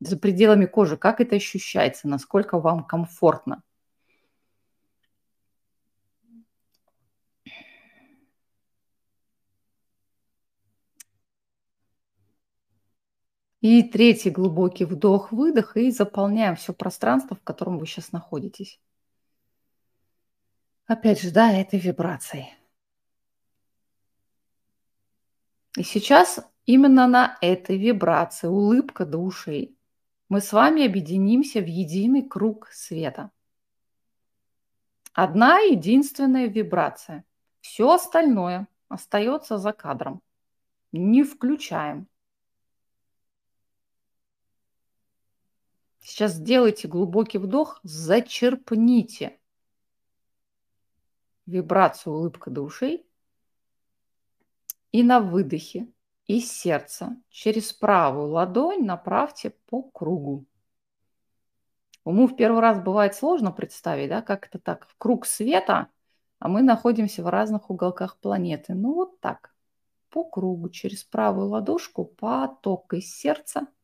за 0.00 0.16
пределами 0.18 0.66
кожи, 0.66 0.96
как 0.96 1.20
это 1.20 1.36
ощущается, 1.36 2.08
насколько 2.08 2.58
вам 2.58 2.84
комфортно. 2.84 3.62
И 13.64 13.82
третий 13.82 14.28
глубокий 14.28 14.84
вдох-выдох, 14.84 15.78
и 15.78 15.90
заполняем 15.90 16.54
все 16.54 16.74
пространство, 16.74 17.34
в 17.34 17.42
котором 17.42 17.78
вы 17.78 17.86
сейчас 17.86 18.12
находитесь. 18.12 18.78
Опять 20.84 21.22
же, 21.22 21.30
да, 21.30 21.50
этой 21.50 21.78
вибрацией. 21.78 22.52
И 25.78 25.82
сейчас 25.82 26.46
именно 26.66 27.06
на 27.06 27.38
этой 27.40 27.78
вибрации, 27.78 28.48
улыбка 28.48 29.06
до 29.06 29.16
ушей, 29.16 29.78
мы 30.28 30.42
с 30.42 30.52
вами 30.52 30.84
объединимся 30.84 31.60
в 31.60 31.66
единый 31.66 32.28
круг 32.28 32.68
света. 32.70 33.30
Одна 35.14 35.60
единственная 35.60 36.48
вибрация. 36.48 37.24
Все 37.62 37.90
остальное 37.90 38.68
остается 38.90 39.56
за 39.56 39.72
кадром. 39.72 40.20
Не 40.92 41.22
включаем. 41.22 42.08
Сейчас 46.04 46.32
сделайте 46.32 46.86
глубокий 46.86 47.38
вдох, 47.38 47.80
зачерпните. 47.82 49.38
Вибрацию 51.46 52.12
улыбка 52.12 52.50
до 52.50 52.60
ушей. 52.60 53.08
И 54.92 55.02
на 55.02 55.20
выдохе 55.20 55.88
из 56.26 56.52
сердца 56.52 57.16
через 57.30 57.72
правую 57.72 58.32
ладонь 58.32 58.84
направьте 58.84 59.54
по 59.66 59.82
кругу. 59.82 60.44
Уму 62.04 62.26
в 62.26 62.36
первый 62.36 62.60
раз 62.60 62.78
бывает 62.84 63.14
сложно 63.14 63.50
представить, 63.50 64.10
да, 64.10 64.20
как 64.20 64.46
это 64.48 64.58
так, 64.58 64.86
в 64.86 64.96
круг 64.98 65.24
света, 65.24 65.88
а 66.38 66.48
мы 66.48 66.60
находимся 66.60 67.22
в 67.22 67.28
разных 67.28 67.70
уголках 67.70 68.18
планеты. 68.18 68.74
Ну 68.74 68.92
вот 68.92 69.20
так, 69.20 69.54
по 70.10 70.22
кругу, 70.22 70.68
через 70.68 71.02
правую 71.02 71.48
ладошку, 71.48 72.04
поток 72.04 72.92
из 72.92 73.10
сердца– 73.10 73.68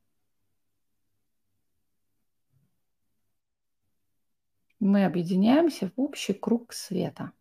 мы 4.80 5.04
объединяемся 5.04 5.90
в 5.94 6.00
общий 6.00 6.32
круг 6.32 6.72
света. 6.72 7.32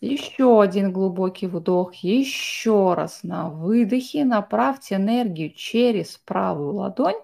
Еще 0.00 0.62
один 0.62 0.92
глубокий 0.92 1.46
вдох. 1.46 1.94
Еще 1.96 2.94
раз 2.94 3.22
на 3.22 3.50
выдохе 3.50 4.24
направьте 4.24 4.96
энергию 4.96 5.50
через 5.50 6.16
правую 6.16 6.74
ладонь. 6.74 7.20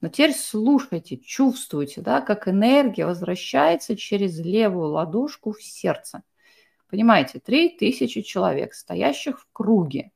Но 0.00 0.08
теперь 0.08 0.34
слушайте, 0.34 1.16
чувствуйте, 1.16 2.00
да, 2.00 2.20
как 2.20 2.48
энергия 2.48 3.06
возвращается 3.06 3.96
через 3.96 4.38
левую 4.38 4.90
ладошку 4.90 5.52
в 5.52 5.62
сердце. 5.62 6.22
Понимаете, 6.90 7.38
три 7.38 7.70
тысячи 7.70 8.22
человек, 8.22 8.74
стоящих 8.74 9.40
в 9.40 9.46
круге. 9.52 10.10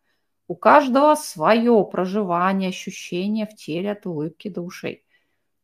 У 0.49 0.57
каждого 0.57 1.15
свое 1.15 1.89
проживание, 1.91 2.71
ощущение 2.71 3.47
в 3.47 3.55
теле 3.55 3.93
от 3.93 4.05
улыбки 4.07 4.49
до 4.49 4.63
ушей. 4.63 5.05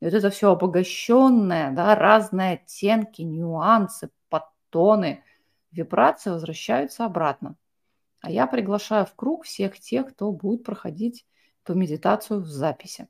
Вот 0.06 0.14
это 0.14 0.30
все 0.30 0.52
обогащенное, 0.52 1.72
да, 1.72 1.96
разные 1.96 2.52
оттенки, 2.52 3.22
нюансы, 3.22 4.12
подтоны, 4.28 5.24
вибрации 5.72 6.30
возвращаются 6.30 7.04
обратно. 7.04 7.56
А 8.20 8.30
я 8.30 8.46
приглашаю 8.46 9.04
в 9.04 9.16
круг 9.16 9.46
всех 9.46 9.80
тех, 9.80 10.12
кто 10.12 10.30
будет 10.30 10.62
проходить 10.62 11.26
эту 11.64 11.74
медитацию 11.74 12.40
в 12.40 12.46
записи. 12.46 13.08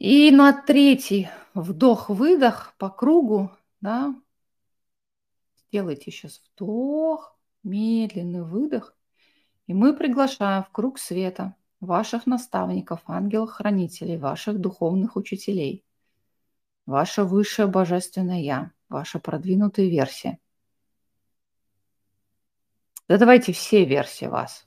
И 0.00 0.32
на 0.32 0.52
третий 0.60 1.28
вдох-выдох 1.54 2.74
по 2.78 2.90
кругу, 2.90 3.52
да, 3.80 4.12
сделайте 5.54 6.10
сейчас 6.10 6.42
вдох, 6.56 7.38
медленный 7.62 8.42
выдох. 8.42 8.96
И 9.70 9.72
мы 9.72 9.94
приглашаем 9.94 10.64
в 10.64 10.70
круг 10.70 10.98
света 10.98 11.54
ваших 11.78 12.26
наставников, 12.26 13.02
ангелов-хранителей, 13.06 14.18
ваших 14.18 14.58
духовных 14.58 15.14
учителей, 15.14 15.84
ваше 16.86 17.22
высшее 17.22 17.68
божественное 17.68 18.40
Я, 18.40 18.72
ваша 18.88 19.20
продвинутая 19.20 19.86
версия. 19.86 20.40
Да 23.06 23.16
давайте 23.16 23.52
все 23.52 23.84
версии 23.84 24.24
вас, 24.24 24.66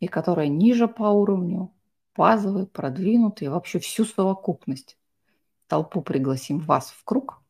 и 0.00 0.06
которые 0.06 0.50
ниже 0.50 0.86
по 0.86 1.04
уровню, 1.04 1.72
базовые, 2.14 2.66
продвинутые, 2.66 3.48
вообще 3.48 3.78
всю 3.78 4.04
совокупность. 4.04 4.98
Толпу 5.66 6.02
пригласим 6.02 6.58
вас 6.58 6.90
в 6.90 7.04
круг– 7.04 7.40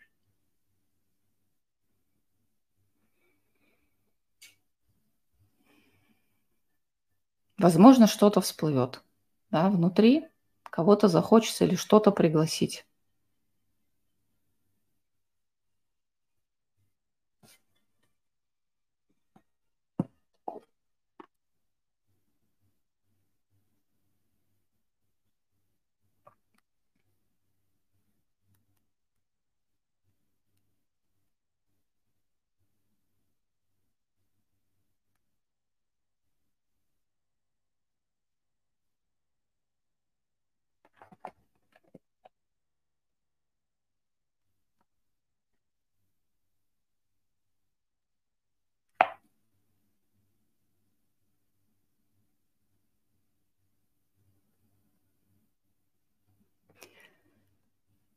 Возможно, 7.65 8.07
что-то 8.07 8.43
всплывет 8.43 9.03
да, 9.51 9.71
внутри, 9.71 10.27
кого-то 10.65 11.09
захочется 11.09 11.65
или 11.65 11.77
что-то 11.77 12.11
пригласить. 12.11 12.85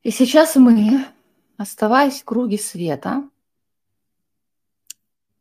И 0.07 0.11
сейчас 0.11 0.55
мы, 0.55 1.05
оставаясь 1.57 2.21
в 2.21 2.23
круге 2.23 2.57
света, 2.57 3.29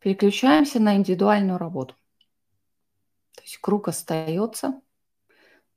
переключаемся 0.01 0.81
на 0.81 0.97
индивидуальную 0.97 1.57
работу. 1.57 1.95
То 3.37 3.43
есть 3.43 3.59
круг 3.59 3.87
остается, 3.87 4.81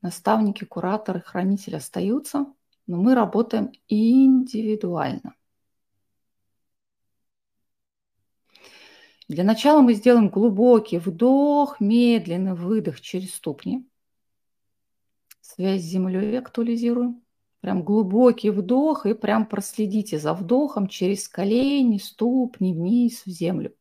наставники, 0.02 0.64
кураторы, 0.64 1.20
хранители 1.20 1.76
остаются, 1.76 2.46
но 2.88 2.96
мы 2.96 3.14
работаем 3.14 3.70
индивидуально. 3.86 5.36
Для 9.28 9.44
начала 9.44 9.82
мы 9.82 9.94
сделаем 9.94 10.30
глубокий 10.30 10.98
вдох, 10.98 11.78
медленный 11.78 12.54
выдох 12.54 13.00
через 13.00 13.36
ступни. 13.36 13.88
Связь 15.40 15.82
с 15.82 15.84
землей 15.84 16.36
актуализируем. 16.36 17.22
Прям 17.60 17.82
глубокий 17.82 18.50
вдох 18.50 19.06
и 19.06 19.14
прям 19.14 19.46
проследите 19.46 20.18
за 20.18 20.32
вдохом 20.32 20.88
через 20.88 21.28
колени, 21.28 21.98
ступни 21.98 22.72
вниз 22.72 23.26
в 23.26 23.30
землю. 23.30 23.74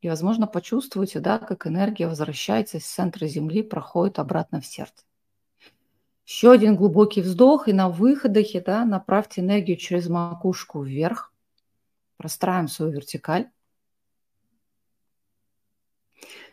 И, 0.00 0.08
возможно, 0.08 0.48
почувствуете, 0.48 1.20
да, 1.20 1.38
как 1.38 1.66
энергия 1.66 2.08
возвращается 2.08 2.78
из 2.78 2.86
центра 2.86 3.26
Земли, 3.28 3.62
проходит 3.62 4.18
обратно 4.18 4.60
в 4.60 4.66
сердце. 4.66 5.04
Еще 6.26 6.50
один 6.50 6.74
глубокий 6.74 7.20
вздох, 7.20 7.68
и 7.68 7.72
на 7.72 7.88
выходохе 7.88 8.60
да, 8.60 8.84
направьте 8.84 9.42
энергию 9.42 9.76
через 9.76 10.08
макушку 10.08 10.82
вверх. 10.82 11.32
Простраиваем 12.16 12.66
свою 12.66 12.92
вертикаль. 12.92 13.50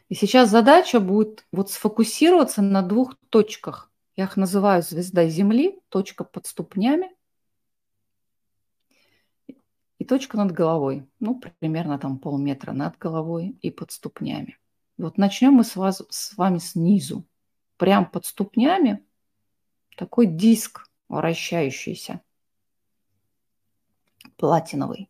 И 0.09 0.15
сейчас 0.15 0.49
задача 0.49 0.99
будет 0.99 1.45
вот 1.51 1.69
сфокусироваться 1.69 2.63
на 2.63 2.81
двух 2.81 3.15
точках. 3.29 3.91
Я 4.15 4.25
их 4.25 4.37
называю 4.37 4.81
звезда 4.81 5.27
Земли, 5.27 5.79
точка 5.89 6.23
под 6.23 6.47
ступнями. 6.47 7.15
И 9.99 10.05
точка 10.05 10.37
над 10.37 10.51
головой. 10.51 11.07
Ну, 11.19 11.39
примерно 11.59 11.99
там 11.99 12.17
полметра 12.17 12.71
над 12.71 12.97
головой 12.97 13.57
и 13.61 13.69
под 13.69 13.91
ступнями. 13.91 14.57
Вот 14.97 15.17
начнем 15.17 15.53
мы 15.53 15.63
с, 15.63 15.75
вас, 15.75 16.01
с 16.09 16.35
вами 16.35 16.57
снизу. 16.57 17.25
Прям 17.77 18.09
под 18.09 18.25
ступнями 18.25 19.05
такой 19.95 20.25
диск 20.25 20.89
вращающийся, 21.07 22.21
платиновый. 24.37 25.09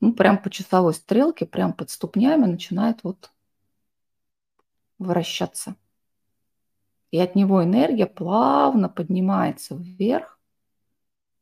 Ну, 0.00 0.14
прям 0.14 0.40
по 0.42 0.48
часовой 0.50 0.94
стрелке, 0.94 1.46
прям 1.46 1.72
под 1.74 1.90
ступнями 1.90 2.46
начинает 2.46 3.04
вот 3.04 3.30
вращаться. 4.98 5.76
И 7.10 7.18
от 7.18 7.34
него 7.34 7.62
энергия 7.62 8.06
плавно 8.06 8.88
поднимается 8.88 9.74
вверх, 9.74 10.38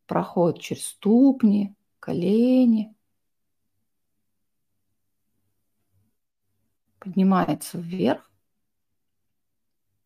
проходит 0.07 0.61
через 0.61 0.87
ступни, 0.87 1.75
колени, 2.01 2.95
поднимается 6.99 7.79
вверх. 7.79 8.31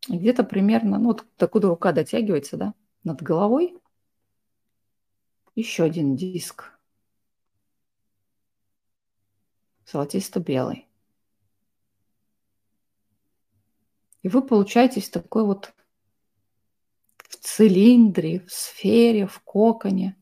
Где-то 0.09 0.43
примерно, 0.43 0.99
ну 0.99 1.07
вот 1.07 1.25
докуда 1.39 1.69
рука 1.69 1.93
дотягивается, 1.93 2.57
да, 2.57 2.75
над 3.05 3.23
головой. 3.23 3.79
Еще 5.55 5.85
один 5.85 6.17
диск. 6.17 6.73
Золотисто-белый. 9.93 10.89
И 14.23 14.29
вы 14.29 14.41
получаетесь 14.41 15.11
такой 15.11 15.45
вот 15.45 15.75
в 17.19 17.37
цилиндре, 17.37 18.41
в 18.41 18.51
сфере, 18.51 19.27
в 19.27 19.41
коконе, 19.41 20.17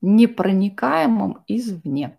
непроникаемом 0.00 1.44
извне. 1.46 2.18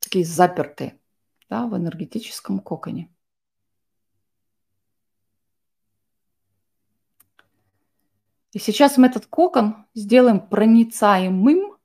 Такие 0.00 0.24
запертые 0.24 0.98
да, 1.48 1.68
в 1.68 1.76
энергетическом 1.76 2.58
коконе. 2.58 3.13
И 8.54 8.60
сейчас 8.60 8.96
мы 8.98 9.08
этот 9.08 9.26
кокон 9.26 9.84
сделаем 9.94 10.40
проницаемым 10.40 11.76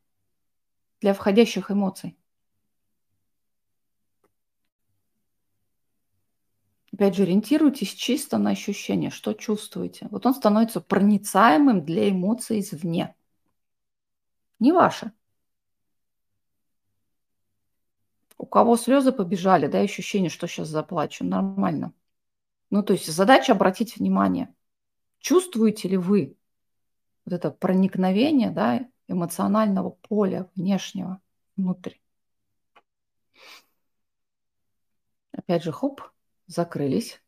для 1.01 1.15
входящих 1.15 1.72
эмоций. 1.72 2.15
Опять 6.93 7.15
же, 7.15 7.24
ориентируйтесь 7.24 7.93
чисто 7.95 8.38
на 8.38 8.51
ощущение, 8.51 9.09
что 9.09 9.34
чувствуете. 9.34 10.07
Вот 10.11 10.28
он 10.28 10.36
становится 10.36 10.80
проницаемым 10.80 11.84
для 11.84 12.07
эмоций 12.07 12.59
извне. 12.59 13.15
Не 14.59 14.72
ваше. 14.72 15.11
У 18.38 18.45
кого 18.45 18.78
слезы 18.78 19.11
побежали, 19.11 19.65
да, 19.65 19.80
ощущение, 19.80 20.30
что 20.30 20.47
сейчас 20.47 20.67
заплачу, 20.67 21.26
нормально. 21.26 21.93
Ну, 22.70 22.84
то 22.84 22.93
есть 22.93 23.07
задача 23.07 23.53
обратить 23.53 23.97
внимание. 23.97 24.53
Чувствуете 25.20 25.88
ли 25.88 25.97
вы 25.97 26.38
вот 27.30 27.36
это 27.36 27.51
проникновение 27.51 28.49
да, 28.49 28.88
эмоционального 29.07 29.91
поля 29.91 30.49
внешнего 30.55 31.21
внутрь. 31.55 31.95
Опять 35.32 35.63
же, 35.63 35.71
хоп, 35.71 36.01
закрылись. 36.47 37.21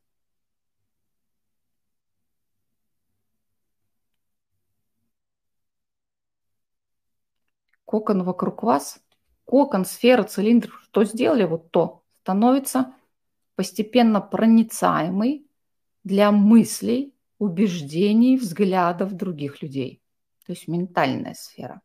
Кокон 7.85 8.23
вокруг 8.23 8.63
вас, 8.63 9.01
кокон, 9.45 9.85
сфера, 9.85 10.23
цилиндр, 10.23 10.71
что 10.83 11.03
сделали, 11.03 11.43
вот 11.43 11.71
то, 11.71 12.03
становится 12.21 12.95
постепенно 13.55 14.21
проницаемый 14.21 15.45
для 16.03 16.31
мыслей, 16.31 17.13
убеждений, 17.41 18.37
взглядов 18.37 19.13
других 19.13 19.63
людей. 19.63 19.99
То 20.45 20.51
есть 20.51 20.67
ментальная 20.67 21.33
сфера. 21.33 21.81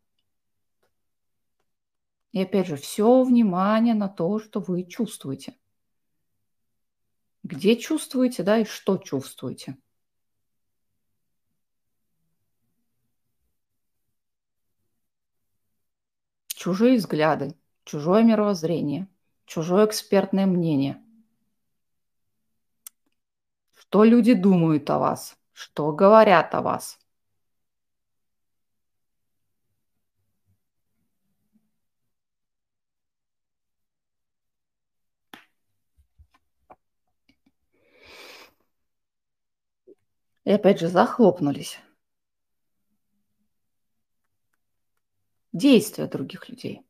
И 2.33 2.43
опять 2.43 2.67
же, 2.67 2.77
все 2.77 3.23
внимание 3.23 3.95
на 3.95 4.11
то, 4.11 4.39
что 4.39 4.61
вы 4.61 4.85
чувствуете. 4.85 5.57
Где 7.43 7.75
чувствуете, 7.77 8.43
да, 8.43 8.59
и 8.59 8.65
что 8.67 8.99
чувствуете. 8.99 9.79
Чужие 16.49 16.99
взгляды, 16.99 17.55
чужое 17.85 18.25
мировоззрение, 18.25 19.09
чужое 19.47 19.87
экспертное 19.87 20.45
мнение. 20.45 21.03
Что 23.73 24.05
люди 24.05 24.35
думают 24.35 24.91
о 24.91 24.99
вас– 24.99 25.39
что 25.57 25.91
говорят 25.91 26.55
о 26.55 26.61
вас? 26.61 26.99
И 40.45 40.51
опять 40.51 40.79
же 40.79 40.89
захлопнулись. 40.89 41.81
Действия 45.53 46.07
других 46.07 46.51
людей. 46.51 46.83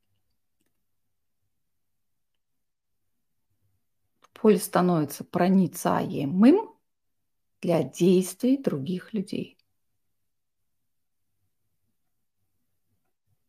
Поле 4.33 4.59
становится 4.59 5.23
проницаемым 5.23 6.76
для 7.61 7.83
действий 7.83 8.57
других 8.59 9.13
людей. 9.13 9.57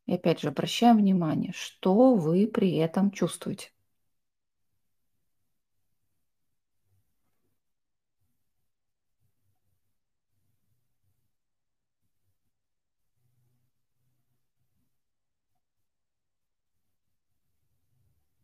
И 0.05 0.13
опять 0.13 0.39
же, 0.39 0.47
обращаем 0.47 0.97
внимание, 0.97 1.51
что 1.53 2.15
вы 2.15 2.47
при 2.47 2.75
этом 2.77 3.11
чувствуете. 3.11 3.71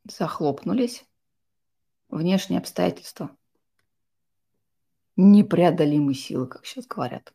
Захлопнулись. 0.05 1.05
Внешние 2.09 2.59
обстоятельства 2.59 3.35
непреодолимой 5.15 6.15
силы, 6.15 6.47
как 6.47 6.65
сейчас 6.65 6.87
говорят. 6.87 7.33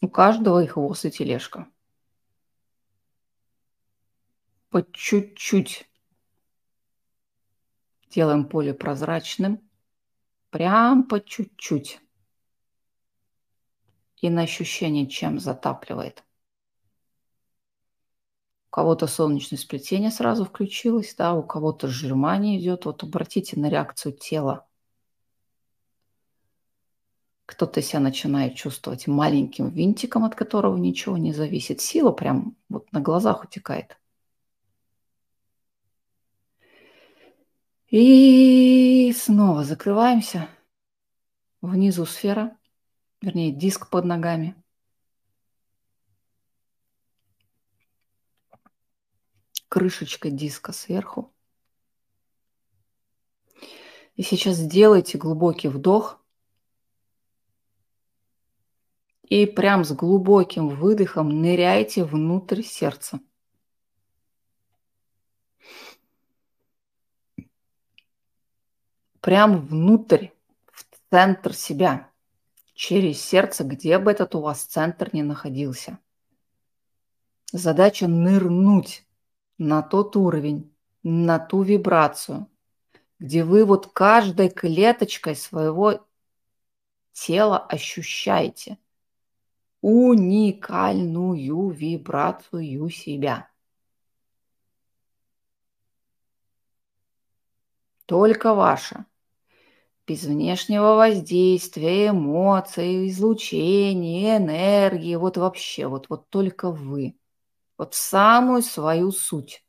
У 0.00 0.08
каждого 0.08 0.62
и 0.62 0.66
хвост, 0.66 1.04
и 1.04 1.10
тележка. 1.10 1.66
По 4.70 4.82
чуть-чуть 4.92 5.88
делаем 8.10 8.48
поле 8.48 8.72
прозрачным. 8.72 9.60
Прям 10.50 11.08
по 11.08 11.20
чуть-чуть 11.20 12.00
и 14.20 14.30
на 14.30 14.42
ощущение, 14.42 15.06
чем 15.06 15.38
затапливает. 15.38 16.24
У 18.68 18.70
кого-то 18.70 19.06
солнечное 19.06 19.58
сплетение 19.58 20.10
сразу 20.10 20.44
включилось, 20.44 21.14
да, 21.14 21.34
у 21.34 21.42
кого-то 21.42 21.88
сжимание 21.88 22.60
идет. 22.60 22.84
Вот 22.84 23.02
обратите 23.02 23.58
на 23.58 23.70
реакцию 23.70 24.12
тела. 24.12 24.66
Кто-то 27.46 27.80
себя 27.80 28.00
начинает 28.00 28.56
чувствовать 28.56 29.06
маленьким 29.06 29.70
винтиком, 29.70 30.24
от 30.24 30.34
которого 30.34 30.76
ничего 30.76 31.16
не 31.16 31.32
зависит. 31.32 31.80
Сила 31.80 32.10
прям 32.10 32.56
вот 32.68 32.90
на 32.92 33.00
глазах 33.00 33.44
утекает. 33.44 33.96
И 37.88 39.14
снова 39.16 39.62
закрываемся. 39.64 40.48
Внизу 41.62 42.04
сфера 42.04 42.55
вернее, 43.26 43.50
диск 43.50 43.90
под 43.90 44.04
ногами. 44.04 44.54
Крышечка 49.68 50.30
диска 50.30 50.72
сверху. 50.72 51.34
И 54.14 54.22
сейчас 54.22 54.56
сделайте 54.56 55.18
глубокий 55.18 55.66
вдох. 55.66 56.24
И 59.24 59.44
прям 59.44 59.84
с 59.84 59.92
глубоким 59.92 60.68
выдохом 60.68 61.28
ныряйте 61.42 62.04
внутрь 62.04 62.62
сердца. 62.62 63.18
Прям 69.20 69.66
внутрь, 69.66 70.28
в 70.70 70.86
центр 71.10 71.52
себя, 71.52 72.12
через 72.76 73.22
сердце, 73.22 73.64
где 73.64 73.98
бы 73.98 74.12
этот 74.12 74.34
у 74.34 74.40
вас 74.42 74.62
центр 74.62 75.08
ни 75.12 75.22
находился. 75.22 75.98
Задача 77.50 78.06
нырнуть 78.06 79.06
на 79.56 79.82
тот 79.82 80.14
уровень, 80.14 80.72
на 81.02 81.38
ту 81.38 81.62
вибрацию, 81.62 82.48
где 83.18 83.44
вы 83.44 83.64
вот 83.64 83.92
каждой 83.92 84.50
клеточкой 84.50 85.36
своего 85.36 86.06
тела 87.12 87.58
ощущаете 87.58 88.78
уникальную 89.80 91.70
вибрацию 91.70 92.90
себя. 92.90 93.48
Только 98.04 98.54
ваша. 98.54 99.06
Без 100.06 100.22
внешнего 100.22 100.94
воздействия, 100.94 102.10
эмоций, 102.10 103.08
излучения, 103.08 104.36
энергии. 104.36 105.16
Вот 105.16 105.36
вообще, 105.36 105.88
вот, 105.88 106.08
вот 106.08 106.28
только 106.30 106.70
вы. 106.70 107.16
Вот 107.76 107.94
самую 107.94 108.62
свою 108.62 109.10
суть. 109.10 109.64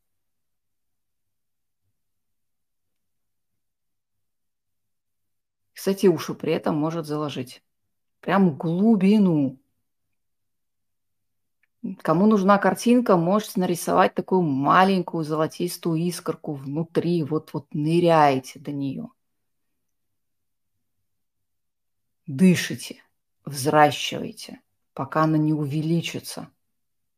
Кстати, 5.73 6.07
уши 6.07 6.33
при 6.33 6.53
этом 6.53 6.75
может 6.75 7.05
заложить. 7.05 7.63
Прям 8.19 8.57
глубину. 8.57 9.59
Кому 12.01 12.27
нужна 12.27 12.57
картинка, 12.57 13.15
можете 13.17 13.59
нарисовать 13.59 14.13
такую 14.13 14.41
маленькую 14.41 15.23
золотистую 15.23 15.99
искорку 16.01 16.53
внутри. 16.53 17.23
Вот, 17.23 17.53
вот 17.53 17.67
ныряете 17.73 18.59
до 18.59 18.71
нее. 18.71 19.09
Дышите, 22.27 23.01
взращивайте, 23.45 24.61
пока 24.93 25.23
она 25.23 25.37
не 25.37 25.53
увеличится 25.53 26.51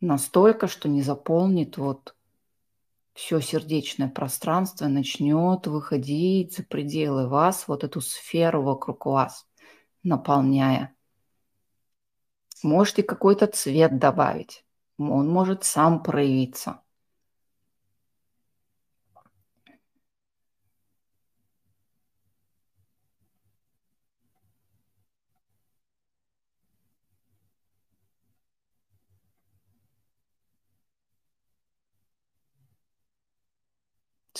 настолько, 0.01 0.67
что 0.67 0.87
не 0.87 1.01
заполнит 1.01 1.77
вот 1.77 2.15
все 3.13 3.41
сердечное 3.41 4.07
пространство 4.07 4.87
начнет 4.87 5.65
выходить 5.65 6.55
за 6.55 6.63
пределы 6.63 7.27
вас, 7.27 7.67
вот 7.67 7.83
эту 7.83 8.01
сферу 8.01 8.61
вокруг 8.61 9.07
вас, 9.07 9.47
наполняя. 10.03 10.95
Можете 12.61 13.01
какой-то 13.01 13.47
цвет 13.47 13.97
добавить. 13.97 14.63
Он 14.99 15.27
может 15.27 15.63
сам 15.63 16.03
проявиться. 16.03 16.81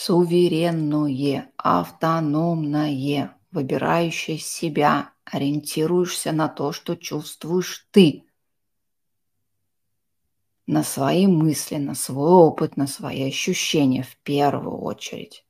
Суверенное, 0.10 1.52
автономное, 1.56 3.38
выбирающее 3.52 4.40
себя, 4.40 5.14
ориентируешься 5.24 6.32
на 6.32 6.48
то, 6.48 6.72
что 6.72 6.96
чувствуешь 6.96 7.88
ты, 7.92 8.26
на 10.66 10.82
свои 10.82 11.28
мысли, 11.28 11.76
на 11.76 11.94
свой 11.94 12.32
опыт, 12.32 12.76
на 12.76 12.88
свои 12.88 13.28
ощущения 13.28 14.02
в 14.02 14.18
первую 14.24 14.80
очередь. 14.80 15.46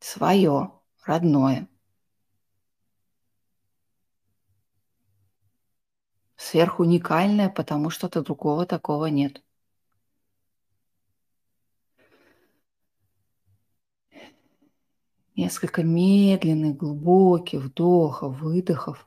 Свое, 0.00 0.72
родное. 1.04 1.68
Сверхуникальное, 6.36 7.50
потому 7.50 7.90
что-то 7.90 8.22
другого 8.22 8.66
такого 8.66 9.06
нет. 9.06 9.42
Несколько 15.36 15.82
медленных, 15.82 16.76
глубоких 16.76 17.60
вдохов, 17.60 18.40
выдохов. 18.40 19.06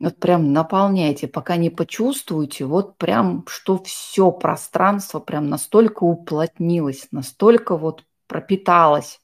Вот 0.00 0.16
прям 0.18 0.52
наполняйте, 0.52 1.26
пока 1.26 1.56
не 1.56 1.70
почувствуете, 1.70 2.64
вот 2.66 2.98
прям, 2.98 3.44
что 3.48 3.82
все 3.82 4.30
пространство 4.30 5.18
прям 5.18 5.48
настолько 5.48 6.04
уплотнилось, 6.04 7.08
настолько 7.10 7.76
вот 7.76 8.04
пропиталась, 8.28 9.20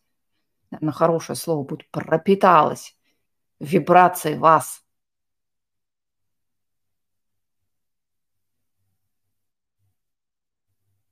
на 0.71 0.91
хорошее 0.91 1.37
слово 1.37 1.63
будет, 1.65 1.89
пропиталась 1.91 2.97
вибрацией 3.61 4.39
вас. 4.39 4.85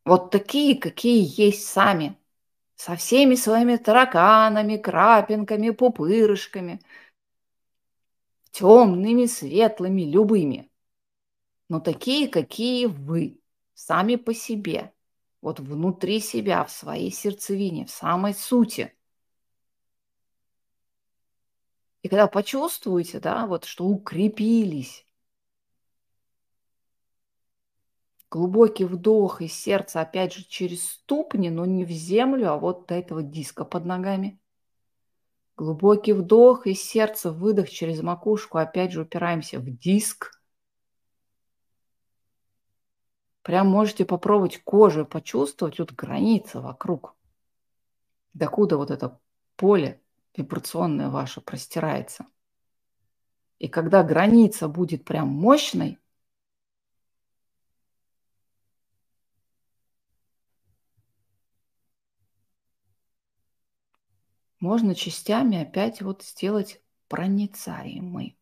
Вот 0.05 0.32
такие, 0.32 0.76
какие 0.80 1.24
есть 1.40 1.66
сами, 1.66 2.18
со 2.74 2.97
всеми 2.97 3.36
своими 3.36 3.76
тараканами, 3.76 4.76
крапинками, 4.76 5.70
пупырышками, 5.70 6.80
темными, 8.51 9.26
светлыми, 9.26 10.03
любыми. 10.03 10.72
Но 11.68 11.78
такие, 11.78 12.28
какие 12.28 12.86
вы, 12.86 13.40
сами 13.74 14.16
по 14.16 14.34
себе– 14.34 14.91
вот 15.43 15.59
внутри 15.59 16.20
себя, 16.20 16.64
в 16.64 16.70
своей 16.70 17.11
сердцевине, 17.11 17.84
в 17.84 17.90
самой 17.90 18.32
сути. 18.32 18.95
И 22.03 22.09
когда 22.09 22.28
почувствуете, 22.28 23.20
да, 23.20 23.47
вот 23.47 23.64
что 23.64 23.84
укрепились, 23.84 25.05
глубокий 28.30 28.84
вдох 28.84 29.43
из 29.43 29.53
сердца, 29.53 30.01
опять 30.01 30.32
же, 30.32 30.45
через 30.45 30.88
ступни, 30.88 31.51
но 31.51 31.66
не 31.66 31.84
в 31.84 31.90
землю, 31.90 32.53
а 32.53 32.57
вот 32.57 32.86
до 32.86 32.95
этого 32.95 33.22
диска 33.22 33.64
под 33.64 33.84
ногами. 33.84 34.40
Глубокий 35.57 36.12
вдох 36.12 36.66
из 36.66 36.82
сердца, 36.82 37.30
выдох 37.30 37.68
через 37.68 38.01
макушку, 38.01 38.59
опять 38.59 38.93
же 38.93 39.03
упираемся 39.03 39.59
в 39.59 39.68
диск– 39.68 40.30
Прям 43.43 43.68
можете 43.68 44.05
попробовать 44.05 44.62
кожу 44.62 45.05
почувствовать, 45.05 45.78
вот 45.78 45.93
граница 45.93 46.61
вокруг. 46.61 47.16
Докуда 48.34 48.76
вот 48.76 48.90
это 48.90 49.20
поле 49.57 50.01
вибрационное 50.36 51.11
ваше 51.11 51.40
простирается. 51.40 52.26
И 53.59 53.68
когда 53.68 54.03
граница 54.03 54.68
будет 54.68 55.05
прям 55.05 55.28
мощной, 55.28 55.99
можно 64.61 64.95
частями 64.95 65.61
опять 65.61 66.01
вот 66.01 66.22
сделать 66.22 66.80
проницаемый. 67.09 68.38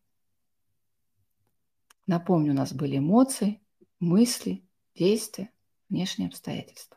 Напомню, 2.05 2.51
у 2.51 2.55
нас 2.55 2.73
были 2.73 2.97
эмоции, 2.97 3.61
мысли, 3.99 4.63
действия, 5.01 5.49
внешние 5.89 6.27
обстоятельства. 6.27 6.95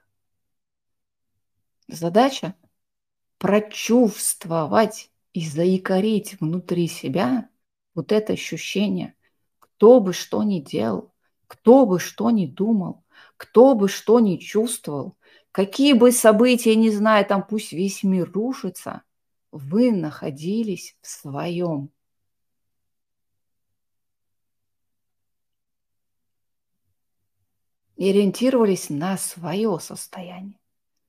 Задача 1.89 2.55
прочувствовать 3.39 5.11
и 5.33 5.49
заикарить 5.49 6.39
внутри 6.39 6.87
себя 6.87 7.49
вот 7.95 8.13
это 8.13 8.35
ощущение, 8.35 9.15
кто 9.59 10.01
бы 10.01 10.13
что 10.13 10.43
ни 10.43 10.61
делал, 10.61 11.15
кто 11.47 11.87
бы 11.87 11.99
что 11.99 12.31
ни 12.31 12.45
думал, 12.45 13.05
кто 13.39 13.75
бы 13.75 13.89
что 13.89 14.21
ни 14.21 14.37
чувствовал, 14.37 15.17
какие 15.51 15.95
бы 15.95 16.13
события, 16.13 16.77
не 16.77 16.91
знаю, 16.91 17.25
там 17.25 17.43
пусть 17.43 17.73
весь 17.73 18.03
мир 18.03 18.31
рушится, 18.31 19.03
вы 19.51 19.93
находились 19.93 20.99
в 21.01 21.07
своем 21.07 21.89
и 27.97 28.11
ориентировались 28.11 28.90
на 28.90 29.16
свое 29.16 29.78
состояние. 29.80 30.59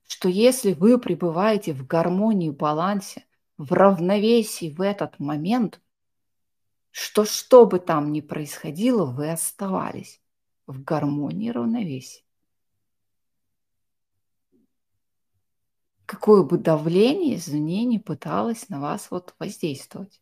Что 0.07 0.29
если 0.29 0.73
вы 0.73 0.99
пребываете 0.99 1.73
в 1.73 1.86
гармонии, 1.86 2.49
балансе, 2.49 3.25
в 3.57 3.71
равновесии 3.73 4.69
в 4.69 4.81
этот 4.81 5.19
момент, 5.19 5.81
что 6.91 7.25
что 7.25 7.65
бы 7.65 7.79
там 7.79 8.11
ни 8.11 8.21
происходило, 8.21 9.05
вы 9.05 9.31
оставались 9.31 10.21
в 10.67 10.83
гармонии 10.83 11.49
равновесии. 11.49 12.23
Какое 16.05 16.43
бы 16.43 16.57
давление 16.57 17.36
извне 17.36 17.83
не 17.83 17.99
пыталось 17.99 18.69
на 18.69 18.79
вас 18.79 19.09
вот 19.09 19.33
воздействовать. 19.39 20.21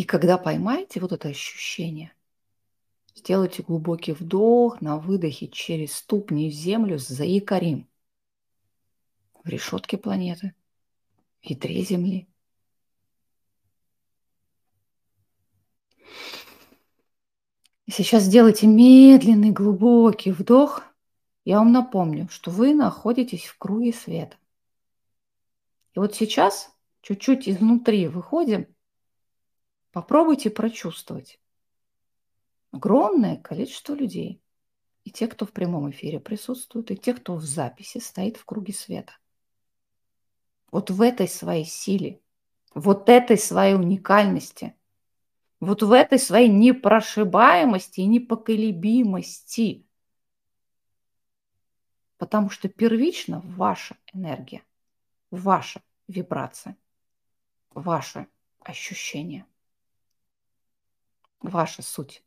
И 0.00 0.04
когда 0.04 0.38
поймаете 0.38 0.98
вот 0.98 1.12
это 1.12 1.28
ощущение, 1.28 2.14
сделайте 3.14 3.62
глубокий 3.62 4.12
вдох 4.12 4.80
на 4.80 4.96
выдохе 4.96 5.46
через 5.46 5.94
ступни 5.94 6.48
в 6.48 6.54
землю 6.54 6.98
с 6.98 7.06
заикарим 7.06 7.86
в 9.44 9.46
решетке 9.46 9.98
планеты, 9.98 10.54
в 11.42 11.50
ядре 11.50 11.82
Земли. 11.82 12.26
И 17.84 17.90
сейчас 17.90 18.22
сделайте 18.22 18.66
медленный 18.66 19.50
глубокий 19.50 20.32
вдох. 20.32 20.82
Я 21.44 21.58
вам 21.58 21.72
напомню, 21.72 22.26
что 22.30 22.50
вы 22.50 22.72
находитесь 22.72 23.44
в 23.44 23.58
круге 23.58 23.92
света. 23.92 24.38
И 25.92 25.98
вот 25.98 26.14
сейчас 26.14 26.74
чуть-чуть 27.02 27.46
изнутри 27.50 28.08
выходим– 28.08 28.66
Попробуйте 29.92 30.50
прочувствовать. 30.50 31.40
Огромное 32.70 33.36
количество 33.36 33.94
людей. 33.94 34.40
И 35.02 35.10
те, 35.10 35.26
кто 35.26 35.46
в 35.46 35.52
прямом 35.52 35.90
эфире 35.90 36.20
присутствует, 36.20 36.90
и 36.90 36.96
те, 36.96 37.14
кто 37.14 37.34
в 37.34 37.42
записи 37.42 37.98
стоит 37.98 38.36
в 38.36 38.44
круге 38.44 38.72
света. 38.72 39.14
Вот 40.70 40.90
в 40.90 41.02
этой 41.02 41.26
своей 41.26 41.64
силе, 41.64 42.20
вот 42.74 43.08
этой 43.08 43.38
своей 43.38 43.74
уникальности, 43.74 44.76
вот 45.58 45.82
в 45.82 45.90
этой 45.90 46.18
своей 46.18 46.48
непрошибаемости 46.48 48.00
и 48.00 48.06
непоколебимости. 48.06 49.86
Потому 52.18 52.50
что 52.50 52.68
первично 52.68 53.40
ваша 53.40 53.96
энергия, 54.12 54.62
ваша 55.30 55.82
вибрация, 56.06 56.76
ваше 57.70 58.28
ощущение 58.60 59.46
ваша 61.40 61.82
суть. 61.82 62.24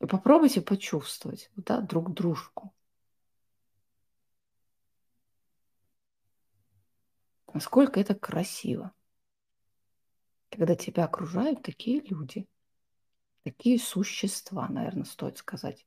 И 0.00 0.06
попробуйте 0.06 0.60
почувствовать 0.60 1.50
да, 1.56 1.80
друг 1.80 2.12
дружку. 2.12 2.72
Насколько 7.52 8.00
это 8.00 8.14
красиво, 8.14 8.92
когда 10.50 10.74
тебя 10.74 11.04
окружают 11.04 11.62
такие 11.62 12.00
люди, 12.00 12.46
такие 13.44 13.78
существа, 13.78 14.68
наверное, 14.68 15.04
стоит 15.04 15.38
сказать. 15.38 15.86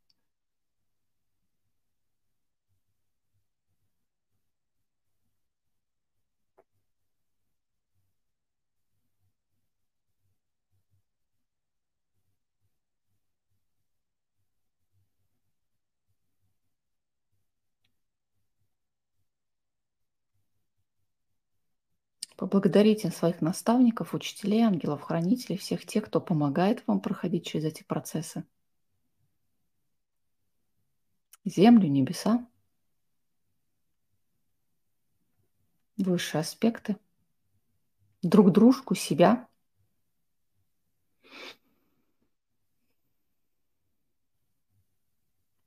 Поблагодарите 22.39 23.11
своих 23.11 23.41
наставников, 23.41 24.13
учителей, 24.13 24.61
ангелов, 24.61 25.01
хранителей, 25.01 25.57
всех 25.57 25.85
тех, 25.85 26.05
кто 26.05 26.21
помогает 26.21 26.81
вам 26.87 27.01
проходить 27.01 27.45
через 27.45 27.65
эти 27.65 27.83
процессы. 27.83 28.45
Землю, 31.43 31.89
небеса, 31.89 32.47
высшие 35.97 36.39
аспекты, 36.39 36.95
друг 38.21 38.53
дружку, 38.53 38.95
себя. 38.95 39.49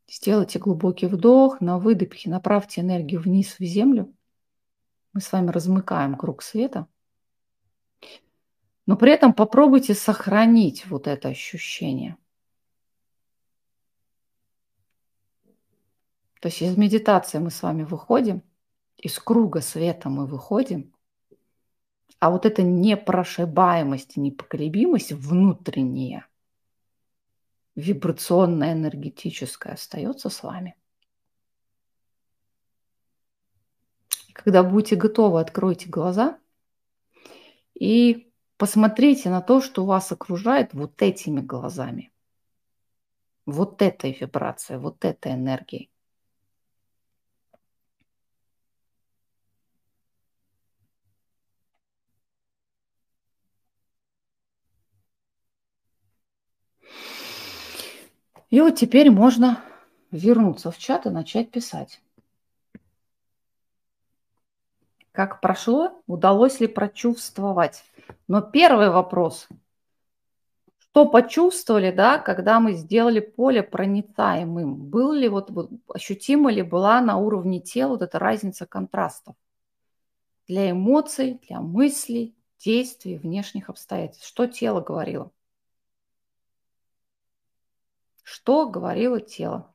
Сделайте 0.08 0.58
глубокий 0.58 1.04
вдох, 1.04 1.60
на 1.60 1.78
выдохе 1.78 2.30
направьте 2.30 2.80
энергию 2.80 3.20
вниз 3.20 3.58
в 3.58 3.62
землю– 3.62 4.16
мы 5.12 5.20
с 5.20 5.30
вами 5.32 5.50
размыкаем 5.50 6.16
круг 6.16 6.42
света. 6.42 6.86
Но 8.86 8.96
при 8.96 9.12
этом 9.12 9.32
попробуйте 9.32 9.94
сохранить 9.94 10.86
вот 10.86 11.06
это 11.06 11.28
ощущение. 11.28 12.16
То 16.40 16.48
есть 16.48 16.60
из 16.60 16.76
медитации 16.76 17.38
мы 17.38 17.50
с 17.50 17.62
вами 17.62 17.84
выходим, 17.84 18.42
из 18.96 19.18
круга 19.18 19.60
света 19.60 20.08
мы 20.08 20.26
выходим, 20.26 20.92
а 22.18 22.30
вот 22.30 22.46
эта 22.46 22.62
непрошибаемость 22.62 24.16
непоколебимость 24.16 25.12
внутренняя, 25.12 26.26
вибрационная, 27.76 28.72
энергетическая 28.72 29.74
остается 29.74 30.30
с 30.30 30.42
вами. 30.42 30.74
Когда 34.32 34.62
будете 34.62 34.96
готовы, 34.96 35.40
откройте 35.40 35.88
глаза 35.88 36.38
и 37.74 38.32
посмотрите 38.56 39.28
на 39.28 39.42
то, 39.42 39.60
что 39.60 39.84
вас 39.84 40.10
окружает 40.12 40.72
вот 40.72 41.00
этими 41.02 41.40
глазами. 41.40 42.12
Вот 43.44 43.82
этой 43.82 44.12
вибрацией, 44.12 44.78
вот 44.78 45.04
этой 45.04 45.32
энергией. 45.32 45.90
И 58.48 58.60
вот 58.60 58.76
теперь 58.76 59.10
можно 59.10 59.64
вернуться 60.10 60.70
в 60.70 60.78
чат 60.78 61.06
и 61.06 61.10
начать 61.10 61.50
писать. 61.50 62.02
Как 65.12 65.42
прошло? 65.42 66.02
Удалось 66.06 66.58
ли 66.60 66.66
прочувствовать? 66.66 67.84
Но 68.28 68.40
первый 68.40 68.88
вопрос. 68.88 69.46
Что 70.78 71.06
почувствовали, 71.06 71.90
да, 71.90 72.18
когда 72.18 72.60
мы 72.60 72.72
сделали 72.72 73.20
поле 73.20 73.62
проницаемым? 73.62 74.74
Был 74.74 75.12
ли 75.12 75.28
вот, 75.28 75.50
ощутима 75.88 76.50
ли 76.50 76.62
была 76.62 77.00
на 77.02 77.18
уровне 77.18 77.60
тела 77.60 77.90
вот 77.90 78.02
эта 78.02 78.18
разница 78.18 78.66
контрастов? 78.66 79.36
Для 80.48 80.70
эмоций, 80.70 81.40
для 81.46 81.60
мыслей, 81.60 82.34
действий, 82.58 83.18
внешних 83.18 83.68
обстоятельств. 83.68 84.26
Что 84.26 84.46
тело 84.46 84.80
говорило? 84.80 85.30
Что 88.22 88.66
говорило 88.68 89.20
тело? 89.20 89.71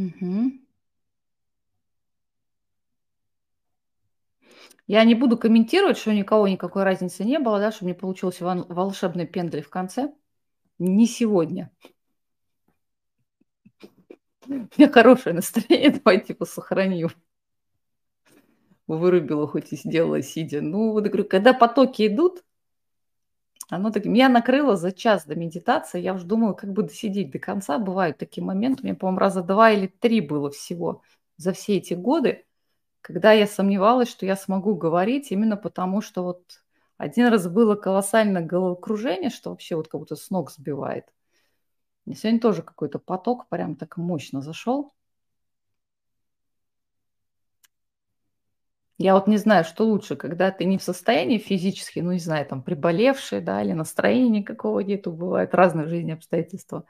Угу. 0.00 0.52
Я 4.86 5.04
не 5.04 5.14
буду 5.14 5.36
комментировать, 5.36 5.98
что 5.98 6.14
никого 6.14 6.48
никакой 6.48 6.84
разницы 6.84 7.22
не 7.24 7.38
было, 7.38 7.60
да, 7.60 7.70
чтобы 7.70 7.90
не 7.90 7.94
получился 7.94 8.44
волшебный 8.44 9.26
пендель 9.26 9.62
в 9.62 9.68
конце. 9.68 10.12
Не 10.78 11.06
сегодня. 11.06 11.70
У 14.48 14.52
меня 14.52 14.90
хорошее 14.90 15.34
настроение, 15.34 15.90
давайте 16.04 16.32
его 16.32 16.46
сохраню. 16.46 17.10
Вырубила, 18.86 19.46
хоть 19.46 19.72
и 19.72 19.76
сделала 19.76 20.22
сидя. 20.22 20.62
Ну, 20.62 20.92
вот 20.92 21.04
говорю, 21.04 21.24
когда 21.24 21.52
потоки 21.52 22.06
идут, 22.06 22.42
Оно 23.70 23.90
так... 23.90 24.04
Меня 24.04 24.28
накрыло 24.28 24.76
за 24.76 24.92
час 24.92 25.24
до 25.24 25.36
медитации. 25.36 26.00
Я 26.00 26.14
уже 26.14 26.26
думала, 26.26 26.52
как 26.52 26.72
бы 26.72 26.82
досидеть 26.82 27.30
до 27.30 27.38
конца. 27.38 27.78
Бывают 27.78 28.18
такие 28.18 28.44
моменты. 28.44 28.82
У 28.82 28.86
меня, 28.86 28.96
по-моему, 28.96 29.20
раза 29.20 29.42
два 29.42 29.70
или 29.70 29.86
три 29.86 30.20
было 30.20 30.50
всего 30.50 31.02
за 31.36 31.52
все 31.52 31.76
эти 31.76 31.94
годы, 31.94 32.44
когда 33.00 33.32
я 33.32 33.46
сомневалась, 33.46 34.10
что 34.10 34.26
я 34.26 34.36
смогу 34.36 34.74
говорить, 34.74 35.30
именно 35.32 35.56
потому 35.56 36.02
что 36.02 36.22
вот 36.22 36.62
один 36.98 37.28
раз 37.28 37.48
было 37.48 37.76
колоссальное 37.76 38.44
головокружение, 38.44 39.30
что 39.30 39.50
вообще 39.50 39.76
вот 39.76 39.88
как 39.88 40.00
будто 40.00 40.16
с 40.16 40.28
ног 40.30 40.50
сбивает. 40.50 41.06
И 42.04 42.14
сегодня 42.14 42.40
тоже 42.40 42.62
какой-то 42.62 42.98
поток 42.98 43.48
прям 43.48 43.76
так 43.76 43.96
мощно 43.96 44.42
зашел. 44.42 44.92
Я 49.02 49.14
вот 49.14 49.26
не 49.28 49.38
знаю, 49.38 49.64
что 49.64 49.86
лучше, 49.86 50.14
когда 50.14 50.50
ты 50.50 50.66
не 50.66 50.76
в 50.76 50.82
состоянии 50.82 51.38
физически, 51.38 52.00
ну, 52.00 52.12
не 52.12 52.18
знаю, 52.18 52.44
там, 52.44 52.62
приболевший, 52.62 53.40
да, 53.40 53.62
или 53.62 53.72
настроение 53.72 54.42
какого 54.44 54.80
нету, 54.80 55.10
бывают 55.10 55.54
разные 55.54 55.86
в 55.86 55.88
жизни 55.88 56.10
обстоятельства. 56.12 56.84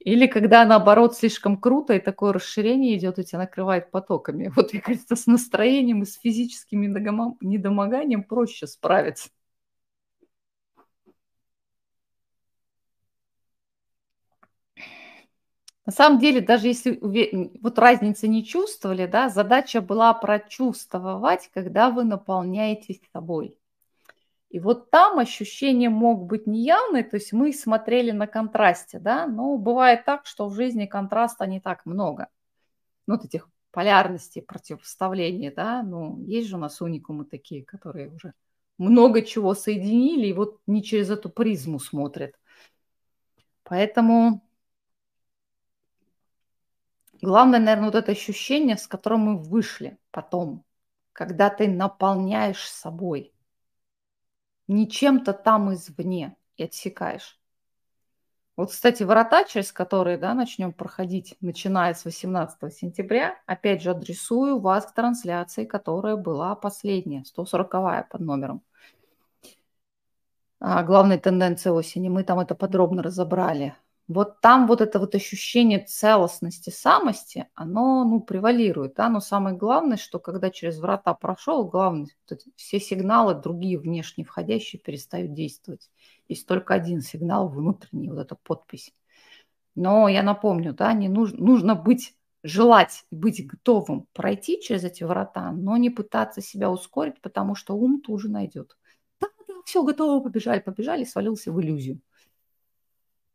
Или 0.00 0.26
когда, 0.26 0.64
наоборот, 0.66 1.16
слишком 1.16 1.56
круто, 1.58 1.94
и 1.94 2.00
такое 2.00 2.34
расширение 2.34 2.96
идет, 2.98 3.18
и 3.18 3.24
тебя 3.24 3.40
накрывает 3.40 3.90
потоками. 3.90 4.52
Вот, 4.56 4.72
мне 4.74 4.82
кажется, 4.82 5.16
с 5.16 5.26
настроением 5.26 6.02
и 6.02 6.06
с 6.06 6.18
физическим 6.20 6.82
недомоганием 6.82 8.24
проще 8.24 8.66
справиться. 8.66 9.30
На 15.88 15.92
самом 15.92 16.18
деле, 16.18 16.42
даже 16.42 16.66
если 16.66 16.98
вот 17.62 17.78
разницы 17.78 18.28
не 18.28 18.44
чувствовали, 18.44 19.06
да, 19.06 19.30
задача 19.30 19.80
была 19.80 20.12
прочувствовать, 20.12 21.48
когда 21.54 21.88
вы 21.88 22.04
наполняетесь 22.04 23.00
собой. 23.10 23.56
И 24.50 24.60
вот 24.60 24.90
там 24.90 25.18
ощущение 25.18 25.88
мог 25.88 26.26
быть 26.26 26.46
неявный, 26.46 27.04
то 27.04 27.16
есть 27.16 27.32
мы 27.32 27.54
смотрели 27.54 28.10
на 28.10 28.26
контрасте, 28.26 28.98
да, 28.98 29.26
но 29.26 29.56
бывает 29.56 30.04
так, 30.04 30.26
что 30.26 30.50
в 30.50 30.54
жизни 30.54 30.84
контраста 30.84 31.46
не 31.46 31.58
так 31.58 31.86
много. 31.86 32.28
Ну, 33.06 33.14
вот 33.14 33.24
этих 33.24 33.48
полярностей, 33.70 34.42
противопоставлений, 34.42 35.50
да, 35.50 35.82
ну, 35.82 36.22
есть 36.26 36.48
же 36.48 36.56
у 36.56 36.58
нас 36.60 36.82
уникумы 36.82 37.24
такие, 37.24 37.64
которые 37.64 38.10
уже 38.10 38.34
много 38.76 39.22
чего 39.22 39.54
соединили, 39.54 40.26
и 40.26 40.34
вот 40.34 40.60
не 40.66 40.82
через 40.82 41.08
эту 41.08 41.30
призму 41.30 41.80
смотрят. 41.80 42.34
Поэтому 43.62 44.42
Главное, 47.20 47.58
наверное, 47.58 47.86
вот 47.86 47.94
это 47.96 48.12
ощущение, 48.12 48.76
с 48.76 48.86
которым 48.86 49.20
мы 49.20 49.42
вышли 49.42 49.98
потом, 50.10 50.64
когда 51.12 51.50
ты 51.50 51.68
наполняешь 51.68 52.68
собой, 52.68 53.32
не 54.68 54.88
чем-то 54.88 55.32
там 55.32 55.74
извне 55.74 56.36
и 56.56 56.64
отсекаешь. 56.64 57.38
Вот, 58.56 58.70
кстати, 58.70 59.04
врата, 59.04 59.44
через 59.44 59.72
которые 59.72 60.18
да, 60.18 60.34
начнем 60.34 60.72
проходить, 60.72 61.36
начиная 61.40 61.94
с 61.94 62.04
18 62.04 62.74
сентября, 62.74 63.40
опять 63.46 63.82
же 63.82 63.90
адресую 63.90 64.58
вас 64.58 64.86
к 64.86 64.94
трансляции, 64.94 65.64
которая 65.64 66.16
была 66.16 66.54
последняя, 66.56 67.22
140-я 67.22 68.02
под 68.02 68.20
номером. 68.20 68.62
А, 70.60 70.82
главные 70.82 71.18
тенденции 71.18 71.70
осени. 71.70 72.08
Мы 72.08 72.24
там 72.24 72.40
это 72.40 72.56
подробно 72.56 73.02
разобрали 73.02 73.76
вот 74.08 74.40
там 74.40 74.66
вот 74.66 74.80
это 74.80 74.98
вот 74.98 75.14
ощущение 75.14 75.84
целостности, 75.84 76.70
самости, 76.70 77.46
оно, 77.54 78.04
ну, 78.04 78.20
превалирует, 78.20 78.94
да, 78.94 79.10
но 79.10 79.20
самое 79.20 79.54
главное, 79.56 79.98
что 79.98 80.18
когда 80.18 80.50
через 80.50 80.78
врата 80.78 81.12
прошел, 81.14 81.68
главное, 81.68 82.08
все 82.56 82.80
сигналы 82.80 83.34
другие 83.34 83.78
внешние 83.78 84.24
входящие 84.24 84.80
перестают 84.80 85.34
действовать. 85.34 85.90
Есть 86.26 86.46
только 86.46 86.74
один 86.74 87.02
сигнал 87.02 87.48
внутренний, 87.48 88.08
вот 88.10 88.18
эта 88.18 88.34
подпись. 88.34 88.94
Но 89.74 90.08
я 90.08 90.22
напомню, 90.22 90.72
да, 90.74 90.92
не 90.92 91.08
нужно, 91.08 91.38
нужно 91.38 91.74
быть, 91.74 92.14
желать 92.42 93.04
быть 93.10 93.46
готовым 93.46 94.06
пройти 94.12 94.60
через 94.60 94.84
эти 94.84 95.04
врата, 95.04 95.52
но 95.52 95.76
не 95.76 95.90
пытаться 95.90 96.40
себя 96.40 96.70
ускорить, 96.70 97.20
потому 97.20 97.54
что 97.54 97.74
ум 97.76 98.00
тоже 98.00 98.28
найдет. 98.30 98.76
Да, 99.20 99.28
да, 99.48 99.54
все, 99.64 99.82
готово, 99.84 100.22
побежали, 100.22 100.60
побежали, 100.60 101.04
свалился 101.04 101.52
в 101.52 101.60
иллюзию 101.60 102.00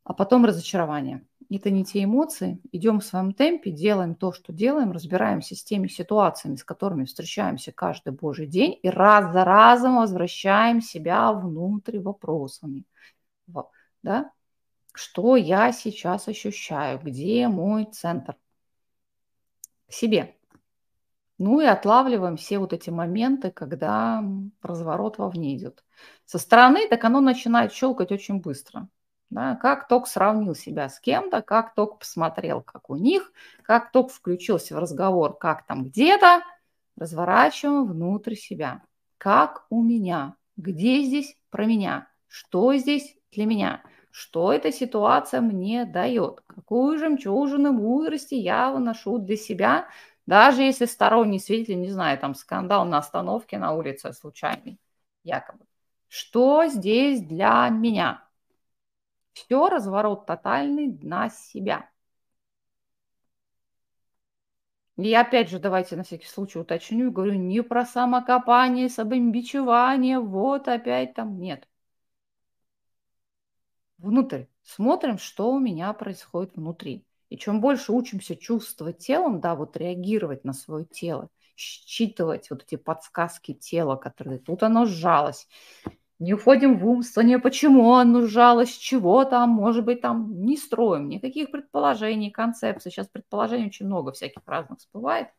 а 0.03 0.13
потом 0.13 0.45
разочарование. 0.45 1.25
Это 1.49 1.69
не 1.69 1.85
те 1.85 2.03
эмоции. 2.03 2.59
Идем 2.71 2.99
в 2.99 3.05
своем 3.05 3.33
темпе, 3.33 3.71
делаем 3.71 4.15
то, 4.15 4.31
что 4.31 4.51
делаем, 4.51 4.91
разбираемся 4.91 5.55
с 5.55 5.63
теми 5.63 5.87
ситуациями, 5.87 6.55
с 6.55 6.63
которыми 6.63 7.05
встречаемся 7.05 7.71
каждый 7.71 8.13
божий 8.13 8.47
день, 8.47 8.79
и 8.81 8.89
раз 8.89 9.31
за 9.31 9.45
разом 9.45 9.97
возвращаем 9.97 10.81
себя 10.81 11.31
внутрь 11.31 11.99
вопросами. 11.99 12.85
Да? 14.01 14.31
Что 14.93 15.35
я 15.35 15.71
сейчас 15.71 16.27
ощущаю? 16.27 16.99
Где 16.99 17.47
мой 17.47 17.85
центр? 17.85 18.35
К 19.87 19.93
себе. 19.93 20.35
Ну 21.37 21.61
и 21.61 21.65
отлавливаем 21.65 22.37
все 22.37 22.59
вот 22.59 22.73
эти 22.73 22.89
моменты, 22.89 23.51
когда 23.51 24.23
разворот 24.61 25.17
вовне 25.17 25.57
идет. 25.57 25.83
Со 26.25 26.39
стороны 26.39 26.87
так 26.87 27.03
оно 27.03 27.21
начинает 27.21 27.73
щелкать 27.73 28.11
очень 28.11 28.39
быстро. 28.39 28.87
Да, 29.33 29.55
как 29.55 29.87
только 29.87 30.07
сравнил 30.07 30.53
себя 30.53 30.89
с 30.89 30.99
кем-то, 30.99 31.41
как 31.41 31.73
только 31.73 31.95
посмотрел, 31.95 32.61
как 32.61 32.91
у 32.91 32.95
них, 32.95 33.33
как 33.63 33.91
только 33.91 34.13
включился 34.13 34.75
в 34.75 34.77
разговор, 34.77 35.35
как 35.35 35.65
там 35.65 35.85
где-то, 35.85 36.43
разворачиваем 36.97 37.87
внутрь 37.87 38.35
себя. 38.35 38.83
Как 39.17 39.65
у 39.71 39.81
меня? 39.81 40.35
Где 40.55 41.01
здесь 41.01 41.35
про 41.49 41.65
меня? 41.65 42.07
Что 42.27 42.75
здесь 42.75 43.17
для 43.31 43.47
меня? 43.47 43.81
Что 44.11 44.53
эта 44.53 44.71
ситуация 44.71 45.41
мне 45.41 45.85
дает? 45.85 46.41
Какую 46.45 46.99
жемчужину 46.99 47.73
мудрости 47.73 48.35
я 48.35 48.69
выношу 48.71 49.17
для 49.17 49.35
себя, 49.35 49.87
даже 50.27 50.61
если 50.61 50.85
сторонний 50.85 51.39
свидетель, 51.39 51.79
не 51.79 51.89
знаю, 51.89 52.19
там 52.19 52.35
скандал 52.35 52.85
на 52.85 52.99
остановке 52.99 53.57
на 53.57 53.73
улице 53.73 54.13
случайный, 54.13 54.79
якобы. 55.23 55.65
Что 56.07 56.67
здесь 56.67 57.23
для 57.23 57.67
меня? 57.69 58.23
Все 59.33 59.67
разворот 59.69 60.25
тотальный 60.25 60.97
на 61.01 61.29
себя. 61.29 61.89
И 64.95 65.13
опять 65.13 65.49
же, 65.49 65.59
давайте 65.59 65.95
на 65.95 66.03
всякий 66.03 66.27
случай 66.27 66.59
уточню, 66.59 67.11
говорю 67.11 67.33
не 67.33 67.63
про 67.63 67.85
самокопание, 67.85 68.89
самобичевание, 68.89 70.19
вот 70.19 70.67
опять 70.67 71.15
там 71.15 71.39
нет. 71.39 71.67
Внутрь. 73.97 74.45
Смотрим, 74.63 75.17
что 75.17 75.51
у 75.51 75.59
меня 75.59 75.91
происходит 75.93 76.55
внутри. 76.55 77.05
И 77.29 77.37
чем 77.37 77.59
больше 77.61 77.91
учимся 77.91 78.35
чувствовать 78.35 78.99
телом, 78.99 79.39
да, 79.41 79.55
вот 79.55 79.75
реагировать 79.77 80.43
на 80.43 80.53
свое 80.53 80.85
тело, 80.85 81.29
считывать 81.55 82.49
вот 82.51 82.63
эти 82.63 82.75
подсказки 82.75 83.53
тела, 83.53 83.95
которые 83.95 84.39
тут 84.39 84.61
оно 84.61 84.85
сжалось, 84.85 85.47
не 86.19 86.33
уходим 86.33 86.77
в 86.77 86.87
умствование, 86.87 87.39
почему 87.39 87.93
оно 87.93 88.25
сжалось, 88.25 88.71
чего 88.71 89.25
там, 89.25 89.49
может 89.49 89.83
быть, 89.83 90.01
там 90.01 90.45
не 90.45 90.57
строим 90.57 91.09
никаких 91.09 91.51
предположений, 91.51 92.31
концепций. 92.31 92.91
Сейчас 92.91 93.07
предположений 93.07 93.67
очень 93.67 93.87
много 93.87 94.11
всяких 94.11 94.41
разных 94.45 94.79
всплывает. 94.79 95.29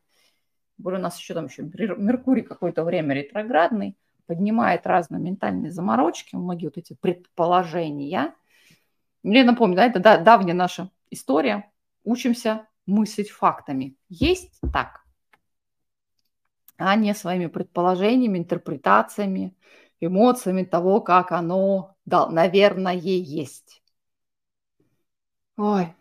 Более 0.76 0.98
у 0.98 1.02
нас 1.02 1.18
еще 1.18 1.34
там 1.34 1.46
еще 1.46 1.62
Меркурий 1.62 2.42
какое-то 2.42 2.84
время 2.84 3.14
ретроградный, 3.14 3.96
поднимает 4.26 4.86
разные 4.86 5.20
ментальные 5.20 5.70
заморочки, 5.70 6.34
многие 6.34 6.66
вот 6.66 6.78
эти 6.78 6.94
предположения. 6.94 8.34
Мне 9.22 9.44
напомню, 9.44 9.76
да, 9.76 9.86
это 9.86 10.18
давняя 10.18 10.54
наша 10.54 10.90
история. 11.10 11.70
Учимся 12.02 12.66
мыслить 12.86 13.30
фактами. 13.30 13.96
Есть 14.08 14.60
так, 14.72 15.04
а 16.76 16.96
не 16.96 17.14
своими 17.14 17.46
предположениями, 17.46 18.38
интерпретациями, 18.38 19.54
эмоциями 20.06 20.64
того, 20.64 21.00
как 21.00 21.32
оно, 21.32 21.96
да, 22.04 22.28
наверное, 22.28 22.94
есть. 22.94 23.82
Ой. 25.56 25.94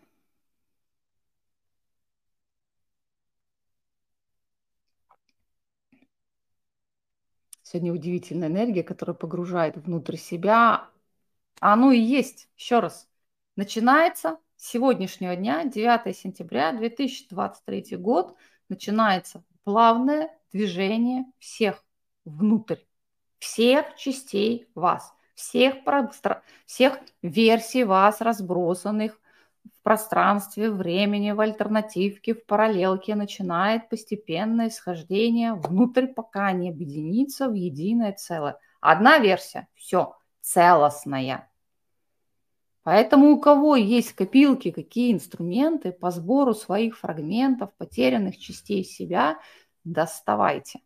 Сегодня 7.62 7.92
удивительная 7.92 8.48
энергия, 8.48 8.82
которая 8.84 9.14
погружает 9.16 9.76
внутрь 9.76 10.16
себя. 10.16 10.88
Оно 11.60 11.92
и 11.92 11.98
есть. 11.98 12.48
Еще 12.56 12.80
раз. 12.80 13.08
Начинается 13.56 14.38
с 14.56 14.68
сегодняшнего 14.68 15.34
дня, 15.36 15.64
9 15.64 16.16
сентября 16.16 16.72
2023 16.72 17.96
год, 17.96 18.36
начинается 18.68 19.44
плавное 19.64 20.30
движение 20.52 21.24
всех 21.38 21.84
внутрь 22.24 22.78
всех 23.44 23.94
частей 23.96 24.66
вас, 24.74 25.12
всех, 25.34 25.84
простра... 25.84 26.42
всех 26.64 26.98
версий 27.20 27.84
вас, 27.84 28.22
разбросанных 28.22 29.20
в 29.64 29.82
пространстве, 29.82 30.70
времени, 30.70 31.32
в 31.32 31.40
альтернативке, 31.40 32.34
в 32.34 32.46
параллелке, 32.46 33.14
начинает 33.14 33.90
постепенное 33.90 34.68
исхождение 34.68 35.52
внутрь, 35.52 36.06
пока 36.06 36.52
не 36.52 36.70
объединится 36.70 37.50
в 37.50 37.52
единое 37.52 38.12
целое. 38.12 38.58
Одна 38.80 39.18
версия, 39.18 39.68
все, 39.74 40.16
целостная. 40.40 41.50
Поэтому 42.82 43.30
у 43.32 43.40
кого 43.40 43.76
есть 43.76 44.12
копилки, 44.14 44.70
какие 44.70 45.12
инструменты 45.12 45.92
по 45.92 46.10
сбору 46.10 46.54
своих 46.54 46.98
фрагментов, 46.98 47.74
потерянных 47.76 48.38
частей 48.38 48.84
себя, 48.84 49.38
доставайте. 49.84 50.80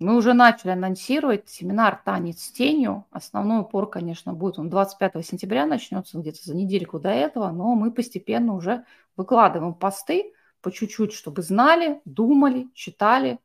Мы 0.00 0.16
уже 0.16 0.32
начали 0.32 0.70
анонсировать 0.70 1.50
семинар 1.50 2.00
«Танец 2.02 2.40
с 2.40 2.50
тенью». 2.52 3.04
Основной 3.10 3.60
упор, 3.60 3.86
конечно, 3.86 4.32
будет, 4.32 4.58
он 4.58 4.70
25 4.70 5.26
сентября 5.26 5.66
начнется, 5.66 6.18
где-то 6.18 6.38
за 6.42 6.56
недельку 6.56 6.98
до 6.98 7.10
этого, 7.10 7.50
но 7.50 7.74
мы 7.74 7.92
постепенно 7.92 8.54
уже 8.54 8.86
выкладываем 9.18 9.74
посты 9.74 10.32
по 10.62 10.72
чуть-чуть, 10.72 11.12
чтобы 11.12 11.42
знали, 11.42 12.00
думали, 12.06 12.70
читали. 12.72 13.40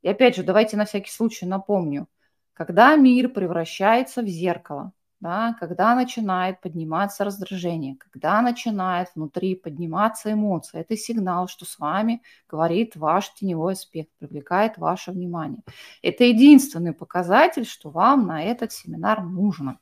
И 0.00 0.08
опять 0.08 0.34
же, 0.34 0.42
давайте 0.42 0.78
на 0.78 0.86
всякий 0.86 1.10
случай 1.10 1.44
напомню, 1.44 2.08
когда 2.54 2.96
мир 2.96 3.28
превращается 3.28 4.22
в 4.22 4.26
зеркало, 4.26 4.92
да, 5.22 5.54
когда 5.60 5.94
начинает 5.94 6.60
подниматься 6.60 7.22
раздражение, 7.22 7.96
когда 7.96 8.42
начинает 8.42 9.08
внутри 9.14 9.54
подниматься 9.54 10.32
эмоция, 10.32 10.80
это 10.80 10.96
сигнал, 10.96 11.46
что 11.46 11.64
с 11.64 11.78
вами 11.78 12.22
говорит 12.48 12.96
ваш 12.96 13.32
теневой 13.32 13.74
аспект, 13.74 14.10
привлекает 14.18 14.78
ваше 14.78 15.12
внимание. 15.12 15.62
Это 16.02 16.24
единственный 16.24 16.92
показатель, 16.92 17.64
что 17.64 17.88
вам 17.90 18.26
на 18.26 18.42
этот 18.42 18.72
семинар 18.72 19.22
нужно. 19.22 19.78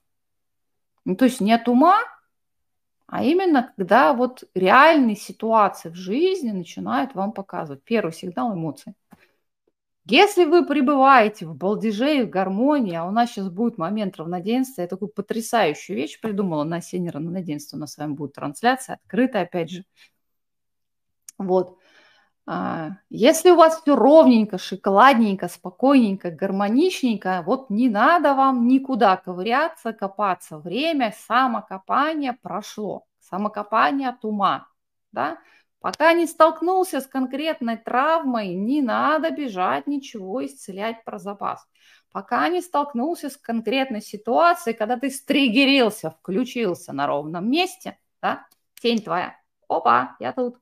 Ну, 1.06 1.16
то 1.16 1.24
есть 1.24 1.40
нет 1.40 1.68
ума, 1.68 2.02
а 3.06 3.24
именно 3.24 3.72
когда 3.74 4.12
вот 4.12 4.44
реальные 4.54 5.16
ситуации 5.16 5.88
в 5.88 5.94
жизни 5.94 6.50
начинают 6.50 7.14
вам 7.14 7.32
показывать. 7.32 7.82
Первый 7.82 8.12
сигнал 8.12 8.52
эмоций. 8.52 8.92
Если 10.10 10.44
вы 10.44 10.66
пребываете 10.66 11.46
в 11.46 11.54
балдеже 11.54 12.18
и 12.18 12.22
в 12.22 12.28
гармонии, 12.28 12.96
а 12.96 13.04
у 13.04 13.12
нас 13.12 13.30
сейчас 13.30 13.48
будет 13.48 13.78
момент 13.78 14.16
равноденствия, 14.16 14.84
я 14.84 14.88
такую 14.88 15.08
потрясающую 15.08 15.96
вещь 15.96 16.20
придумала 16.20 16.64
на 16.64 16.76
осеннее 16.78 17.12
равноденствие, 17.12 17.78
у 17.78 17.80
нас 17.80 17.92
с 17.92 17.96
вами 17.96 18.14
будет 18.14 18.32
трансляция, 18.32 18.96
открытая 18.96 19.44
опять 19.44 19.70
же. 19.70 19.84
Вот. 21.38 21.78
А, 22.44 22.96
если 23.08 23.50
у 23.50 23.56
вас 23.56 23.80
все 23.80 23.94
ровненько, 23.94 24.58
шоколадненько, 24.58 25.46
спокойненько, 25.46 26.32
гармоничненько, 26.32 27.44
вот 27.46 27.70
не 27.70 27.88
надо 27.88 28.34
вам 28.34 28.66
никуда 28.66 29.16
ковыряться, 29.16 29.92
копаться. 29.92 30.58
Время 30.58 31.14
самокопания 31.28 32.36
прошло. 32.42 33.04
Самокопание 33.20 34.08
от 34.08 34.24
ума. 34.24 34.66
Да? 35.12 35.38
Пока 35.80 36.12
не 36.12 36.26
столкнулся 36.26 37.00
с 37.00 37.06
конкретной 37.06 37.78
травмой, 37.78 38.54
не 38.54 38.82
надо 38.82 39.30
бежать 39.30 39.86
ничего 39.86 40.44
исцелять 40.44 41.04
про 41.04 41.18
запас. 41.18 41.66
Пока 42.12 42.48
не 42.50 42.60
столкнулся 42.60 43.30
с 43.30 43.38
конкретной 43.38 44.02
ситуацией, 44.02 44.76
когда 44.76 44.98
ты 44.98 45.10
стригерился, 45.10 46.10
включился 46.10 46.92
на 46.92 47.06
ровном 47.06 47.50
месте, 47.50 47.98
да, 48.20 48.46
тень 48.74 49.00
твоя, 49.00 49.40
опа, 49.68 50.16
я 50.20 50.34
тут. 50.34 50.58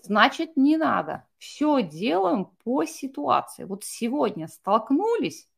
Значит, 0.00 0.56
не 0.56 0.76
надо. 0.76 1.26
Все 1.38 1.82
делаем 1.82 2.46
по 2.64 2.84
ситуации. 2.84 3.64
Вот 3.64 3.82
сегодня 3.82 4.46
столкнулись, 4.46 5.48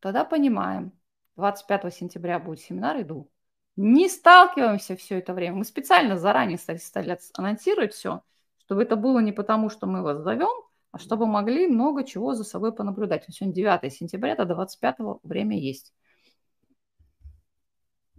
тогда 0.00 0.24
понимаем. 0.24 0.92
25 1.36 1.94
сентября 1.94 2.38
будет 2.38 2.60
семинар, 2.60 3.00
иду 3.00 3.30
не 3.76 4.08
сталкиваемся 4.08 4.96
все 4.96 5.18
это 5.18 5.34
время. 5.34 5.56
Мы 5.58 5.64
специально 5.64 6.18
заранее 6.18 6.58
стали, 6.58 6.78
стали 6.78 7.18
анонсировать 7.34 7.94
все, 7.94 8.22
чтобы 8.58 8.82
это 8.82 8.96
было 8.96 9.20
не 9.20 9.32
потому, 9.32 9.70
что 9.70 9.86
мы 9.86 10.02
вас 10.02 10.22
зовем, 10.22 10.66
а 10.92 10.98
чтобы 10.98 11.26
могли 11.26 11.68
много 11.68 12.04
чего 12.04 12.34
за 12.34 12.44
собой 12.44 12.74
понаблюдать. 12.74 13.24
Сегодня 13.28 13.54
9 13.54 13.92
сентября, 13.92 14.36
до 14.36 14.46
25 14.46 14.96
время 15.22 15.58
есть. 15.58 15.92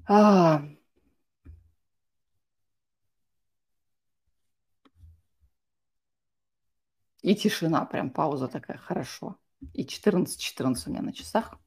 А... 0.08 0.62
И 7.22 7.36
тишина, 7.36 7.86
прям 7.86 8.10
пауза 8.10 8.48
такая, 8.48 8.78
хорошо. 8.78 9.38
И 9.74 9.84
14-14 9.84 10.88
у 10.88 10.90
меня 10.92 11.02
на 11.02 11.14
часах. 11.14 11.58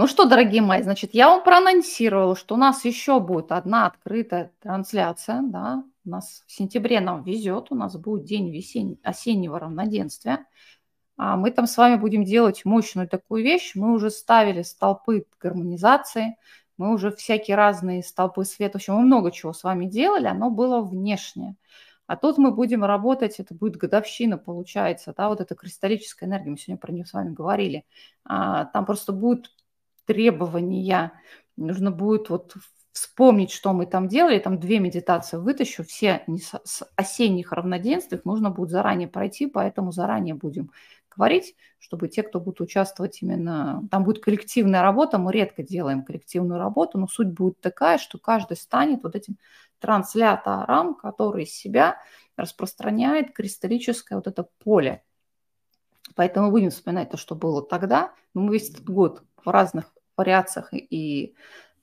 Ну 0.00 0.06
что, 0.06 0.24
дорогие 0.24 0.62
мои, 0.62 0.82
значит, 0.82 1.10
я 1.12 1.28
вам 1.28 1.44
проанонсировала, 1.44 2.34
что 2.34 2.54
у 2.54 2.56
нас 2.56 2.86
еще 2.86 3.20
будет 3.20 3.52
одна 3.52 3.84
открытая 3.84 4.50
трансляция, 4.62 5.42
да, 5.42 5.84
у 6.06 6.08
нас 6.08 6.42
в 6.46 6.52
сентябре 6.52 7.00
нам 7.00 7.22
везет, 7.22 7.66
у 7.68 7.74
нас 7.74 7.98
будет 7.98 8.24
день 8.24 8.50
весен... 8.50 8.96
осеннего 9.02 9.60
равноденствия. 9.60 10.46
А 11.18 11.36
мы 11.36 11.50
там 11.50 11.66
с 11.66 11.76
вами 11.76 11.96
будем 11.96 12.24
делать 12.24 12.64
мощную 12.64 13.08
такую 13.08 13.44
вещь. 13.44 13.72
Мы 13.74 13.92
уже 13.92 14.08
ставили 14.08 14.62
столпы 14.62 15.26
гармонизации, 15.38 16.38
мы 16.78 16.94
уже 16.94 17.14
всякие 17.14 17.58
разные 17.58 18.02
столпы 18.02 18.46
света. 18.46 18.78
В 18.78 18.80
общем, 18.80 18.94
мы 18.94 19.02
много 19.02 19.30
чего 19.30 19.52
с 19.52 19.64
вами 19.64 19.84
делали, 19.84 20.28
оно 20.28 20.48
было 20.48 20.80
внешнее. 20.80 21.56
А 22.06 22.16
тут 22.16 22.38
мы 22.38 22.52
будем 22.52 22.84
работать, 22.84 23.38
это 23.38 23.54
будет 23.54 23.76
годовщина, 23.76 24.38
получается, 24.38 25.12
да, 25.14 25.28
вот 25.28 25.42
эта 25.42 25.54
кристаллическая 25.54 26.26
энергия, 26.26 26.50
мы 26.52 26.56
сегодня 26.56 26.78
про 26.78 26.90
нее 26.90 27.04
с 27.04 27.12
вами 27.12 27.34
говорили. 27.34 27.84
А, 28.24 28.64
там 28.64 28.86
просто 28.86 29.12
будет 29.12 29.50
требования. 30.10 31.12
Нужно 31.56 31.92
будет 31.92 32.30
вот 32.30 32.56
вспомнить, 32.90 33.52
что 33.52 33.72
мы 33.72 33.86
там 33.86 34.08
делали. 34.08 34.40
Там 34.40 34.58
две 34.58 34.80
медитации 34.80 35.36
вытащу. 35.36 35.84
Все 35.84 36.24
с 36.64 36.84
осенних 36.96 37.52
равноденствий 37.52 38.20
нужно 38.24 38.50
будет 38.50 38.70
заранее 38.70 39.06
пройти, 39.06 39.46
поэтому 39.46 39.92
заранее 39.92 40.34
будем 40.34 40.72
говорить, 41.14 41.54
чтобы 41.78 42.08
те, 42.08 42.24
кто 42.24 42.40
будут 42.40 42.60
участвовать 42.60 43.22
именно... 43.22 43.86
Там 43.88 44.02
будет 44.02 44.20
коллективная 44.20 44.82
работа, 44.82 45.18
мы 45.18 45.32
редко 45.32 45.62
делаем 45.62 46.04
коллективную 46.04 46.58
работу, 46.58 46.98
но 46.98 47.06
суть 47.06 47.28
будет 47.28 47.60
такая, 47.60 47.98
что 47.98 48.18
каждый 48.18 48.56
станет 48.56 49.04
вот 49.04 49.14
этим 49.14 49.38
транслятором, 49.78 50.96
который 50.96 51.44
из 51.44 51.54
себя 51.54 51.98
распространяет 52.36 53.32
кристаллическое 53.32 54.18
вот 54.18 54.26
это 54.26 54.48
поле. 54.58 55.04
Поэтому 56.16 56.50
будем 56.50 56.70
вспоминать 56.70 57.10
то, 57.10 57.16
что 57.16 57.36
было 57.36 57.62
тогда. 57.62 58.12
Но 58.34 58.42
мы 58.42 58.54
весь 58.54 58.70
этот 58.70 58.84
год 58.84 59.22
в 59.44 59.48
разных 59.48 59.92
вариациях 60.16 60.70
и 60.72 61.34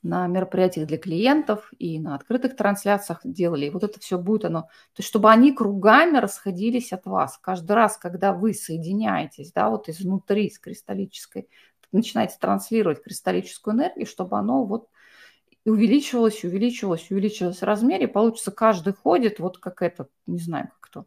на 0.04 0.28
мероприятиях 0.28 0.88
для 0.88 0.98
клиентов, 0.98 1.72
и 1.80 2.00
на 2.00 2.16
открытых 2.16 2.56
трансляциях 2.56 3.20
делали. 3.24 3.66
И 3.66 3.70
вот 3.70 3.84
это 3.84 4.00
все 4.00 4.18
будет 4.18 4.46
оно. 4.46 4.62
То 4.62 5.00
есть, 5.00 5.10
чтобы 5.10 5.30
они 5.32 5.52
кругами 5.52 6.18
расходились 6.18 6.94
от 6.94 7.06
вас. 7.06 7.38
Каждый 7.38 7.74
раз, 7.74 7.98
когда 7.98 8.34
вы 8.34 8.54
соединяетесь, 8.54 9.52
да, 9.52 9.70
вот 9.70 9.90
изнутри 9.90 10.50
с 10.50 10.60
кристаллической, 10.60 11.50
начинаете 11.92 12.36
транслировать 12.40 13.04
кристаллическую 13.04 13.76
энергию, 13.76 14.06
чтобы 14.06 14.38
оно 14.38 14.66
вот 14.66 14.88
увеличивалось, 15.66 16.44
увеличивалось, 16.44 17.12
увеличивалось 17.12 17.60
в 17.60 17.64
размере, 17.64 18.08
получится 18.08 18.52
каждый 18.52 18.94
ходит, 18.94 19.40
вот 19.40 19.58
как 19.58 19.82
этот, 19.82 20.10
не 20.26 20.40
знаю, 20.40 20.68
как 20.68 20.80
кто, 20.80 21.06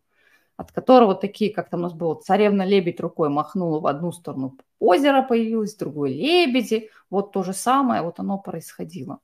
от 0.60 0.72
которого 0.72 1.14
такие, 1.14 1.54
как 1.54 1.70
там 1.70 1.80
у 1.80 1.82
нас 1.84 1.94
было, 1.94 2.16
царевна-лебедь 2.16 3.00
рукой 3.00 3.30
махнула 3.30 3.80
в 3.80 3.86
одну 3.86 4.12
сторону, 4.12 4.58
озеро 4.78 5.22
появилось, 5.22 5.74
в 5.74 5.78
другой 5.78 6.12
лебеди, 6.12 6.90
вот 7.08 7.32
то 7.32 7.42
же 7.42 7.54
самое, 7.54 8.02
вот 8.02 8.20
оно 8.20 8.36
происходило. 8.36 9.20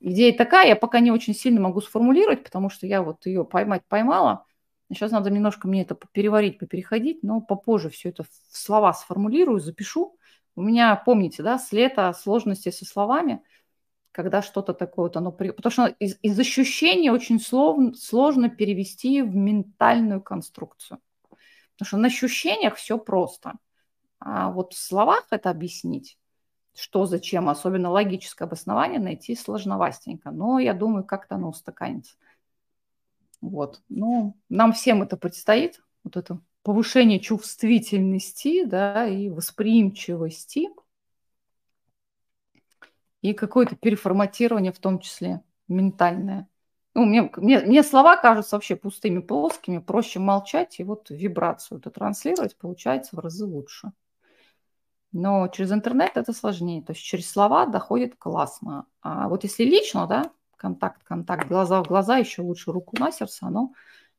Идея 0.00 0.36
такая, 0.36 0.68
я 0.68 0.76
пока 0.76 1.00
не 1.00 1.10
очень 1.10 1.34
сильно 1.34 1.62
могу 1.62 1.80
сформулировать, 1.80 2.44
потому 2.44 2.68
что 2.68 2.86
я 2.86 3.02
вот 3.02 3.24
ее 3.24 3.46
поймать 3.46 3.84
поймала. 3.88 4.44
Сейчас 4.92 5.12
надо 5.12 5.30
немножко 5.30 5.66
мне 5.66 5.80
это 5.80 5.96
переварить, 6.12 6.58
попереходить, 6.58 7.22
но 7.22 7.40
попозже 7.40 7.88
все 7.88 8.10
это 8.10 8.24
в 8.24 8.28
слова 8.50 8.92
сформулирую, 8.92 9.60
запишу. 9.60 10.18
У 10.56 10.62
меня, 10.62 10.94
помните, 10.94 11.42
да, 11.42 11.58
с 11.58 11.72
лета 11.72 12.12
сложности 12.12 12.70
со 12.70 12.84
словами– 12.84 13.42
когда 14.16 14.40
что-то 14.40 14.72
такое 14.72 15.08
вот 15.08 15.16
оно... 15.18 15.30
Потому 15.30 15.70
что 15.70 15.86
из, 15.88 16.16
из 16.22 16.40
ощущения 16.40 17.12
очень 17.12 17.38
сложно, 17.38 17.92
сложно 17.92 18.48
перевести 18.48 19.20
в 19.20 19.36
ментальную 19.36 20.22
конструкцию. 20.22 21.00
Потому 21.74 21.86
что 21.86 21.96
на 21.98 22.06
ощущениях 22.06 22.76
все 22.76 22.96
просто. 22.96 23.56
А 24.18 24.50
вот 24.50 24.72
в 24.72 24.78
словах 24.78 25.26
это 25.30 25.50
объяснить, 25.50 26.18
что, 26.74 27.04
зачем, 27.04 27.50
особенно 27.50 27.90
логическое 27.90 28.44
обоснование 28.44 29.00
найти 29.00 29.36
сложновастенько. 29.36 30.30
Но 30.30 30.58
я 30.58 30.72
думаю, 30.72 31.04
как-то 31.04 31.34
оно 31.34 31.50
устаканится. 31.50 32.16
Вот. 33.42 33.82
Ну, 33.90 34.34
нам 34.48 34.72
всем 34.72 35.02
это 35.02 35.18
предстоит, 35.18 35.82
вот 36.04 36.16
это 36.16 36.40
повышение 36.62 37.20
чувствительности, 37.20 38.64
да, 38.64 39.06
и 39.06 39.28
восприимчивости– 39.28 40.70
и 43.30 43.34
какое-то 43.34 43.76
переформатирование 43.76 44.72
в 44.72 44.78
том 44.78 44.98
числе 44.98 45.42
ментальное. 45.68 46.48
Ну, 46.94 47.04
мне, 47.04 47.30
мне, 47.36 47.60
мне 47.60 47.82
слова 47.82 48.16
кажутся 48.16 48.56
вообще 48.56 48.76
пустыми, 48.76 49.20
плоскими, 49.20 49.78
проще 49.78 50.18
молчать 50.18 50.80
и 50.80 50.84
вот 50.84 51.10
вибрацию 51.10 51.78
это 51.78 51.90
транслировать 51.90 52.56
получается 52.56 53.16
в 53.16 53.18
разы 53.18 53.44
лучше. 53.44 53.92
Но 55.12 55.48
через 55.48 55.72
интернет 55.72 56.16
это 56.16 56.32
сложнее, 56.32 56.82
то 56.82 56.92
есть 56.92 57.02
через 57.02 57.30
слова 57.30 57.66
доходит 57.66 58.16
классно. 58.16 58.86
А 59.02 59.28
вот 59.28 59.44
если 59.44 59.64
лично, 59.64 60.06
да, 60.06 60.30
контакт, 60.56 61.02
контакт, 61.04 61.48
глаза 61.48 61.82
в 61.82 61.86
глаза, 61.86 62.16
еще 62.16 62.42
лучше 62.42 62.72
руку 62.72 62.96
на 62.98 63.12
сердце, 63.12 63.46
оно 63.46 63.72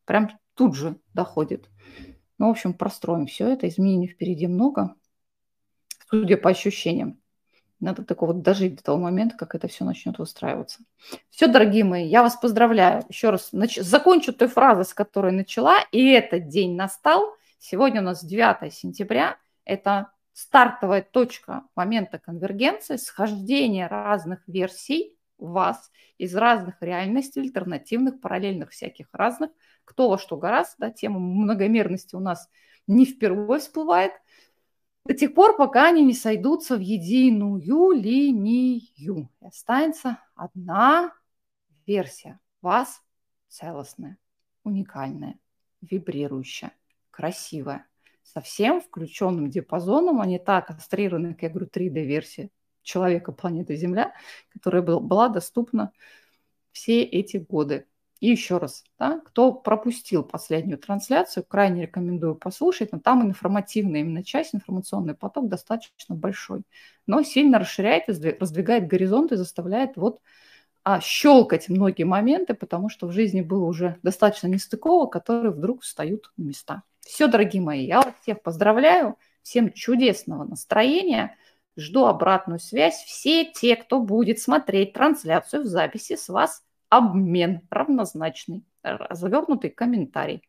прям 0.05 0.29
тут 0.53 0.75
же 0.75 0.99
доходит. 1.13 1.69
Ну, 2.37 2.47
в 2.47 2.51
общем, 2.51 2.73
простроим 2.73 3.25
все 3.25 3.47
это. 3.47 3.67
Изменений 3.67 4.07
впереди 4.07 4.47
много, 4.47 4.95
судя 6.09 6.37
по 6.37 6.49
ощущениям. 6.49 7.19
Надо 7.79 8.03
такого 8.03 8.33
вот 8.33 8.41
дожить 8.41 8.77
до 8.77 8.83
того 8.83 8.97
момента, 8.97 9.37
как 9.37 9.53
это 9.53 9.67
все 9.67 9.85
начнет 9.85 10.17
выстраиваться. 10.17 10.79
Все, 11.29 11.47
дорогие 11.47 11.83
мои, 11.83 12.07
я 12.07 12.23
вас 12.23 12.35
поздравляю. 12.35 13.03
Еще 13.07 13.29
раз 13.29 13.49
нач... 13.51 13.77
закончу 13.77 14.33
той 14.33 14.47
фразой, 14.47 14.85
с 14.85 14.93
которой 14.93 15.31
начала. 15.31 15.77
И 15.91 16.11
этот 16.11 16.47
день 16.47 16.75
настал. 16.75 17.35
Сегодня 17.59 18.01
у 18.01 18.03
нас 18.03 18.25
9 18.25 18.73
сентября. 18.73 19.37
Это 19.63 20.11
стартовая 20.33 21.03
точка 21.03 21.63
момента 21.75 22.17
конвергенции, 22.17 22.95
схождения 22.95 23.87
разных 23.87 24.47
версий 24.47 25.15
вас 25.37 25.91
из 26.17 26.35
разных 26.35 26.81
реальностей, 26.81 27.41
альтернативных, 27.41 28.21
параллельных, 28.21 28.71
всяких 28.71 29.07
разных. 29.13 29.51
Кто 29.85 30.09
во 30.09 30.17
что 30.17 30.35
гораздо, 30.35 30.75
да, 30.79 30.91
тема 30.91 31.19
многомерности 31.19 32.15
у 32.15 32.19
нас 32.19 32.49
не 32.87 33.05
впервые 33.05 33.59
всплывает– 33.59 34.13
до 35.07 35.13
тех 35.13 35.33
пор, 35.33 35.55
пока 35.55 35.87
они 35.87 36.03
не 36.03 36.13
сойдутся 36.13 36.75
в 36.75 36.81
единую 36.81 37.91
линию. 37.93 39.29
И 39.39 39.45
останется 39.45 40.19
одна 40.35 41.13
версия 41.85 42.39
вас 42.61 43.01
целостная, 43.47 44.17
уникальная, 44.63 45.39
вибрирующая, 45.81 46.73
красивая, 47.09 47.87
со 48.23 48.41
всем 48.41 48.81
включенным 48.81 49.49
диапазоном, 49.49 50.19
а 50.19 50.25
не 50.25 50.37
так 50.37 50.67
кастрированы, 50.67 51.33
как 51.33 51.43
я 51.43 51.49
говорю, 51.49 51.67
3D-версия 51.67 52.49
человека 52.81 53.31
планеты 53.31 53.77
Земля, 53.77 54.13
которая 54.49 54.81
была 54.81 55.29
доступна 55.29 55.93
все 56.71 57.03
эти 57.03 57.37
годы. 57.37 57.87
И 58.19 58.29
еще 58.29 58.57
раз, 58.57 58.83
да, 58.97 59.19
кто 59.19 59.53
пропустил 59.53 60.23
последнюю 60.23 60.79
трансляцию, 60.79 61.45
крайне 61.47 61.83
рекомендую 61.83 62.35
послушать, 62.35 62.91
но 62.91 62.99
там 62.99 63.23
информативная 63.27 64.01
именно 64.01 64.23
часть, 64.23 64.55
информационный 64.55 65.13
поток 65.13 65.49
достаточно 65.49 66.15
большой, 66.15 66.63
но 67.05 67.21
сильно 67.21 67.59
расширяет, 67.59 68.07
раздвигает 68.07 68.87
горизонты, 68.87 69.37
заставляет 69.37 69.97
вот 69.97 70.19
а, 70.83 70.99
щелкать 71.01 71.69
многие 71.69 72.05
моменты, 72.05 72.53
потому 72.53 72.89
что 72.89 73.07
в 73.07 73.11
жизни 73.11 73.41
было 73.41 73.65
уже 73.65 73.97
достаточно 74.03 74.47
нестыковок, 74.47 75.11
которые 75.11 75.51
вдруг 75.51 75.83
встают 75.83 76.31
на 76.37 76.43
места. 76.43 76.83
Все, 77.01 77.27
дорогие 77.27 77.61
мои, 77.61 77.85
я 77.85 78.01
вас 78.01 78.13
всех 78.21 78.41
поздравляю, 78.41 79.17
всем 79.43 79.71
чудесного 79.71 80.43
настроения, 80.43 81.37
жду 81.77 82.05
обратную 82.05 82.59
связь. 82.59 83.03
Все 83.03 83.45
те, 83.45 83.75
кто 83.75 83.99
будет 83.99 84.39
смотреть 84.39 84.93
трансляцию 84.93 85.63
в 85.63 85.65
записи, 85.67 86.15
с 86.15 86.29
вас 86.29 86.63
обмен 86.89 87.61
равнозначный, 87.69 88.63
завернутый 89.11 89.69
комментарий. 89.69 90.43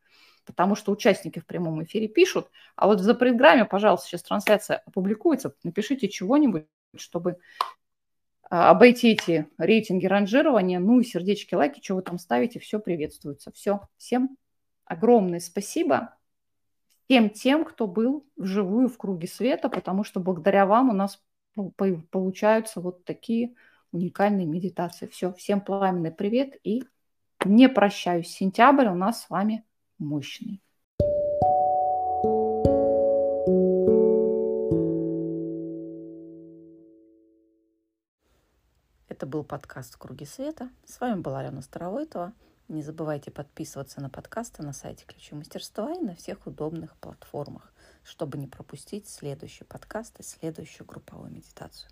Потому 0.44 0.74
что 0.74 0.92
участники 0.92 1.40
в 1.40 1.46
прямом 1.46 1.84
эфире 1.84 2.08
пишут, 2.08 2.50
а 2.74 2.86
вот 2.86 3.00
в 3.00 3.02
запредграмме, 3.02 3.66
пожалуйста, 3.66 4.08
сейчас 4.08 4.22
трансляция 4.22 4.82
опубликуется, 4.86 5.54
напишите 5.62 6.08
чего-нибудь, 6.08 6.64
чтобы 6.96 7.36
а, 8.48 8.70
обойти 8.70 9.10
эти 9.12 9.46
рейтинги 9.58 10.06
ранжирования, 10.06 10.78
ну 10.78 11.00
и 11.00 11.04
сердечки, 11.04 11.54
лайки, 11.54 11.82
что 11.82 11.96
вы 11.96 12.02
там 12.02 12.18
ставите, 12.18 12.60
все 12.60 12.80
приветствуется. 12.80 13.52
Все, 13.52 13.82
всем 13.98 14.38
огромное 14.86 15.40
спасибо 15.40 16.14
всем 17.08 17.30
тем, 17.30 17.64
кто 17.64 17.86
был 17.86 18.26
вживую 18.36 18.88
в 18.88 18.98
круге 18.98 19.26
света, 19.26 19.68
потому 19.70 20.04
что 20.04 20.20
благодаря 20.20 20.66
вам 20.66 20.90
у 20.90 20.92
нас 20.92 21.22
получаются 22.10 22.80
вот 22.80 23.04
такие 23.04 23.54
уникальной 23.92 24.44
медитации. 24.44 25.06
Все, 25.06 25.32
всем 25.32 25.60
пламенный 25.60 26.10
привет 26.10 26.56
и 26.64 26.84
не 27.44 27.68
прощаюсь. 27.68 28.28
Сентябрь 28.28 28.88
у 28.88 28.94
нас 28.94 29.24
с 29.24 29.30
вами 29.30 29.64
мощный. 29.98 30.60
Это 39.08 39.26
был 39.26 39.42
подкаст 39.42 39.94
«В 39.94 39.98
круге 39.98 40.26
света». 40.26 40.70
С 40.84 41.00
вами 41.00 41.20
была 41.20 41.40
Алена 41.40 41.60
Старовойтова. 41.60 42.32
Не 42.68 42.82
забывайте 42.82 43.30
подписываться 43.30 44.00
на 44.00 44.10
подкасты 44.10 44.62
на 44.62 44.72
сайте 44.72 45.06
Ключи 45.06 45.34
Мастерства 45.34 45.92
и 45.92 45.98
на 45.98 46.14
всех 46.14 46.46
удобных 46.46 46.94
платформах, 46.98 47.72
чтобы 48.04 48.38
не 48.38 48.46
пропустить 48.46 49.08
следующий 49.08 49.64
подкаст 49.64 50.20
и 50.20 50.22
следующую 50.22 50.86
групповую 50.86 51.32
медитацию. 51.32 51.90